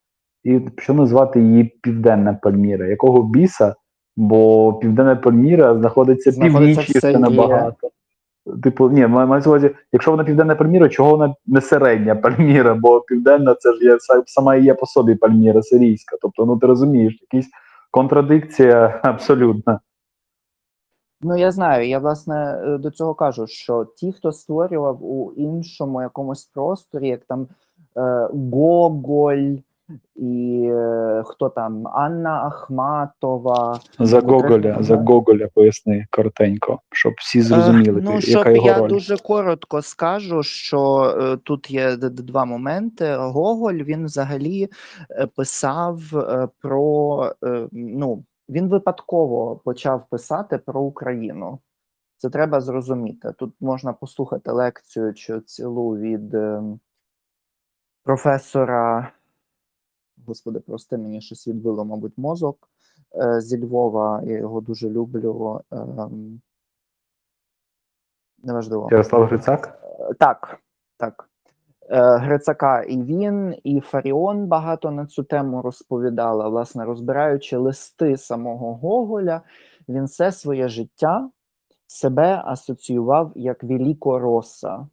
і 0.43 0.59
почали 0.59 0.99
називати 0.99 1.41
її 1.41 1.63
Південна 1.81 2.33
Пальміра. 2.33 2.88
Якого 2.88 3.23
біса? 3.23 3.75
Бо 4.17 4.73
Південна 4.73 5.15
Пальміра 5.15 5.75
знаходиться, 5.77 6.31
Знаходиться 6.31 6.81
північніше 6.81 7.19
набагато. 7.19 7.89
Типу, 8.63 8.89
ні, 8.89 9.07
маю 9.07 9.27
на 9.27 9.38
увазі, 9.47 9.71
якщо 9.91 10.11
вона 10.11 10.23
південна 10.23 10.55
Пальміра, 10.55 10.89
чого 10.89 11.11
вона 11.11 11.35
не 11.47 11.61
середня 11.61 12.15
Пальміра? 12.15 12.75
Бо 12.75 13.01
південна 13.01 13.55
це 13.55 13.73
ж 13.73 13.85
є 13.85 13.97
сама 14.25 14.55
і 14.55 14.63
є 14.63 14.73
по 14.73 14.85
собі 14.85 15.15
Пальміра 15.15 15.61
сирійська. 15.61 16.17
Тобто, 16.21 16.45
ну 16.45 16.57
ти 16.57 16.67
розумієш, 16.67 17.19
якась 17.31 17.49
контрадикція 17.91 18.99
абсолютна. 19.03 19.79
Ну, 21.22 21.36
я 21.36 21.51
знаю, 21.51 21.88
я 21.88 21.99
власне 21.99 22.61
е, 22.65 22.78
до 22.78 22.91
цього 22.91 23.13
кажу, 23.13 23.47
що 23.47 23.86
ті, 23.86 24.11
хто 24.11 24.32
створював 24.32 25.03
у 25.05 25.34
іншому 25.38 26.01
якомусь 26.01 26.45
просторі, 26.45 27.07
як 27.07 27.26
там 27.26 27.47
е, 27.97 28.30
Гоголь 28.53 29.55
і 30.15 30.63
е, 30.72 31.24
хто 31.26 31.49
там 31.49 31.88
Анна 31.88 32.43
Ахматова. 32.43 33.80
За 33.99 34.20
Гоголя, 34.20 34.59
треба, 34.59 34.84
за. 34.84 34.95
Гоголя 34.97 35.47
поясни 35.53 36.07
коротенько, 36.11 36.80
щоб 36.91 37.13
всі 37.18 37.41
зрозуміли, 37.41 37.99
Е, 37.99 38.03
ну, 38.05 38.11
ти- 38.15 38.22
щоб 38.22 38.47
його 38.47 38.68
я 38.68 38.78
роль. 38.78 38.89
дуже 38.89 39.18
коротко 39.18 39.82
скажу, 39.82 40.43
що 40.43 41.03
е, 41.22 41.38
тут 41.38 41.72
є 41.72 41.95
два 41.97 42.45
моменти. 42.45 43.15
Гоголь 43.15 43.74
він 43.74 44.05
взагалі 44.05 44.68
е, 45.11 45.28
писав 45.36 46.01
е, 46.18 46.47
про 46.61 47.32
е, 47.43 47.68
ну 47.72 48.24
він 48.49 48.69
випадково 48.69 49.55
почав 49.55 50.09
писати 50.09 50.57
про 50.57 50.81
Україну. 50.81 51.59
Це 52.17 52.29
треба 52.29 52.61
зрозуміти. 52.61 53.33
Тут 53.37 53.55
можна 53.59 53.93
послухати 53.93 54.51
лекцію 54.51 55.13
чи 55.13 55.41
цілу 55.41 55.97
від 55.97 56.33
е, 56.33 56.63
професора. 58.03 59.11
Господи, 60.27 60.59
прости 60.59 60.97
мені 60.97 61.21
щось 61.21 61.47
відбило, 61.47 61.85
мабуть, 61.85 62.17
мозок 62.17 62.69
е, 63.15 63.41
зі 63.41 63.65
Львова. 63.65 64.21
Я 64.23 64.37
його 64.37 64.61
дуже 64.61 64.89
люблю. 64.89 65.61
ем, 65.71 66.41
Неважливо. 68.43 68.87
Ярослав 68.91 69.23
Грицак? 69.23 69.79
Е, 69.99 70.13
Так, 70.13 70.59
так. 70.97 71.29
Е, 71.89 72.17
Грицака 72.17 72.81
і 72.81 73.01
він, 73.03 73.55
і 73.63 73.79
Фаріон 73.79 74.47
багато 74.47 74.91
на 74.91 75.05
цю 75.05 75.23
тему 75.23 75.61
розповідали. 75.61 76.49
Власне, 76.49 76.85
розбираючи 76.85 77.57
листи 77.57 78.17
самого 78.17 78.75
Гоголя, 78.75 79.41
він 79.89 80.05
все 80.05 80.31
своє 80.31 80.69
життя 80.69 81.29
себе 81.88 82.41
асоціював 82.45 83.31
як 83.35 83.63
Великороса. 83.63 84.88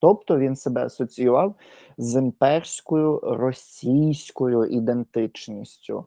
Тобто 0.00 0.38
він 0.38 0.56
себе 0.56 0.84
асоціював 0.84 1.54
з 1.98 2.14
імперською 2.14 3.20
російською 3.22 4.64
ідентичністю. 4.64 6.06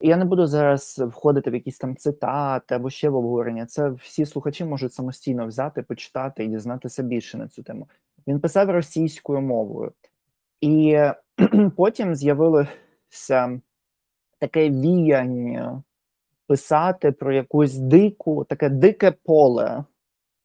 Я 0.00 0.16
не 0.16 0.24
буду 0.24 0.46
зараз 0.46 0.98
входити 0.98 1.50
в 1.50 1.54
якісь 1.54 1.78
там 1.78 1.96
цитати 1.96 2.74
або 2.74 2.90
ще 2.90 3.08
в 3.08 3.16
обговорення. 3.16 3.66
Це 3.66 3.90
всі 3.90 4.26
слухачі 4.26 4.64
можуть 4.64 4.94
самостійно 4.94 5.46
взяти, 5.46 5.82
почитати 5.82 6.44
і 6.44 6.48
дізнатися 6.48 7.02
більше 7.02 7.38
на 7.38 7.48
цю 7.48 7.62
тему. 7.62 7.88
Він 8.26 8.40
писав 8.40 8.70
російською 8.70 9.40
мовою, 9.40 9.92
і 10.60 10.98
потім 11.76 12.14
з'явилося 12.14 13.60
таке 14.38 14.70
віяння 14.70 15.82
писати 16.46 17.12
про 17.12 17.32
якусь 17.32 17.74
дику, 17.74 18.44
таке 18.44 18.68
дике 18.68 19.10
поле 19.10 19.84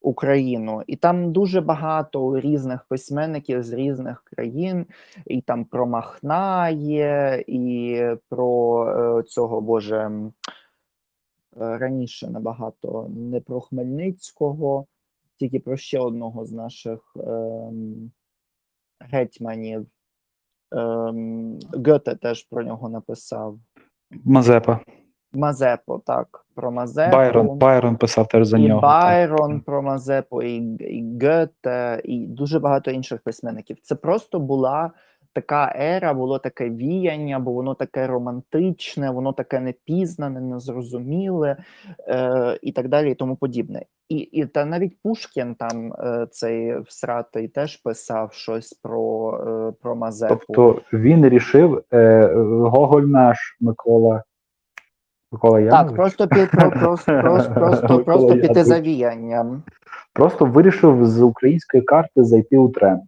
Україну, 0.02 0.84
і 0.88 0.96
там 0.96 1.32
дуже 1.32 1.62
багато 1.62 2.40
різних 2.40 2.86
письменників 2.86 3.64
з 3.64 3.74
різних 3.74 4.24
країн, 4.24 4.86
і 5.26 5.42
там 5.42 5.66
про 5.66 5.88
Махна 5.88 6.70
є, 6.70 7.44
і 7.48 8.02
про 8.30 8.86
е, 9.20 9.24
цього 9.24 9.62
Боже 9.62 9.98
е, 9.98 10.32
раніше 11.54 12.30
набагато 12.30 13.08
не 13.10 13.40
про 13.40 13.62
Хмельницького, 13.62 14.86
тільки 15.40 15.60
про 15.60 15.78
ще 15.78 16.00
одного 16.00 16.46
з 16.46 16.52
наших 16.52 17.00
ем, 17.28 18.12
гетьманів. 19.00 19.88
Ем, 20.72 21.60
Гете 21.86 22.16
теж 22.16 22.44
про 22.44 22.64
нього 22.64 22.90
написав. 22.90 23.60
Мазепа. 24.26 24.80
Мазепо, 25.34 26.02
так, 26.06 26.46
про 26.56 26.72
Мазепу. 26.72 27.18
Байрон, 27.18 27.58
Байрон 27.58 27.98
писав 27.98 28.28
теж 28.28 28.48
за 28.48 28.58
і 28.58 28.68
нього. 28.68 28.82
Байрон 28.82 29.62
про 29.62 29.82
Мазепу, 29.82 30.42
і, 30.42 30.56
і 30.80 31.18
Гете, 31.22 32.02
і 32.04 32.28
дуже 32.28 32.60
багато 32.60 32.92
інших 32.92 33.22
письменників. 33.22 33.78
Це 33.82 33.96
просто 33.96 34.40
була 34.40 34.92
така 35.34 35.74
ера, 35.80 36.14
було 36.14 36.40
таке 36.40 36.70
віяння, 36.70 37.40
бо 37.40 37.52
воно 37.52 37.74
таке 37.74 38.08
романтичне, 38.08 39.12
воно 39.12 39.34
таке 39.34 39.60
непізнане, 39.60 40.42
незрозуміле 40.42 41.58
е, 42.08 42.60
і 42.62 42.72
так 42.72 42.88
далі, 42.88 43.12
і 43.12 43.16
тому 43.16 43.36
подібне. 43.36 43.84
І, 44.10 44.18
і 44.18 44.46
та 44.46 44.66
навіть 44.66 44.98
Пушкін 45.04 45.56
там 45.56 45.94
е, 45.94 46.28
цей 46.32 46.80
всратий 46.80 47.48
теж 47.48 47.78
писав 47.78 48.34
щось 48.34 48.74
про, 48.74 49.34
е, 49.48 49.74
про 49.82 49.96
Мазепу. 49.96 50.36
Тобто 50.48 50.82
він 50.94 51.30
рішив, 51.30 51.84
е, 51.94 52.34
Гоголь 52.62 53.02
наш 53.02 53.58
Микола 53.60 54.24
Микола 55.32 55.70
Так, 55.70 55.96
просто 55.96 56.28
під 56.28 56.52
про, 56.52 56.72
просто, 56.80 57.22
просто, 57.22 57.54
просто, 57.54 58.04
просто 58.04 58.28
піти 58.28 58.42
Янович. 58.42 58.66
за 58.66 58.80
віянням. 58.82 59.64
просто 60.14 60.46
вирішив 60.46 61.06
з 61.06 61.22
української 61.22 61.84
карти 61.84 62.24
зайти 62.24 62.58
у 62.58 62.70
тренд. 62.70 63.02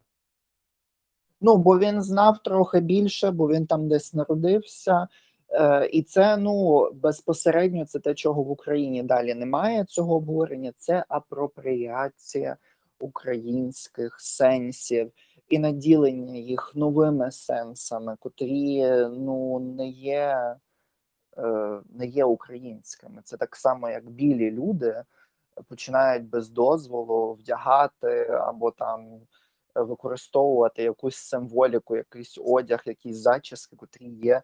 Ну, 1.42 1.58
бо 1.58 1.80
він 1.80 2.02
знав 2.02 2.44
трохи 2.44 2.80
більше, 2.80 3.32
бо 3.32 3.48
він 3.48 3.66
там 3.66 3.88
десь 3.88 4.14
народився. 4.14 5.08
Е, 5.50 5.86
і 5.86 6.04
це 6.04 6.38
ну 6.38 6.88
безпосередньо 6.94 7.86
це 7.86 8.00
те, 8.00 8.14
чого 8.14 8.44
в 8.44 8.52
Україні 8.52 9.04
далі 9.04 9.34
немає 9.34 9.86
цього 9.86 10.16
обговорення. 10.16 10.74
Це 10.78 11.06
апропріація 11.08 12.58
українських 13.00 14.20
сенсів 14.20 15.12
і 15.50 15.60
наділення 15.60 16.40
їх 16.40 16.72
новими 16.76 17.32
сенсами, 17.32 18.16
котрі 18.20 18.88
ну 19.12 19.60
не 19.60 19.88
є, 19.88 20.56
е, 21.38 21.80
не 21.90 22.06
є 22.06 22.26
українськими. 22.26 23.22
Це 23.24 23.38
так 23.38 23.56
само, 23.56 23.90
як 23.90 24.10
білі 24.10 24.52
люди 24.52 25.04
починають 25.68 26.30
без 26.30 26.50
дозволу 26.50 27.34
вдягати 27.34 28.28
або 28.28 28.72
там 28.72 29.22
використовувати 29.76 30.84
якусь 30.84 31.16
символіку, 31.16 31.96
якийсь 31.96 32.40
одяг, 32.46 32.82
якісь 32.86 33.18
зачіски, 33.18 33.76
котрі 33.76 34.06
є 34.06 34.42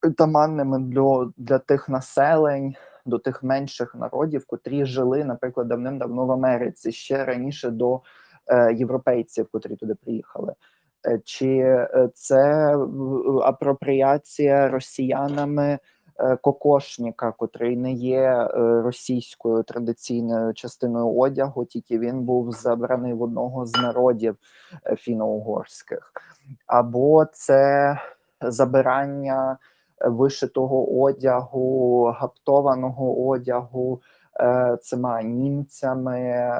притаманними 0.00 0.78
для, 0.78 1.32
для 1.36 1.58
тих 1.58 1.88
населень, 1.88 2.74
до 3.06 3.18
тих 3.18 3.42
менших 3.42 3.94
народів, 3.94 4.46
котрі 4.46 4.84
жили, 4.84 5.24
наприклад, 5.24 5.68
давним-давно 5.68 6.26
в 6.26 6.32
Америці 6.32 6.92
ще 6.92 7.24
раніше 7.24 7.70
до 7.70 8.00
е, 8.46 8.74
європейців, 8.74 9.48
котрі 9.52 9.76
туди 9.76 9.94
приїхали. 9.94 10.54
Е, 11.06 11.20
Чи 11.24 11.58
е, 11.58 12.08
це 12.14 12.74
апропріація 13.42 14.68
росіянами 14.68 15.78
е, 16.18 16.36
кокошника, 16.36 17.32
котрий 17.32 17.76
не 17.76 17.92
є 17.92 18.20
е, 18.20 18.48
російською 18.82 19.62
традиційною 19.62 20.54
частиною 20.54 21.08
одягу, 21.08 21.64
тільки 21.64 21.98
він 21.98 22.20
був 22.20 22.52
забраний 22.52 23.12
в 23.12 23.22
одного 23.22 23.66
з 23.66 23.72
народів 23.72 24.36
е, 24.86 24.96
фіно-угорських, 24.96 26.12
або 26.66 27.24
це 27.32 27.96
забирання 28.40 29.58
вишитого 30.00 31.02
одягу, 31.02 32.04
гаптованого 32.04 33.28
одягу 33.28 34.00
цими 34.80 35.22
німцями, 35.22 36.50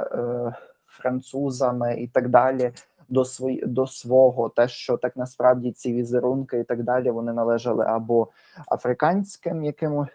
французами 0.86 1.94
і 1.94 2.08
так 2.08 2.28
далі. 2.28 2.72
До 3.12 3.24
свої 3.24 3.66
до 3.66 3.86
свого, 3.86 4.48
те, 4.48 4.68
що 4.68 4.96
так 4.96 5.16
насправді 5.16 5.72
ці 5.72 5.94
візерунки 5.94 6.58
і 6.58 6.64
так 6.64 6.82
далі, 6.82 7.10
вони 7.10 7.32
належали 7.32 7.84
або 7.84 8.28
африканським 8.68 9.64
якимось 9.64 10.08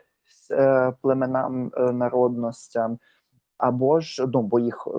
е, 0.52 0.94
племенам 1.02 1.72
е, 1.78 1.92
народностям, 1.92 3.00
або 3.58 4.00
ж 4.00 4.26
ну, 4.34 4.42
бо 4.42 4.60
їх 4.60 4.88
е, 4.88 4.92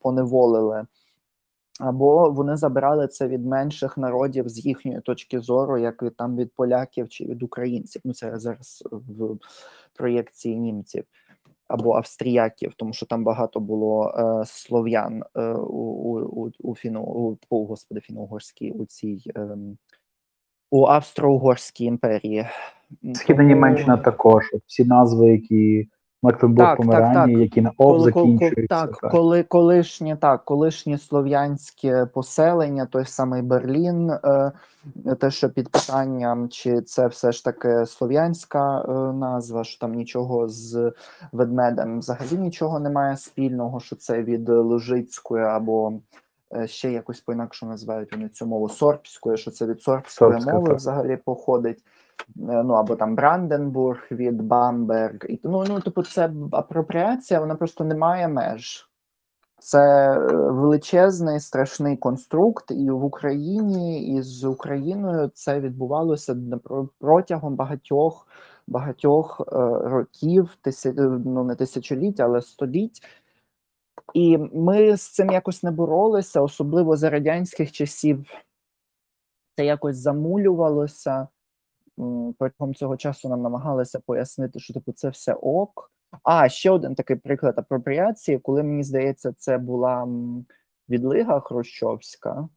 поневолили, 0.00 0.86
або 1.80 2.30
вони 2.30 2.56
забирали 2.56 3.08
це 3.08 3.28
від 3.28 3.46
менших 3.46 3.98
народів 3.98 4.48
з 4.48 4.66
їхньої 4.66 5.00
точки 5.00 5.40
зору, 5.40 5.78
як 5.78 6.02
від 6.02 6.16
там 6.16 6.36
від 6.36 6.54
поляків 6.54 7.08
чи 7.08 7.24
від 7.24 7.42
українців. 7.42 8.02
Ну 8.04 8.12
це 8.12 8.38
зараз 8.38 8.84
в 8.90 9.36
проєкції 9.94 10.56
німців 10.56 11.04
або 11.74 11.96
австріяків, 11.96 12.74
тому 12.76 12.92
що 12.92 13.06
там 13.06 13.24
багато 13.24 13.60
було 13.60 14.08
е, 14.08 14.46
слов'ян 14.46 15.22
е, 15.36 15.52
у, 15.54 16.20
у, 16.20 16.52
у, 16.58 16.74
фіно 16.74 17.02
у, 17.02 17.38
о, 17.50 17.66
господи, 17.66 18.00
фіно-угорській 18.00 18.72
у 18.72 18.86
цій 18.86 19.22
е, 19.36 19.56
у 20.70 20.86
Австро-Угорській 20.86 21.84
імперії. 21.84 22.46
Східна 23.14 23.44
Німеччина 23.44 23.96
також. 23.96 24.44
Всі 24.66 24.84
назви, 24.84 25.30
які 25.30 25.88
Так, 26.56 26.76
Померанії, 26.76 27.40
які 27.40 27.60
на 27.60 27.72
об 27.78 28.00
закінчуються. 28.00 28.66
так, 28.68 28.98
так. 29.00 29.10
коли 29.10 29.42
колишнє 29.42 30.16
так, 30.16 30.44
колишнє 30.44 30.98
слов'янське 30.98 32.06
поселення, 32.06 32.86
той 32.86 33.04
самий 33.04 33.42
Берлін, 33.42 34.10
е, 34.10 34.52
те, 35.20 35.30
що 35.30 35.50
під 35.50 35.68
питанням, 35.68 36.48
чи 36.48 36.80
це 36.80 37.06
все 37.06 37.32
ж 37.32 37.44
таки 37.44 37.86
слов'янська 37.86 38.80
е, 38.80 38.92
назва, 39.12 39.64
що 39.64 39.80
там 39.80 39.94
нічого 39.94 40.48
з 40.48 40.92
ведмедем 41.32 41.98
взагалі 41.98 42.38
нічого 42.38 42.80
немає 42.80 43.16
спільного, 43.16 43.80
що 43.80 43.96
це 43.96 44.22
від 44.22 44.48
Лужицької 44.48 45.44
або 45.44 45.92
е, 46.56 46.66
ще 46.66 46.92
якось 46.92 47.20
по-інакше 47.20 47.66
називають 47.66 48.12
вони 48.12 48.28
цю 48.28 48.46
мову 48.46 48.68
сорбською, 48.68 49.36
що 49.36 49.50
це 49.50 49.66
від 49.66 49.82
сорбської 49.82 50.30
Сорбська, 50.30 50.52
мови 50.52 50.68
так. 50.68 50.76
взагалі 50.76 51.16
походить. 51.24 51.82
Е, 52.20 52.62
ну 52.64 52.74
або 52.74 52.96
там 52.96 53.16
Бранденбург 53.16 54.06
від 54.10 54.42
Бамберг. 54.42 55.18
Ну, 55.44 55.64
ну, 55.68 55.80
типу, 55.80 56.02
це 56.02 56.32
апропріація, 56.52 57.40
вона 57.40 57.54
просто 57.54 57.84
не 57.84 57.94
має 57.94 58.28
меж. 58.28 58.88
Це 59.58 60.12
е, 60.12 60.18
величезний 60.36 61.40
страшний 61.40 61.96
конструкт, 61.96 62.70
і 62.70 62.90
в 62.90 63.04
Україні, 63.04 64.06
і 64.06 64.22
з 64.22 64.44
Україною 64.44 65.30
це 65.34 65.60
відбувалося 65.60 66.36
протягом 66.98 67.56
багатьох 67.56 68.26
багатьох 68.66 69.40
е, 69.40 69.54
років, 69.88 70.56
тисяч, 70.62 70.94
ну 71.24 71.44
не 71.44 71.54
тисячоліть, 71.54 72.20
але 72.20 72.42
століть. 72.42 73.02
І 74.14 74.38
ми 74.38 74.96
з 74.96 75.08
цим 75.08 75.30
якось 75.30 75.62
не 75.62 75.70
боролися, 75.70 76.40
особливо 76.40 76.96
за 76.96 77.10
радянських 77.10 77.72
часів. 77.72 78.24
Це 79.56 79.64
якось 79.64 79.96
замулювалося. 79.96 81.28
Протягом 82.38 82.74
цього 82.74 82.96
часу 82.96 83.28
нам 83.28 83.42
намагалися 83.42 84.00
пояснити, 84.00 84.60
що 84.60 84.74
типу 84.74 84.92
це 84.92 85.08
все 85.08 85.34
ок. 85.34 85.92
А 86.22 86.48
ще 86.48 86.70
один 86.70 86.94
такий 86.94 87.16
приклад 87.16 87.58
апропріації, 87.58 88.38
коли 88.38 88.62
мені 88.62 88.82
здається, 88.82 89.32
це 89.32 89.58
була 89.58 90.08
відлига 90.88 91.40
Хрущовська, 91.40 92.48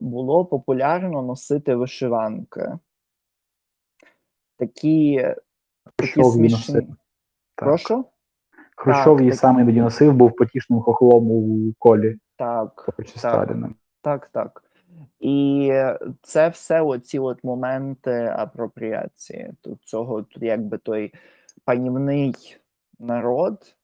було 0.00 0.44
популярно 0.44 1.22
носити 1.22 1.74
вишиванки. 1.74 2.78
Такі, 4.56 5.34
такі 5.96 6.24
смішні. 6.24 6.74
Так. 6.74 6.96
Прошу? 7.56 8.04
Хрущов 8.76 9.20
її 9.20 9.32
саме 9.32 9.64
тоді 9.64 9.80
носив, 9.80 10.12
був 10.12 10.36
потішним 10.36 10.80
хохлом 10.80 11.30
у 11.30 11.72
колі 11.78 12.16
Так. 12.36 12.88
Так. 13.22 13.70
Так, 14.02 14.28
так. 14.32 14.64
І 15.20 15.72
це 16.22 16.48
все 16.48 16.80
оці 16.82 17.18
от 17.18 17.44
моменти 17.44 18.34
апропріації. 18.36 19.52
Тут 19.60 19.82
цього 19.82 20.22
тут 20.22 20.42
якби 20.42 20.78
той 20.78 21.12
панівний 21.64 22.34
народ, 22.98 23.76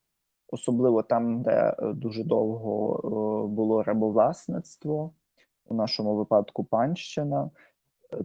особливо 0.48 1.02
там, 1.02 1.42
де 1.42 1.74
е, 1.78 1.92
дуже 1.92 2.24
довго 2.24 2.96
е, 3.04 3.54
було 3.54 3.82
рабовласництво, 3.82 5.12
у 5.64 5.74
нашому 5.74 6.16
випадку 6.16 6.64
панщина. 6.64 7.50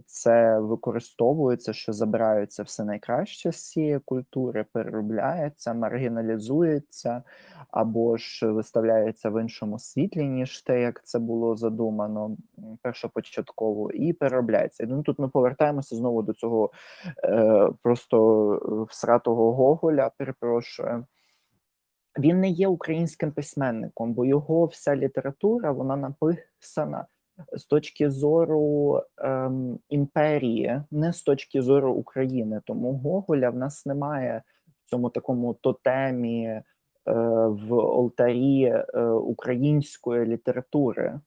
Це 0.06 0.58
використовується, 0.60 1.72
що 1.72 1.92
забираються 1.92 2.62
все 2.62 2.84
найкраще 2.84 3.52
з 3.52 3.70
цієї 3.70 3.98
культури, 3.98 4.64
переробляється, 4.72 5.74
маргіналізується, 5.74 7.22
або 7.70 8.16
ж 8.16 8.46
виставляється 8.46 9.30
в 9.30 9.42
іншому 9.42 9.78
світлі, 9.78 10.28
ніж 10.28 10.62
те, 10.62 10.80
як 10.80 11.04
це 11.04 11.18
було 11.18 11.56
задумано 11.56 12.36
першопочатково, 12.82 13.90
і 13.90 14.12
переробляється. 14.12 14.86
Ну 14.88 15.02
тут 15.02 15.18
ми 15.18 15.28
повертаємося 15.28 15.96
знову 15.96 16.22
до 16.22 16.32
цього 16.32 16.70
е, 17.24 17.68
просто 17.82 18.52
е, 18.54 18.86
всратого 18.90 19.52
Гоголя, 19.52 20.10
перепрошую. 20.18 21.06
Він 22.18 22.40
не 22.40 22.48
є 22.48 22.68
українським 22.68 23.32
письменником, 23.32 24.14
бо 24.14 24.24
його 24.24 24.66
вся 24.66 24.96
література 24.96 25.72
вона 25.72 25.96
написана 25.96 27.06
з 27.52 27.64
точки 27.64 28.10
зору 28.10 29.02
ем, 29.18 29.78
імперії, 29.88 30.82
не 30.90 31.12
з 31.12 31.22
точки 31.22 31.62
зору 31.62 31.92
України. 31.92 32.60
Тому 32.64 32.92
Гоголя 32.92 33.50
в 33.50 33.56
нас 33.56 33.86
немає 33.86 34.42
в 34.86 34.90
цьому 34.90 35.10
такому 35.10 35.54
тотемі 35.54 36.44
е, 36.46 36.62
в 37.46 37.74
алтарі 37.74 38.64
е, 38.64 39.02
української 39.08 40.26
літератури. 40.26 41.20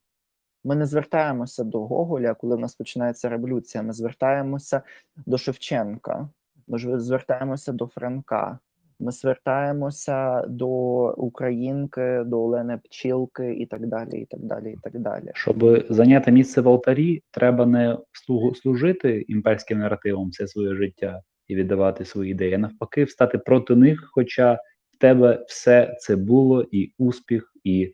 Ми 0.63 0.75
не 0.75 0.85
звертаємося 0.85 1.63
до 1.63 1.85
Гоголя, 1.85 2.33
коли 2.33 2.55
в 2.55 2.59
нас 2.59 2.75
починається 2.75 3.29
революція. 3.29 3.83
Ми 3.83 3.93
звертаємося 3.93 4.81
до 5.25 5.37
Шевченка, 5.37 6.29
ми 6.67 6.99
звертаємося 6.99 7.71
до 7.71 7.87
Франка. 7.87 8.59
Ми 8.99 9.11
звертаємося 9.11 10.41
до 10.47 10.67
Українки, 11.13 12.23
до 12.25 12.43
Олени 12.43 12.79
Пчілки 12.83 13.53
і 13.53 13.65
так 13.65 13.87
далі, 13.87 14.21
і 14.21 14.25
так 14.25 14.39
далі, 14.39 14.71
і 14.71 14.77
так 14.83 14.99
далі. 14.99 15.31
Щоб 15.33 15.85
зайняти 15.89 16.31
місце 16.31 16.61
в 16.61 16.69
алтарі, 16.69 17.23
треба 17.31 17.65
не 17.65 17.97
служити 18.53 19.25
імперським 19.27 19.79
наративам 19.79 20.29
все 20.29 20.47
своє 20.47 20.75
життя 20.75 21.21
і 21.47 21.55
віддавати 21.55 22.05
свої 22.05 22.31
ідеї, 22.31 22.53
а 22.53 22.57
навпаки, 22.57 23.03
встати 23.03 23.37
проти 23.37 23.75
них, 23.75 24.09
хоча 24.11 24.53
в 24.93 24.97
тебе 24.97 25.45
все 25.47 25.95
це 25.99 26.15
було, 26.15 26.65
і 26.71 26.93
успіх, 26.97 27.53
і 27.63 27.93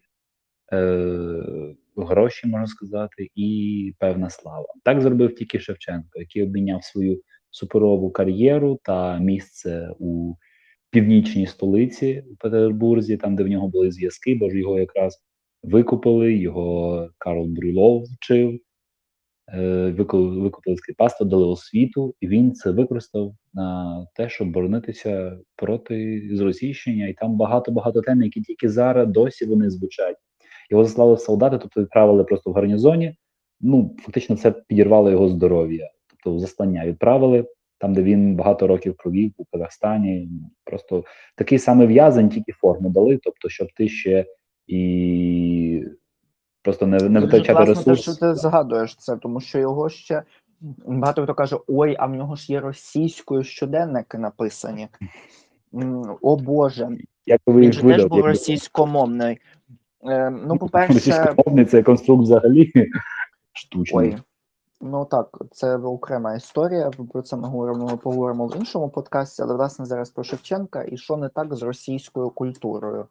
е, 0.74 1.76
гроші, 1.98 2.48
можна 2.48 2.68
сказати, 2.68 3.30
і 3.36 3.94
певна 4.00 4.30
слава. 4.30 4.68
Так 4.84 5.02
зробив 5.02 5.36
тільки 5.36 5.60
Шевченко, 5.60 6.20
який 6.20 6.44
обміняв 6.44 6.84
свою 6.84 7.22
суперову 7.52 8.12
кар'єру 8.12 8.80
та 8.84 9.20
місце 9.20 9.90
у 10.00 10.34
північній 10.96 11.48
столиці 11.48 12.24
у 12.32 12.36
Петербурзі, 12.36 13.18
там 13.18 13.36
де 13.36 13.44
в 13.44 13.48
нього 13.48 13.68
були 13.68 13.92
зв'язки, 13.92 14.36
бо 14.36 14.50
ж 14.50 14.58
його 14.60 14.80
якраз 14.80 15.18
викупили. 15.64 16.34
Його 16.34 17.10
Карл 17.18 17.46
Брюлов 17.46 18.04
вчив, 18.04 18.60
е, 19.54 19.92
вику- 19.98 20.42
викупили 20.42 20.78
скріпацтво, 20.78 21.26
дали 21.26 21.46
освіту, 21.46 22.16
і 22.22 22.28
він 22.28 22.54
це 22.54 22.72
використав 22.72 23.34
на 23.54 24.08
те, 24.16 24.30
щоб 24.30 24.52
боронитися 24.52 25.38
проти 25.56 26.30
зросійщення. 26.34 27.08
І 27.08 27.14
там 27.14 27.38
багато-багато 27.38 28.02
тем, 28.02 28.22
які 28.24 28.42
тільки 28.42 28.70
зараз 28.70 29.08
досі 29.08 29.46
вони 29.46 29.70
звучать. 29.70 30.18
Його 30.72 30.84
заслали 30.86 31.14
в 31.14 31.20
солдати, 31.20 31.58
тобто 31.58 31.82
відправили 31.82 32.24
просто 32.24 32.52
в 32.52 32.54
гарнізоні. 32.54 33.16
Ну, 33.62 33.96
фактично, 34.02 34.36
це 34.36 34.52
підірвало 34.52 35.12
його 35.12 35.28
здоров'я, 35.30 35.90
тобто 36.10 36.36
в 36.36 36.40
заслання 36.40 36.86
відправили 36.86 37.46
там, 37.78 37.94
де 37.94 38.04
він 38.04 38.36
багато 38.36 38.68
років 38.68 38.96
провів 38.98 39.32
у 39.38 39.46
Казахстані. 39.46 40.30
Просто 40.64 41.04
такий 41.36 41.60
самий 41.60 41.88
в'язень, 41.88 42.30
тільки 42.30 42.52
форму 42.52 42.90
дали, 42.90 43.20
тобто, 43.24 43.50
щоб 43.50 43.68
ти 43.78 43.88
ще 43.90 44.26
і 44.68 45.86
просто 46.62 46.88
не, 46.88 46.98
не 46.98 47.20
витрачати 47.20 47.66
класно 47.66 47.96
те, 47.96 48.02
що 48.02 48.16
ти 48.16 48.36
згадуєш 48.36 48.96
це, 48.96 49.18
тому 49.18 49.42
що 49.42 49.60
його 49.60 49.90
ще 49.90 50.24
багато 50.88 51.24
хто 51.24 51.34
каже: 51.34 51.58
ой, 51.68 51.96
а 52.00 52.06
в 52.06 52.16
нього 52.16 52.36
ж 52.36 52.54
є 52.54 52.60
російською 52.60 53.44
щоденники 53.44 54.18
написані. 54.18 54.88
О 56.22 56.36
Боже, 56.36 56.90
Як 57.26 57.42
би 57.48 57.62
він 57.62 57.74
же 57.74 57.82
теж 57.82 58.06
був 58.06 58.18
якби- 58.18 58.22
російськомовний. 58.22 59.38
Е, 60.10 60.30
Ну, 60.30 60.58
по-перше, 60.60 60.94
Російськомовний 60.94 61.66
це 61.66 61.84
конструкт 61.84 62.24
взагалі 62.24 62.72
штучний. 63.54 64.10
ой, 64.10 64.18
ну 64.86 65.06
так, 65.06 65.42
це 65.52 65.78
окрема 65.78 66.36
історія. 66.36 66.92
Про 67.14 67.22
це 67.22 67.36
ми 67.36 67.48
говоримо, 67.48 67.86
ми 67.86 67.98
поговоримо 67.98 68.48
в 68.48 68.58
іншому 68.58 68.90
подкасті, 68.90 69.42
але 69.42 69.56
власне 69.56 69.86
зараз 69.86 70.10
про 70.10 70.24
Шевченка 70.24 70.84
і 70.84 70.98
що 70.98 71.18
не 71.18 71.30
так 71.30 71.56
з 71.56 71.62
російською 71.62 72.30
культурою 72.30 73.08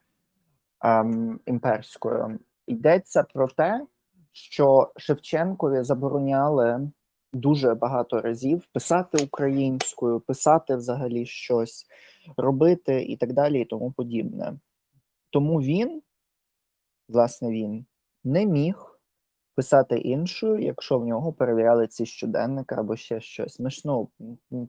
ем, 0.81 1.41
імперською. 1.47 2.39
Йдеться 2.67 3.23
про 3.23 3.49
те, 3.49 3.87
що 4.33 4.93
Шевченкові 4.97 5.83
забороняли 5.83 6.91
дуже 7.33 7.75
багато 7.75 8.21
разів 8.21 8.67
писати 8.73 9.25
українською, 9.25 10.21
писати 10.21 10.77
взагалі 10.77 11.27
щось, 11.27 11.87
робити 12.37 13.03
і 13.03 13.17
так 13.17 13.33
далі, 13.33 13.61
і 13.61 13.65
тому 13.65 13.93
подібне. 13.93 14.59
Тому 15.31 15.61
він, 15.61 16.03
власне, 17.09 17.51
він 17.51 17.87
не 18.25 18.47
міг 18.47 18.94
писати 19.55 19.99
іншою, 19.99 20.59
якщо 20.59 20.99
в 20.99 21.07
нього 21.07 21.33
перевіряли 21.33 21.87
ці 21.87 22.07
щоденники 22.07 22.75
або 22.75 22.97
ще 22.97 23.21
щось. 23.21 23.61
Ми 23.61 23.71
ж 23.71 23.83
ну 23.85 24.09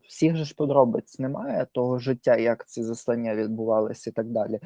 всіх 0.08 0.36
же 0.36 0.46
ж 0.46 0.56
подробиць 0.56 1.20
немає 1.20 1.68
того 1.72 2.00
життя, 2.00 2.36
як 2.36 2.68
ці 2.68 2.84
заслання 2.84 3.36
відбувалися 3.36 4.10
і 4.10 4.14
так 4.14 4.30
далі. 4.30 4.60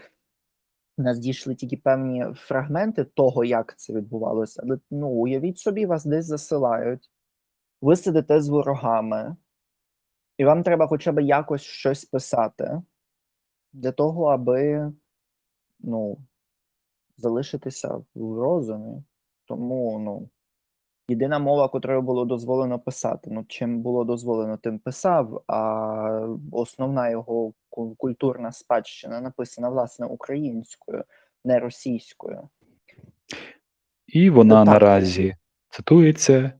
У 0.97 1.01
нас 1.01 1.20
дійшли 1.20 1.55
тільки 1.55 1.78
певні 1.78 2.26
фрагменти 2.36 3.03
того, 3.03 3.43
як 3.43 3.78
це 3.78 3.93
відбувалося. 3.93 4.61
Але 4.65 4.80
ну, 4.91 5.09
уявіть 5.09 5.59
собі, 5.59 5.86
вас 5.86 6.05
десь 6.05 6.26
засилають, 6.26 7.09
ви 7.82 7.95
сидите 7.95 8.41
з 8.41 8.49
ворогами, 8.49 9.36
і 10.38 10.45
вам 10.45 10.63
треба 10.63 10.88
хоча 10.88 11.11
б 11.11 11.24
якось 11.24 11.61
щось 11.61 12.05
писати 12.05 12.82
для 13.74 13.91
того, 13.91 14.26
аби 14.26 14.91
ну, 15.80 16.17
залишитися 17.17 17.95
в 18.15 18.39
розумі. 18.39 19.03
Тому 19.50 20.00
ну, 20.00 20.30
єдина 21.10 21.39
мова, 21.39 21.68
котрою 21.68 22.02
було 22.02 22.26
дозволено 22.26 22.80
писати. 22.80 23.30
Ну, 23.34 23.45
чим 23.47 23.82
було 23.82 24.04
дозволено, 24.04 24.58
тим 24.58 24.80
писав, 24.80 25.43
а 25.47 26.28
основна 26.52 27.10
його 27.10 27.54
культурна 27.97 28.52
спадщина 28.52 29.22
написана 29.22 29.70
власне 29.70 30.06
українською, 30.06 31.04
не 31.45 31.60
російською. 31.60 32.50
І 34.08 34.30
вона 34.30 34.66
ну, 34.66 34.72
наразі 34.72 35.36
цитується, 35.70 36.52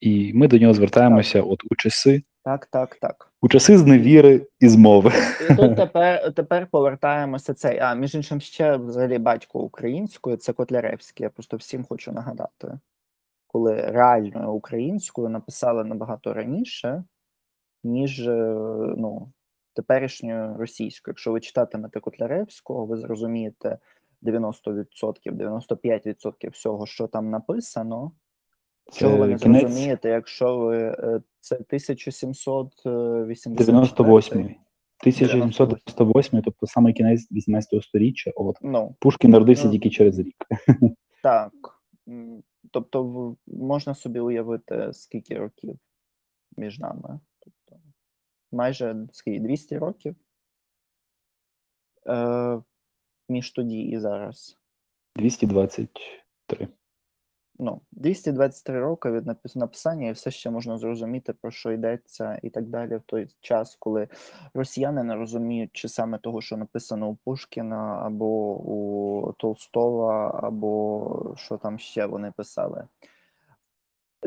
і 0.00 0.32
ми 0.34 0.48
до 0.48 0.58
нього 0.58 0.74
звертаємося 0.74 1.42
от 1.42 1.62
у 1.70 1.74
часи, 1.76 2.22
Так, 2.44 2.66
так, 2.66 2.96
так. 2.96 3.32
у 3.42 3.48
часи 3.48 3.78
зневіри 3.78 4.46
і 4.60 4.68
змови. 4.68 5.12
І 5.50 5.54
тут 5.54 5.76
тепер, 5.76 6.34
тепер 6.34 6.66
повертаємося 6.66 7.54
цей. 7.54 7.78
А 7.78 7.94
між 7.94 8.14
іншим, 8.14 8.40
ще 8.40 8.76
взагалі 8.76 9.18
батько 9.18 9.60
українською 9.60 10.36
це 10.36 10.52
Котляревський. 10.52 11.24
Я 11.24 11.30
просто 11.30 11.56
всім 11.56 11.84
хочу 11.84 12.12
нагадати, 12.12 12.78
коли 13.46 13.74
реальною 13.74 14.52
українською 14.52 15.28
написали 15.28 15.84
набагато 15.84 16.34
раніше, 16.34 17.04
ніж 17.84 18.28
е, 18.28 18.56
ну, 18.96 19.32
теперішньою 19.74 20.56
російською. 20.56 21.12
Якщо 21.12 21.32
ви 21.32 21.40
читатимете 21.40 22.00
Котляревського, 22.00 22.86
ви 22.86 22.96
зрозумієте 22.96 23.78
90%, 24.22 24.52
95% 25.26 26.50
всього, 26.50 26.86
що 26.86 27.06
там 27.06 27.30
написано. 27.30 28.12
Чого 28.92 29.16
ви 29.16 29.26
не 29.26 29.38
зрозумієте, 29.38 30.08
якщо 30.08 30.56
ви 30.56 30.76
е, 30.78 31.20
це 31.44 31.54
1788 31.54 33.54
98 33.54 34.40
1798, 34.40 36.42
тобто 36.42 36.66
саме 36.66 36.92
кінець 36.92 37.32
18 37.32 37.82
століття. 37.82 38.32
От 38.36 38.58
Ну, 38.62 38.96
Пушкін 39.00 39.30
народився 39.30 39.64
Ну. 39.64 39.70
тільки 39.72 39.90
через 39.90 40.18
рік. 40.18 40.46
так. 41.22 41.52
Тобто, 42.70 43.36
можна 43.46 43.94
собі 43.94 44.20
уявити, 44.20 44.92
скільки 44.92 45.38
років 45.38 45.78
між 46.56 46.78
нами. 46.78 47.20
Тобто, 47.38 47.82
майже 48.52 49.06
скільки, 49.12 49.40
200 49.40 49.78
років 49.78 50.16
е, 52.06 52.60
між 53.28 53.50
тоді 53.50 53.80
і 53.80 53.98
зараз. 53.98 54.58
223. 55.16 56.68
Ну, 57.58 57.80
223 57.92 58.80
роки 58.80 59.10
від 59.10 59.26
напис- 59.26 59.58
написання, 59.58 60.08
і 60.08 60.12
все 60.12 60.30
ще 60.30 60.50
можна 60.50 60.78
зрозуміти, 60.78 61.32
про 61.32 61.50
що 61.50 61.72
йдеться, 61.72 62.38
і 62.42 62.50
так 62.50 62.68
далі, 62.68 62.96
в 62.96 63.02
той 63.06 63.28
час, 63.40 63.76
коли 63.76 64.08
росіяни 64.54 65.02
не 65.02 65.14
розуміють, 65.14 65.70
чи 65.72 65.88
саме 65.88 66.18
того, 66.18 66.40
що 66.40 66.56
написано 66.56 67.08
у 67.08 67.14
Пушкіна, 67.14 68.02
або 68.04 68.56
у 68.56 69.32
Толстова, 69.32 70.40
або 70.42 71.34
що 71.36 71.56
там 71.56 71.78
ще 71.78 72.06
вони 72.06 72.32
писали. 72.36 72.86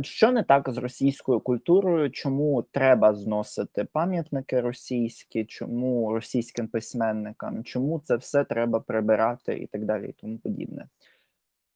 Що 0.01 0.32
не 0.32 0.43
так 0.43 0.69
з 0.69 0.78
російською 0.78 1.39
культурою? 1.39 2.11
Чому 2.11 2.61
треба 2.71 3.13
зносити 3.13 3.84
пам'ятники 3.84 4.61
російські? 4.61 5.45
Чому 5.45 6.13
російським 6.13 6.67
письменникам? 6.67 7.63
Чому 7.63 7.99
це 7.99 8.15
все 8.15 8.43
треба 8.43 8.80
прибирати 8.80 9.57
і 9.57 9.67
так 9.67 9.86
далі, 9.86 10.09
і 10.09 10.13
тому 10.13 10.38
подібне? 10.38 10.88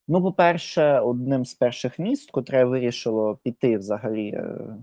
Ну, 0.08 0.22
по-перше, 0.22 0.99
одним 0.99 1.45
з 1.45 1.54
перших 1.54 1.99
міст, 1.99 2.32
котре 2.32 2.66
вирішило 2.66 3.36
піти 3.43 3.78
взагалі 3.78 4.30
е, 4.30 4.78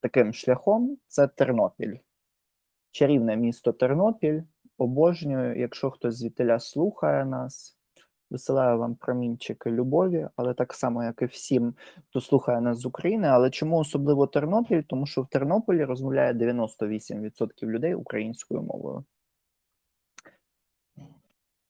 таким 0.00 0.32
шляхом, 0.32 0.98
це 1.06 1.28
Тернопіль. 1.28 1.96
Чарівне 2.90 3.36
місто 3.36 3.72
Тернопіль. 3.72 4.42
Обожнюю, 4.78 5.60
якщо 5.60 5.90
хтось 5.90 6.16
звідтиля 6.16 6.58
слухає 6.60 7.24
нас, 7.24 7.78
висилаю 8.30 8.78
вам 8.78 8.94
промінчики 8.94 9.70
любові, 9.70 10.28
але 10.36 10.54
так 10.54 10.74
само, 10.74 11.04
як 11.04 11.22
і 11.22 11.24
всім, 11.24 11.74
хто 12.08 12.20
слухає 12.20 12.60
нас 12.60 12.78
з 12.78 12.86
України. 12.86 13.28
Але 13.28 13.50
чому 13.50 13.78
особливо 13.78 14.26
Тернопіль? 14.26 14.82
Тому 14.82 15.06
що 15.06 15.22
в 15.22 15.28
Тернополі 15.28 15.84
розмовляє 15.84 16.32
98% 16.32 17.66
людей 17.66 17.94
українською 17.94 18.62
мовою. 18.62 19.04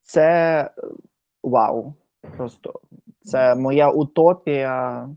Це 0.02 0.60
е, 0.62 0.82
вау. 1.42 1.94
Просто 2.36 2.80
це 3.20 3.54
моя 3.54 3.90
утопія 3.90 5.08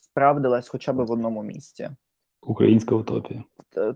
справдилась 0.00 0.68
хоча 0.68 0.92
б 0.92 1.04
в 1.04 1.10
одному 1.10 1.42
місці. 1.42 1.90
Українська 2.42 2.94
утопія. 2.94 3.44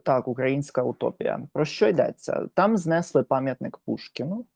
Так, 0.05 0.29
українська 0.29 0.83
утопія. 0.83 1.49
Про 1.53 1.65
що 1.65 1.89
йдеться? 1.89 2.49
Там 2.55 2.77
знесли 2.77 3.23
пам'ятник 3.23 3.79
Пушкіну, 3.79 4.47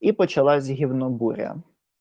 і 0.00 0.12
почалась 0.12 0.70
гівнобуря. 0.70 1.56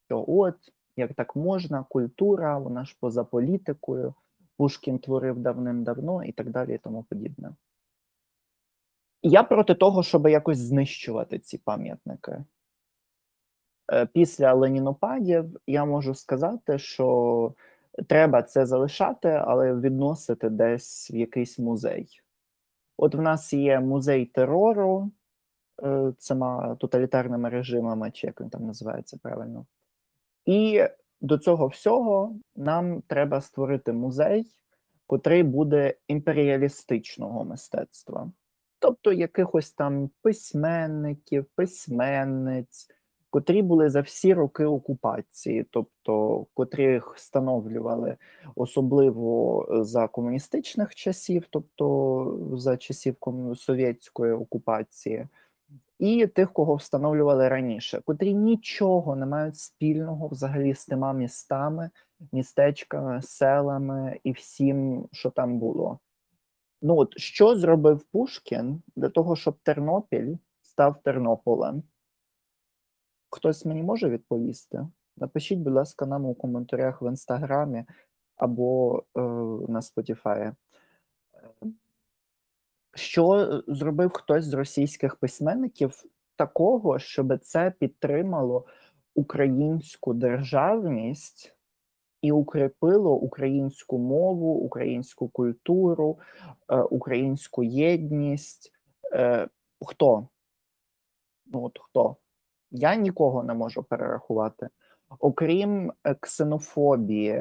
Що 0.06 0.26
от, 0.28 0.56
як 0.98 1.14
так 1.14 1.36
можна, 1.36 1.86
культура, 1.90 2.58
вона 2.58 2.86
ж 2.86 2.98
поза 3.00 3.24
політикою, 3.24 4.14
Пушкін 4.58 5.00
творив 5.00 5.40
давним-давно 5.40 6.24
і 6.24 6.32
так 6.32 6.50
далі, 6.50 6.76
і 6.76 6.78
тому 6.78 7.04
подібне. 7.04 7.56
Я 9.22 9.44
проти 9.44 9.76
того, 9.76 10.04
щоб 10.04 10.28
якось 10.28 10.58
знищувати 10.58 11.40
ці 11.40 11.58
пам'ятники. 11.58 12.44
Е, 13.92 14.06
Після 14.06 14.54
ленінопадів 14.54 15.60
я 15.68 15.86
можу 15.86 16.16
сказати, 16.16 16.80
що 16.80 17.54
треба 18.08 18.44
це 18.44 18.66
залишати, 18.66 19.30
але 19.30 19.76
відносити 19.76 20.50
десь 20.50 21.12
в 21.12 21.16
якийсь 21.16 21.60
музей. 21.60 22.08
От 22.98 23.16
в 23.16 23.22
нас 23.22 23.54
є 23.54 23.80
музей 23.80 24.26
терору 24.26 25.12
е, 25.84 26.14
цими 26.18 26.76
тоталітарними 26.80 27.50
режимами, 27.50 28.12
чи 28.12 28.28
як 28.28 28.42
він 28.42 28.50
там 28.50 28.66
називається 28.66 29.20
правильно. 29.22 29.66
І 30.46 30.84
до 31.22 31.38
цього 31.38 31.68
всього 31.68 32.36
нам 32.56 33.02
треба 33.02 33.42
створити 33.42 33.94
музей 33.94 34.56
котрий 35.08 35.44
буде 35.44 35.94
імперіалістичного 36.08 37.46
мистецтва. 37.46 38.32
Тобто 38.80 39.14
якихось 39.14 39.72
там 39.72 40.10
письменників, 40.22 41.46
письменниць, 41.56 42.88
котрі 43.36 43.62
були 43.62 43.90
за 43.90 44.02
всі 44.02 44.34
роки 44.34 44.66
окупації, 44.66 45.66
тобто 45.72 46.46
котрих 46.54 47.16
встановлювали 47.16 48.18
особливо 48.56 49.66
за 49.70 50.08
комуністичних 50.08 50.96
часів, 50.96 51.48
тобто 51.50 52.40
за 52.54 52.78
часів 52.78 53.16
совєтської 53.56 54.34
окупації, 54.34 55.28
і 56.00 56.28
тих, 56.28 56.54
кого 56.54 56.76
встановлювали 56.76 57.50
раніше, 57.50 58.02
котрі 58.06 58.34
нічого 58.34 59.16
не 59.16 59.26
мають 59.26 59.58
спільного 59.58 60.28
взагалі 60.28 60.74
з 60.74 60.86
тима 60.86 61.14
містами, 61.14 61.90
містечками, 62.32 63.22
селами 63.22 64.20
і 64.24 64.32
всім, 64.32 65.08
що 65.12 65.30
там 65.30 65.60
було. 65.60 66.00
Ну 66.82 66.98
от 66.98 67.20
що 67.20 67.56
зробив 67.56 68.04
Пушкін 68.12 68.82
для 68.96 69.10
того, 69.10 69.36
щоб 69.36 69.58
Тернопіль 69.64 70.36
став 70.62 71.02
Тернополем? 71.04 71.84
Хтось 73.36 73.66
мені 73.66 73.84
може 73.84 74.10
відповісти? 74.10 74.88
Напишіть, 75.18 75.60
будь 75.60 75.74
ласка, 75.74 76.06
нам 76.06 76.26
у 76.26 76.36
коментарях 76.36 77.02
в 77.02 77.08
інстаграмі 77.10 77.86
або 78.36 79.00
е, 79.00 79.22
на 79.72 79.80
Spotify. 79.80 80.56
Що 82.94 83.64
зробив 83.68 84.12
хтось 84.14 84.46
з 84.46 84.54
російських 84.54 85.16
письменників 85.16 86.04
такого, 86.36 87.00
щоб 87.00 87.40
це 87.40 87.72
підтримало 87.80 88.66
українську 89.16 90.14
державність 90.14 91.56
і 92.22 92.32
укріпило 92.32 93.16
українську 93.16 93.98
мову, 93.98 94.54
українську 94.54 95.30
культуру, 95.30 96.20
е, 96.70 96.82
українську 96.82 97.64
єдність? 97.64 98.72
Е, 99.14 99.48
Хто? 99.86 100.28
Ну 101.46 101.64
от 101.64 101.80
хто? 101.82 102.18
Я 102.76 102.96
нікого 102.96 103.44
не 103.44 103.54
можу 103.54 103.84
перерахувати. 103.84 104.70
Окрім 105.20 105.92
е, 106.04 106.16
ксенофобії, 106.20 107.32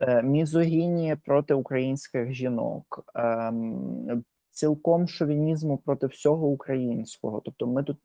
е, 0.00 0.22
мізогінії 0.22 1.16
проти 1.16 1.54
українських 1.54 2.32
жінок, 2.32 3.04
ем, 3.14 4.24
цілком 4.50 5.08
шовінізму 5.08 5.78
проти 5.78 6.06
всього 6.06 6.46
українського. 6.46 7.40
Тобто, 7.44 7.66
ми 7.66 7.82
тут 7.82 7.96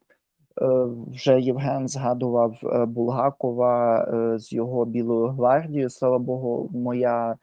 е, 0.62 0.66
вже 1.12 1.42
Євген 1.42 1.88
згадував 1.88 2.60
Булгакова 2.88 4.08
з 4.40 4.54
його 4.54 4.86
Білою 4.86 5.28
гвардією. 5.28 5.90
Слава 5.90 6.20
Богу, 6.20 6.70
моя 6.74 7.38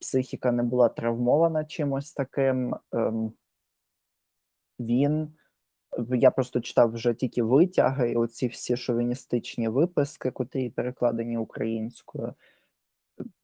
психіка 0.00 0.52
не 0.52 0.62
була 0.62 0.88
травмована 0.88 1.64
чимось 1.64 2.12
таким. 2.12 2.76
Ем, 2.92 3.32
він 4.80 5.28
я 6.10 6.30
просто 6.30 6.60
читав 6.60 6.92
вже 6.92 7.14
тільки 7.14 7.42
витяги, 7.42 8.12
і 8.12 8.16
оці 8.16 8.46
всі 8.46 8.76
шовіністичні 8.76 9.68
виписки, 9.68 10.30
котрі 10.30 10.70
перекладені 10.70 11.38
українською, 11.38 12.34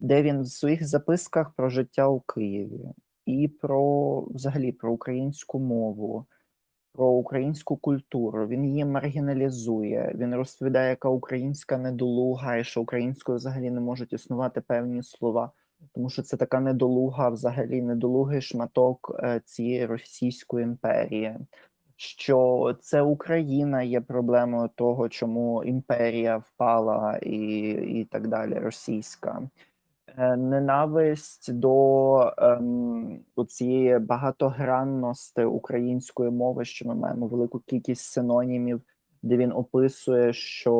де 0.00 0.22
він 0.22 0.42
в 0.42 0.46
своїх 0.46 0.86
записках 0.88 1.52
про 1.54 1.68
життя 1.68 2.08
у 2.08 2.20
Києві 2.20 2.92
і 3.26 3.48
про 3.48 4.20
взагалі 4.20 4.72
про 4.72 4.92
українську 4.92 5.58
мову, 5.58 6.26
про 6.92 7.08
українську 7.08 7.76
культуру. 7.76 8.48
Він 8.48 8.64
її 8.64 8.84
маргіналізує. 8.84 10.12
Він 10.14 10.34
розповідає, 10.34 10.90
яка 10.90 11.08
українська 11.08 11.78
недолуга, 11.78 12.56
і 12.56 12.64
що 12.64 12.82
українською 12.82 13.36
взагалі 13.36 13.70
не 13.70 13.80
можуть 13.80 14.12
існувати 14.12 14.60
певні 14.60 15.02
слова. 15.02 15.52
Тому 15.94 16.10
що 16.10 16.22
це 16.22 16.36
така 16.36 16.60
недолуга, 16.60 17.28
взагалі 17.28 17.82
недолугий 17.82 18.40
шматок 18.40 19.16
е, 19.18 19.40
цієї 19.44 19.86
Російської 19.86 20.64
імперії 20.64 21.36
що 22.02 22.76
це 22.80 23.02
Україна 23.02 23.82
є 23.82 24.00
проблемою 24.00 24.70
того, 24.74 25.08
чому 25.08 25.64
імперія 25.64 26.36
впала, 26.36 27.18
і 27.22 27.38
і 28.00 28.04
так 28.04 28.28
далі, 28.28 28.54
російська. 28.54 29.42
Е, 30.18 30.36
ненависть 30.36 31.52
до 31.52 32.34
ем, 32.38 33.20
цієї 33.48 33.98
багатогранності 33.98 35.44
української 35.44 36.30
мови, 36.30 36.64
що 36.64 36.88
ми 36.88 36.94
маємо 36.94 37.26
велику 37.26 37.58
кількість 37.58 38.04
синонімів, 38.04 38.82
де 39.22 39.36
він 39.36 39.52
описує, 39.52 40.32
що 40.32 40.74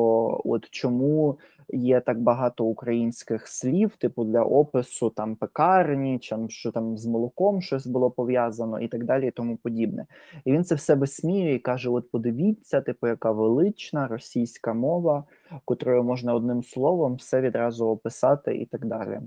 от 0.45 0.71
чому 0.71 1.39
є 1.69 2.01
так 2.01 2.21
багато 2.21 2.65
українських 2.65 3.49
слів, 3.49 3.97
типу 3.97 4.25
для 4.25 4.43
опису 4.43 5.11
там 5.11 5.37
пекарні, 5.37 6.19
чи 6.19 6.37
що 6.49 6.73
там 6.73 6.99
з 6.99 7.07
молоком 7.07 7.63
щось 7.63 7.87
було 7.87 8.11
пов'язано, 8.11 8.81
і 8.81 8.89
так 8.89 9.05
далі, 9.05 9.29
і 9.29 9.31
тому 9.31 9.57
подібне. 9.57 10.07
І 10.45 10.53
він 10.53 10.65
це 10.65 10.75
все 10.75 10.95
висміює 10.95 11.55
і 11.55 11.59
каже: 11.59 11.91
От 11.91 12.11
подивіться, 12.11 12.81
типу, 12.81 13.07
яка 13.07 13.33
велична 13.33 14.09
російська 14.09 14.75
мова, 14.75 15.25
котрою 15.65 16.05
можна 16.05 16.35
одним 16.35 16.63
словом 16.63 17.15
все 17.15 17.41
відразу 17.41 17.87
описати, 17.87 18.57
і 18.57 18.67
так 18.67 18.87
далі. 18.87 19.21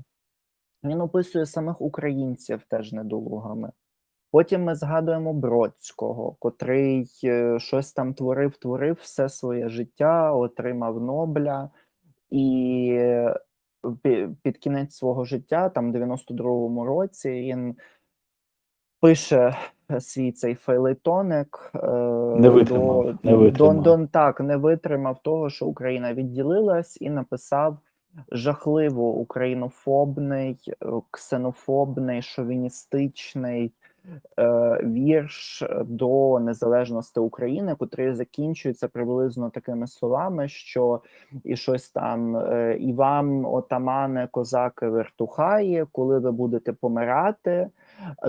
Він 0.84 1.02
описує 1.02 1.46
самих 1.46 1.82
українців 1.82 2.62
теж 2.70 2.94
недолугами. 2.94 3.72
Потім 4.36 4.64
ми 4.64 4.76
згадуємо 4.76 5.34
Бродського, 5.34 6.36
котрий 6.40 7.10
е, 7.24 7.60
щось 7.60 7.94
там 7.94 8.14
творив, 8.14 8.58
творив 8.58 8.98
все 9.02 9.30
своє 9.30 9.70
життя, 9.70 10.34
отримав 10.34 11.02
Нобля, 11.02 11.70
і 12.30 12.88
е, 13.00 13.36
під 14.42 14.58
кінець 14.58 14.96
свого 14.96 15.26
життя, 15.26 15.70
там 15.70 15.92
в 15.92 15.96
92-му 15.96 16.86
році, 16.86 17.30
він 17.30 17.76
пише 19.02 19.56
свій 20.00 20.32
цей 20.32 20.56
фейлетоник 20.56 21.72
е, 21.76 21.88
не 22.38 22.50
витримав, 22.50 23.04
до, 23.04 23.18
не 23.24 23.36
витримав. 23.36 23.84
До, 23.84 23.98
до, 23.98 24.08
так, 24.08 24.40
не 24.40 24.58
витримав 24.58 25.20
того, 25.24 25.50
що 25.50 25.66
Україна 25.66 26.14
відділилась, 26.14 26.98
і 27.02 27.10
написав 27.10 27.78
жахливо 28.32 29.10
українофобний, 29.10 30.60
ксенофобний, 31.12 32.22
шовіністичний 32.22 33.74
вірш 34.84 35.64
до 35.86 36.40
незалежності 36.40 37.20
України, 37.20 37.76
котрий 37.76 38.14
закінчується 38.14 38.88
приблизно 38.88 39.50
такими 39.50 39.88
словами, 39.88 40.48
що 40.48 41.02
і 41.44 41.56
щось 41.56 41.90
там 41.90 42.38
е, 42.38 42.78
і 42.80 42.94
вам, 42.94 43.46
отамане, 43.46 44.28
козаки, 44.32 44.88
вертухаї, 44.88 45.86
коли 45.92 46.20
ви 46.20 46.32
будете 46.32 46.74
помирати. 46.74 47.70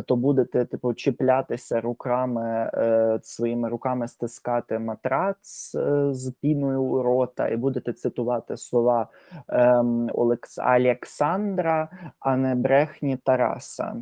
То 0.07 0.17
будете 0.17 0.65
типу 0.65 0.95
чіплятися 0.95 1.81
руками 1.81 2.71
е, 2.75 3.19
своїми 3.23 3.69
руками 3.69 4.09
стискати 4.09 4.79
матрац 4.79 5.75
е, 5.75 6.15
з 6.15 6.31
піною 6.31 6.83
у 6.83 7.03
рота, 7.03 7.49
і 7.49 7.57
будете 7.57 7.93
цитувати 7.93 8.57
слова 8.57 9.09
е, 9.49 9.85
Олекс 10.15 10.59
Олександра, 10.59 11.89
а 12.21 12.37
не 12.37 12.55
брехні 12.55 13.17
Тараса. 13.17 13.97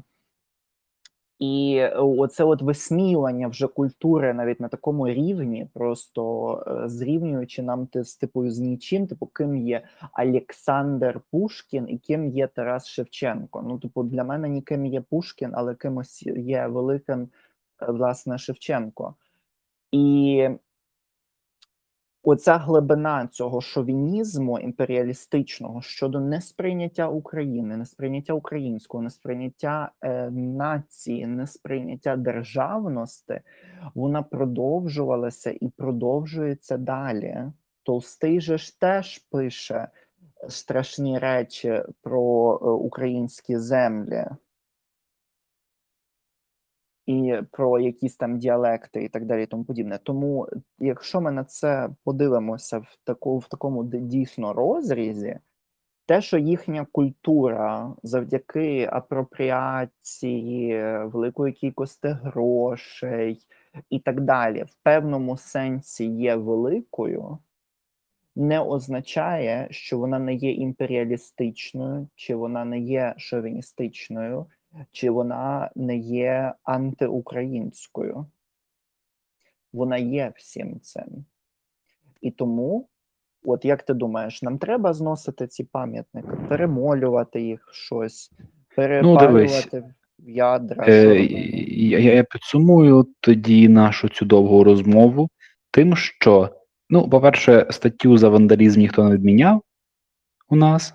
І 1.39 1.77
е, 1.77 1.89
оце 1.97 2.45
от 2.45 2.63
висміювання 2.63 3.49
вже 3.49 3.67
культури 3.67 4.35
навіть 4.35 4.61
на 4.61 4.69
такому 4.69 5.09
рівні, 5.09 5.69
просто 5.75 6.55
е, 6.67 6.89
зрівнюючи 6.89 7.63
нам 7.63 7.89
з 7.95 8.17
типою 8.17 8.51
з 8.51 8.59
нічим, 8.59 9.07
типу 9.07 9.27
ким 9.27 9.57
є 9.57 9.83
Олександр 10.19 11.21
Пушкін 11.31 11.89
і 11.89 11.99
ким 11.99 12.29
є 12.29 12.47
Тарас 12.47 12.87
Шевченко. 12.87 13.65
Ну, 13.69 13.79
типу, 13.79 14.03
для 14.03 14.25
мене 14.25 14.49
ніким 14.49 14.87
є 14.87 15.01
Пушкін, 15.01 15.51
але 15.55 15.75
кимось 15.75 16.23
є 16.27 16.67
великим 16.67 17.29
е, 17.83 17.93
власне 17.93 18.39
Шевченко. 18.39 19.15
І 19.93 20.49
Оця 22.27 22.57
глибина 22.57 23.29
цього 23.33 23.61
шовінізму 23.61 24.59
імперіалістичного 24.59 25.83
щодо 25.83 26.21
несприйняття 26.21 27.09
України, 27.09 27.77
несприйняття 27.77 28.33
українського, 28.33 29.03
несприйняття 29.03 29.93
е, 30.01 30.31
нації, 30.31 31.27
несприйняття 31.27 32.17
державності, 32.17 33.41
вона 33.95 34.23
продовжувалася 34.23 35.51
і 35.61 35.69
продовжується 35.69 36.77
далі. 36.77 37.37
Толстий 37.83 38.41
же 38.41 38.59
ж 38.59 38.81
теж 38.81 39.19
пише 39.19 39.89
страшні 40.49 41.19
речі 41.19 41.83
про 42.03 42.55
е, 42.55 42.67
українські 42.67 43.57
землі 43.59 44.25
і 47.07 47.35
про 47.51 47.81
якісь 47.81 48.17
там 48.17 48.39
діалекти 48.39 49.05
і 49.05 49.09
так 49.09 49.25
далі, 49.25 49.43
і 49.43 49.47
тому 49.47 49.65
подібне. 49.65 49.99
Тому, 50.03 50.49
якщо 50.79 51.21
ми 51.21 51.33
на 51.33 51.45
це 51.45 51.89
подивимося 52.05 52.79
в 52.79 52.97
таку 53.05 53.39
в 53.39 53.49
такому 53.49 53.85
дійсно 53.85 54.53
розрізі, 54.53 55.39
те, 56.07 56.21
що 56.21 56.39
їхня 56.39 56.87
культура 56.93 57.95
завдяки 58.03 58.89
апропріації, 58.93 60.83
великої 61.05 61.53
кількості 61.53 62.09
грошей 62.09 63.39
і 63.91 63.99
так 63.99 64.21
далі, 64.21 64.63
в 64.63 64.75
певному 64.83 65.37
сенсі 65.37 66.07
є 66.07 66.37
великою, 66.37 67.39
не 68.37 68.61
означає, 68.61 69.69
що 69.71 69.99
вона 69.99 70.19
не 70.19 70.35
є 70.35 70.53
імперіалістичною, 70.53 72.09
чи 72.15 72.35
вона 72.35 72.65
не 72.65 72.79
є 72.79 73.15
шовіністичною, 73.17 74.47
чи 74.93 75.11
вона 75.11 75.71
не 75.75 75.97
є 75.97 76.55
антиукраїнською. 76.63 78.27
Вона 79.73 79.97
є 79.97 80.33
всім 80.37 80.81
цим. 80.81 81.25
І 82.21 82.31
тому, 82.31 82.89
от 83.45 83.65
як 83.65 83.83
ти 83.83 83.95
думаєш, 83.95 84.43
нам 84.43 84.59
треба 84.59 84.93
зносити 84.93 85.47
ці 85.47 85.65
пам'ятники, 85.65 86.29
перемолювати 86.49 87.43
їх 87.43 87.69
щось, 87.73 88.33
перепалювати 88.77 89.85
в 90.19 90.31
ядра? 90.31 90.85
Е, 90.89 91.25
я, 91.25 91.99
я, 91.99 92.15
я 92.15 92.25
підсумую 92.25 93.07
тоді 93.21 93.69
нашу 93.69 94.09
цю 94.09 94.25
довгу 94.25 94.65
розмову 94.65 95.29
тим, 95.71 95.97
що, 95.97 96.51
ну, 96.91 97.09
по-перше, 97.09 97.67
статтю 97.71 98.17
за 98.17 98.29
вандалізм 98.29 98.81
ніхто 98.81 99.05
не 99.05 99.15
відміняв 99.15 99.63
у 100.49 100.57
нас, 100.57 100.95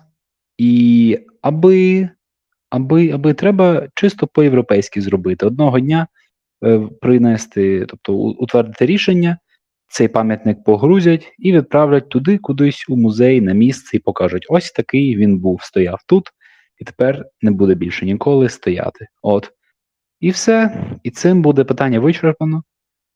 і 0.58 1.18
аби, 1.42 2.08
аби, 2.70 3.10
аби 3.10 3.34
треба 3.34 3.88
чисто 3.94 4.26
по-європейськи 4.26 5.00
зробити. 5.00 5.46
Одного 5.46 5.80
дня 5.80 6.06
е, 6.64 6.80
принести, 7.00 7.86
тобто 7.88 8.14
утвердити 8.14 8.86
рішення, 8.86 9.38
цей 9.88 10.08
пам'ятник 10.08 10.64
погрузять 10.64 11.32
і 11.38 11.52
відправлять 11.52 12.08
туди, 12.08 12.38
кудись 12.38 12.86
у 12.88 12.96
музей 12.96 13.40
на 13.40 13.52
місце, 13.52 13.96
і 13.96 14.00
покажуть: 14.00 14.46
ось 14.48 14.70
такий 14.70 15.16
він 15.16 15.38
був, 15.38 15.62
стояв 15.62 16.00
тут, 16.06 16.28
і 16.78 16.84
тепер 16.84 17.24
не 17.42 17.50
буде 17.50 17.74
більше 17.74 18.06
ніколи 18.06 18.48
стояти. 18.48 19.06
От. 19.22 19.50
І 20.20 20.30
все. 20.30 20.84
І 21.02 21.10
цим 21.10 21.42
буде 21.42 21.64
питання 21.64 22.00
вичерпано. 22.00 22.62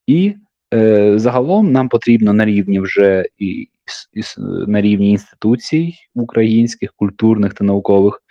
І 0.06 0.34
е, 0.74 1.18
загалом 1.18 1.72
нам 1.72 1.88
потрібно 1.88 2.32
на 2.32 2.44
рівні 2.44 2.80
вже 2.80 3.26
і, 3.38 3.68
і 4.12 4.22
на 4.66 4.80
рівні 4.80 5.10
інституцій 5.10 5.94
українських, 6.14 6.92
культурних 6.96 7.54
та 7.54 7.64
наукових 7.64 8.23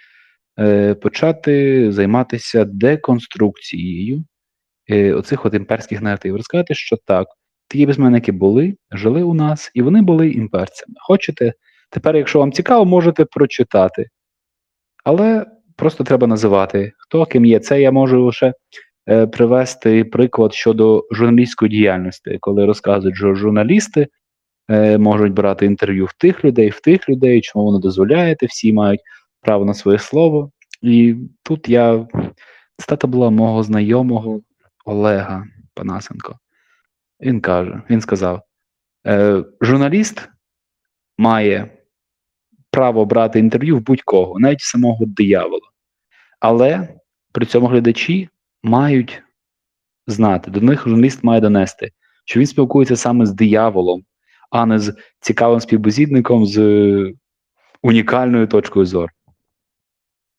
почати 1.02 1.92
займатися 1.92 2.66
деконструкцією 2.66 4.24
е, 4.90 5.14
оцих 5.14 5.46
от 5.46 5.54
імперських 5.54 6.02
наративів. 6.02 6.36
Розказати, 6.36 6.76
що 6.76 6.98
так, 7.06 7.28
такі 7.68 7.88
письменники 7.88 8.32
були, 8.32 8.76
жили 8.92 9.24
у 9.24 9.34
нас, 9.34 9.72
і 9.74 9.82
вони 9.82 10.02
були 10.02 10.30
імперцями. 10.32 10.96
Хочете? 10.98 11.54
Тепер, 11.90 12.16
якщо 12.16 12.40
вам 12.40 12.52
цікаво, 12.52 12.86
можете 12.86 13.26
прочитати. 13.26 14.08
Але 15.04 15.46
просто 15.76 16.04
треба 16.04 16.28
називати, 16.28 16.92
хто 16.98 17.26
ким 17.26 17.46
є. 17.46 17.60
Це 17.60 17.82
я 17.82 17.92
можу 17.92 18.26
лише 18.26 18.54
е, 19.10 19.28
привести 19.28 20.04
приклад 20.04 20.54
щодо 20.54 21.08
журналістської 21.12 21.72
діяльності, 21.72 22.38
коли 22.40 22.66
розказують, 22.66 23.16
що 23.16 23.36
журналісти 23.36 24.08
е, 24.70 24.98
можуть 24.98 25.34
брати 25.34 25.66
інтерв'ю 25.66 26.06
в 26.06 26.14
тих 26.14 26.46
людей, 26.46 26.70
в 26.70 26.80
тих 26.80 27.10
людей, 27.10 27.42
чому 27.42 27.66
воно 27.66 27.80
дозволяєте, 27.80 28.46
всі 28.46 28.74
мають 28.74 29.02
право 29.44 29.66
на 29.66 29.74
своє 29.74 30.00
слово. 30.00 30.52
І 30.82 31.16
тут 31.44 31.70
я 31.70 32.08
цитата 32.78 33.08
була 33.08 33.30
мого 33.30 33.64
знайомого 33.64 34.42
Олега 34.86 35.46
Панасенко. 35.74 36.40
Він 37.22 37.42
каже: 37.42 37.82
він 37.90 38.02
сказав: 38.02 38.42
е, 39.08 39.44
журналіст 39.62 40.30
має 41.18 41.78
право 42.72 43.06
брати 43.06 43.40
інтерв'ю 43.40 43.78
в 43.78 43.82
будь-кого, 43.82 44.40
навіть 44.40 44.62
самого 44.62 45.06
диявола. 45.06 45.70
Але 46.40 46.88
при 47.32 47.46
цьому 47.46 47.68
глядачі 47.68 48.30
мають 48.64 49.24
знати, 50.08 50.52
до 50.52 50.62
них 50.62 50.88
журналіст 50.88 51.24
має 51.24 51.42
донести, 51.42 51.92
що 52.26 52.40
він 52.40 52.48
спілкується 52.48 52.96
саме 52.96 53.26
з 53.26 53.32
дияволом, 53.32 54.04
а 54.52 54.66
не 54.66 54.80
з 54.80 54.96
цікавим 55.20 55.60
співбесідником 55.60 56.46
з 56.46 56.60
унікальною 57.84 58.48
точкою 58.48 58.86
зору. 58.86 59.10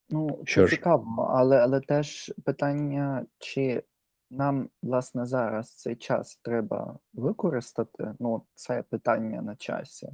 Ну, 0.09 0.39
Що 0.45 0.61
це 0.61 0.67
ж. 0.67 0.75
цікаво, 0.75 1.31
але, 1.35 1.57
але 1.57 1.79
теж 1.81 2.33
питання, 2.45 3.25
чи 3.39 3.83
нам, 4.31 4.69
власне, 4.83 5.25
зараз 5.25 5.75
цей 5.75 5.95
час 5.95 6.39
треба 6.43 6.99
використати? 7.13 8.13
Ну, 8.19 8.41
це 8.55 8.83
питання 8.89 9.41
на 9.41 9.55
часі. 9.55 10.07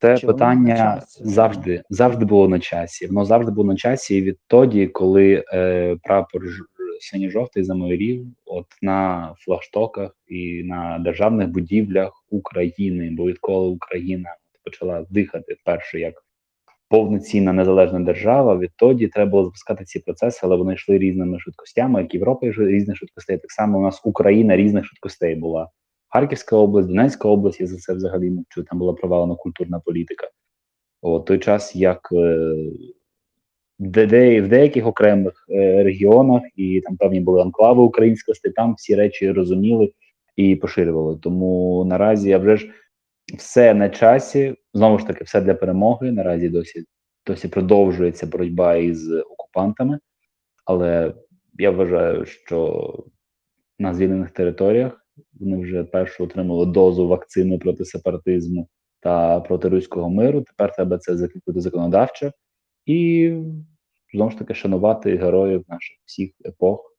Це 0.00 0.16
Чи 0.16 0.26
воно 0.26 0.38
на 0.38 0.44
питання 0.46 0.76
часі? 0.76 1.24
завжди, 1.24 1.82
завжди 1.90 2.24
було 2.24 2.48
на 2.48 2.60
часі. 2.60 3.06
Воно 3.06 3.24
завжди 3.24 3.52
було 3.52 3.66
на 3.66 3.76
часі 3.76 4.22
відтоді, 4.22 4.86
коли 4.86 5.44
е, 5.52 5.96
прапор 6.02 6.46
ж- 6.46 6.62
синьо-жовтий 7.00 7.64
замайорів 7.64 8.26
от 8.44 8.66
на 8.82 9.32
флагштоках 9.38 10.16
і 10.26 10.62
на 10.64 10.98
державних 10.98 11.48
будівлях 11.48 12.24
України, 12.30 13.10
бо 13.12 13.26
відколи 13.26 13.68
Україна 13.68 14.36
почала 14.64 15.06
дихати 15.10 15.54
вперше 15.60 16.00
як 16.00 16.23
повноцінна 16.94 17.52
незалежна 17.52 18.00
держава, 18.00 18.58
відтоді 18.58 19.08
треба 19.08 19.30
було 19.30 19.44
запускати 19.44 19.84
ці 19.84 19.98
процеси, 19.98 20.40
але 20.42 20.56
вони 20.56 20.74
йшли 20.74 20.98
різними 20.98 21.38
швидкостями, 21.40 22.02
як 22.02 22.14
Європа 22.14 22.46
різних 22.46 22.96
швидкостей. 22.96 23.38
Так 23.38 23.50
само 23.50 23.78
у 23.78 23.82
нас 23.82 24.00
Україна 24.04 24.56
різних 24.56 24.84
швидкостей 24.84 25.34
була. 25.34 25.68
Харківська 26.08 26.56
область, 26.56 26.88
Донецька 26.88 27.28
область, 27.28 27.60
я 27.60 27.66
за 27.66 27.76
це 27.76 27.94
взагалі 27.94 28.30
мовчу, 28.30 28.62
там 28.62 28.78
була 28.78 28.92
провалена 28.92 29.34
культурна 29.34 29.80
політика. 29.84 30.28
От 31.02 31.24
той 31.24 31.38
час, 31.38 31.76
як 31.76 32.08
е, 32.12 32.56
де, 33.78 34.40
в 34.40 34.48
деяких 34.48 34.86
окремих 34.86 35.46
е, 35.50 35.82
регіонах, 35.82 36.42
і 36.56 36.80
там 36.80 36.96
певні 36.96 37.20
були 37.20 37.42
анклави 37.42 37.82
українськості, 37.82 38.50
там 38.50 38.74
всі 38.74 38.94
речі 38.94 39.32
розуміли 39.32 39.92
і 40.36 40.56
поширювали. 40.56 41.18
Тому 41.22 41.84
наразі 41.84 42.30
я 42.30 42.38
вже 42.38 42.56
ж 42.56 42.68
все 43.38 43.74
на 43.74 43.88
часі, 43.88 44.56
знову 44.74 44.98
ж 44.98 45.06
таки, 45.06 45.24
все 45.24 45.40
для 45.40 45.54
перемоги. 45.54 46.12
Наразі 46.12 46.48
досі, 46.48 46.84
досі 47.26 47.48
продовжується 47.48 48.26
боротьба 48.26 48.76
із 48.76 49.12
окупантами, 49.12 49.98
але 50.64 51.14
я 51.58 51.70
вважаю, 51.70 52.26
що 52.26 53.04
на 53.78 53.94
звільнених 53.94 54.30
територіях 54.30 55.06
вони 55.32 55.56
вже 55.56 55.84
першу 55.84 56.24
отримали 56.24 56.66
дозу 56.66 57.08
вакцини 57.08 57.58
проти 57.58 57.84
сепаратизму 57.84 58.68
та 59.00 59.40
проти 59.40 59.68
руського 59.68 60.10
миру. 60.10 60.40
Тепер 60.40 60.74
треба 60.74 60.98
це 60.98 61.16
закріпити 61.16 61.60
законодавчо 61.60 62.32
і 62.86 63.32
знову 64.14 64.30
ж 64.30 64.38
таки 64.38 64.54
шанувати 64.54 65.16
героїв 65.16 65.64
наших 65.68 65.96
всіх 66.04 66.30
епох 66.46 66.96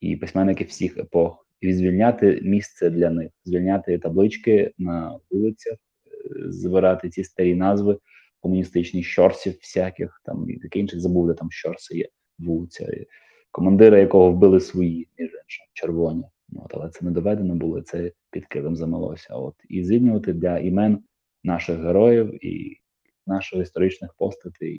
і 0.00 0.16
письменників 0.16 0.68
всіх 0.68 0.98
епох, 0.98 1.41
і 1.62 1.72
звільняти 1.72 2.40
місце 2.42 2.90
для 2.90 3.10
них, 3.10 3.30
звільняти 3.44 3.98
таблички 3.98 4.72
на 4.78 5.18
вулицях, 5.30 5.74
е, 5.74 6.52
збирати 6.52 7.08
ці 7.08 7.24
старі 7.24 7.54
назви 7.54 7.98
комуністичні 8.40 9.02
щорсів 9.02 9.52
всяких 9.52 10.22
там 10.24 10.50
і 10.50 10.58
таке 10.58 10.78
інше 10.78 11.00
забув, 11.00 11.26
де 11.26 11.34
там 11.34 11.50
щорси 11.50 11.98
є 11.98 12.08
вулиця, 12.38 12.84
і 12.84 13.06
командира 13.50 13.98
якого 13.98 14.32
вбили 14.32 14.60
свої, 14.60 15.08
між 15.18 15.28
іншим, 15.28 15.66
червоні. 15.72 16.24
От, 16.56 16.74
але 16.74 16.88
це 16.88 17.04
не 17.04 17.10
доведено 17.10 17.54
було, 17.54 17.80
це 17.80 18.12
під 18.30 18.46
килим 18.46 18.76
замилося. 18.76 19.34
От 19.34 19.54
і 19.68 19.84
звільнювати 19.84 20.32
для 20.32 20.58
імен 20.58 20.98
наших 21.44 21.78
героїв 21.78 22.44
і 22.44 22.80
наших 23.26 23.60
історичних 23.60 24.14
постатей 24.14 24.70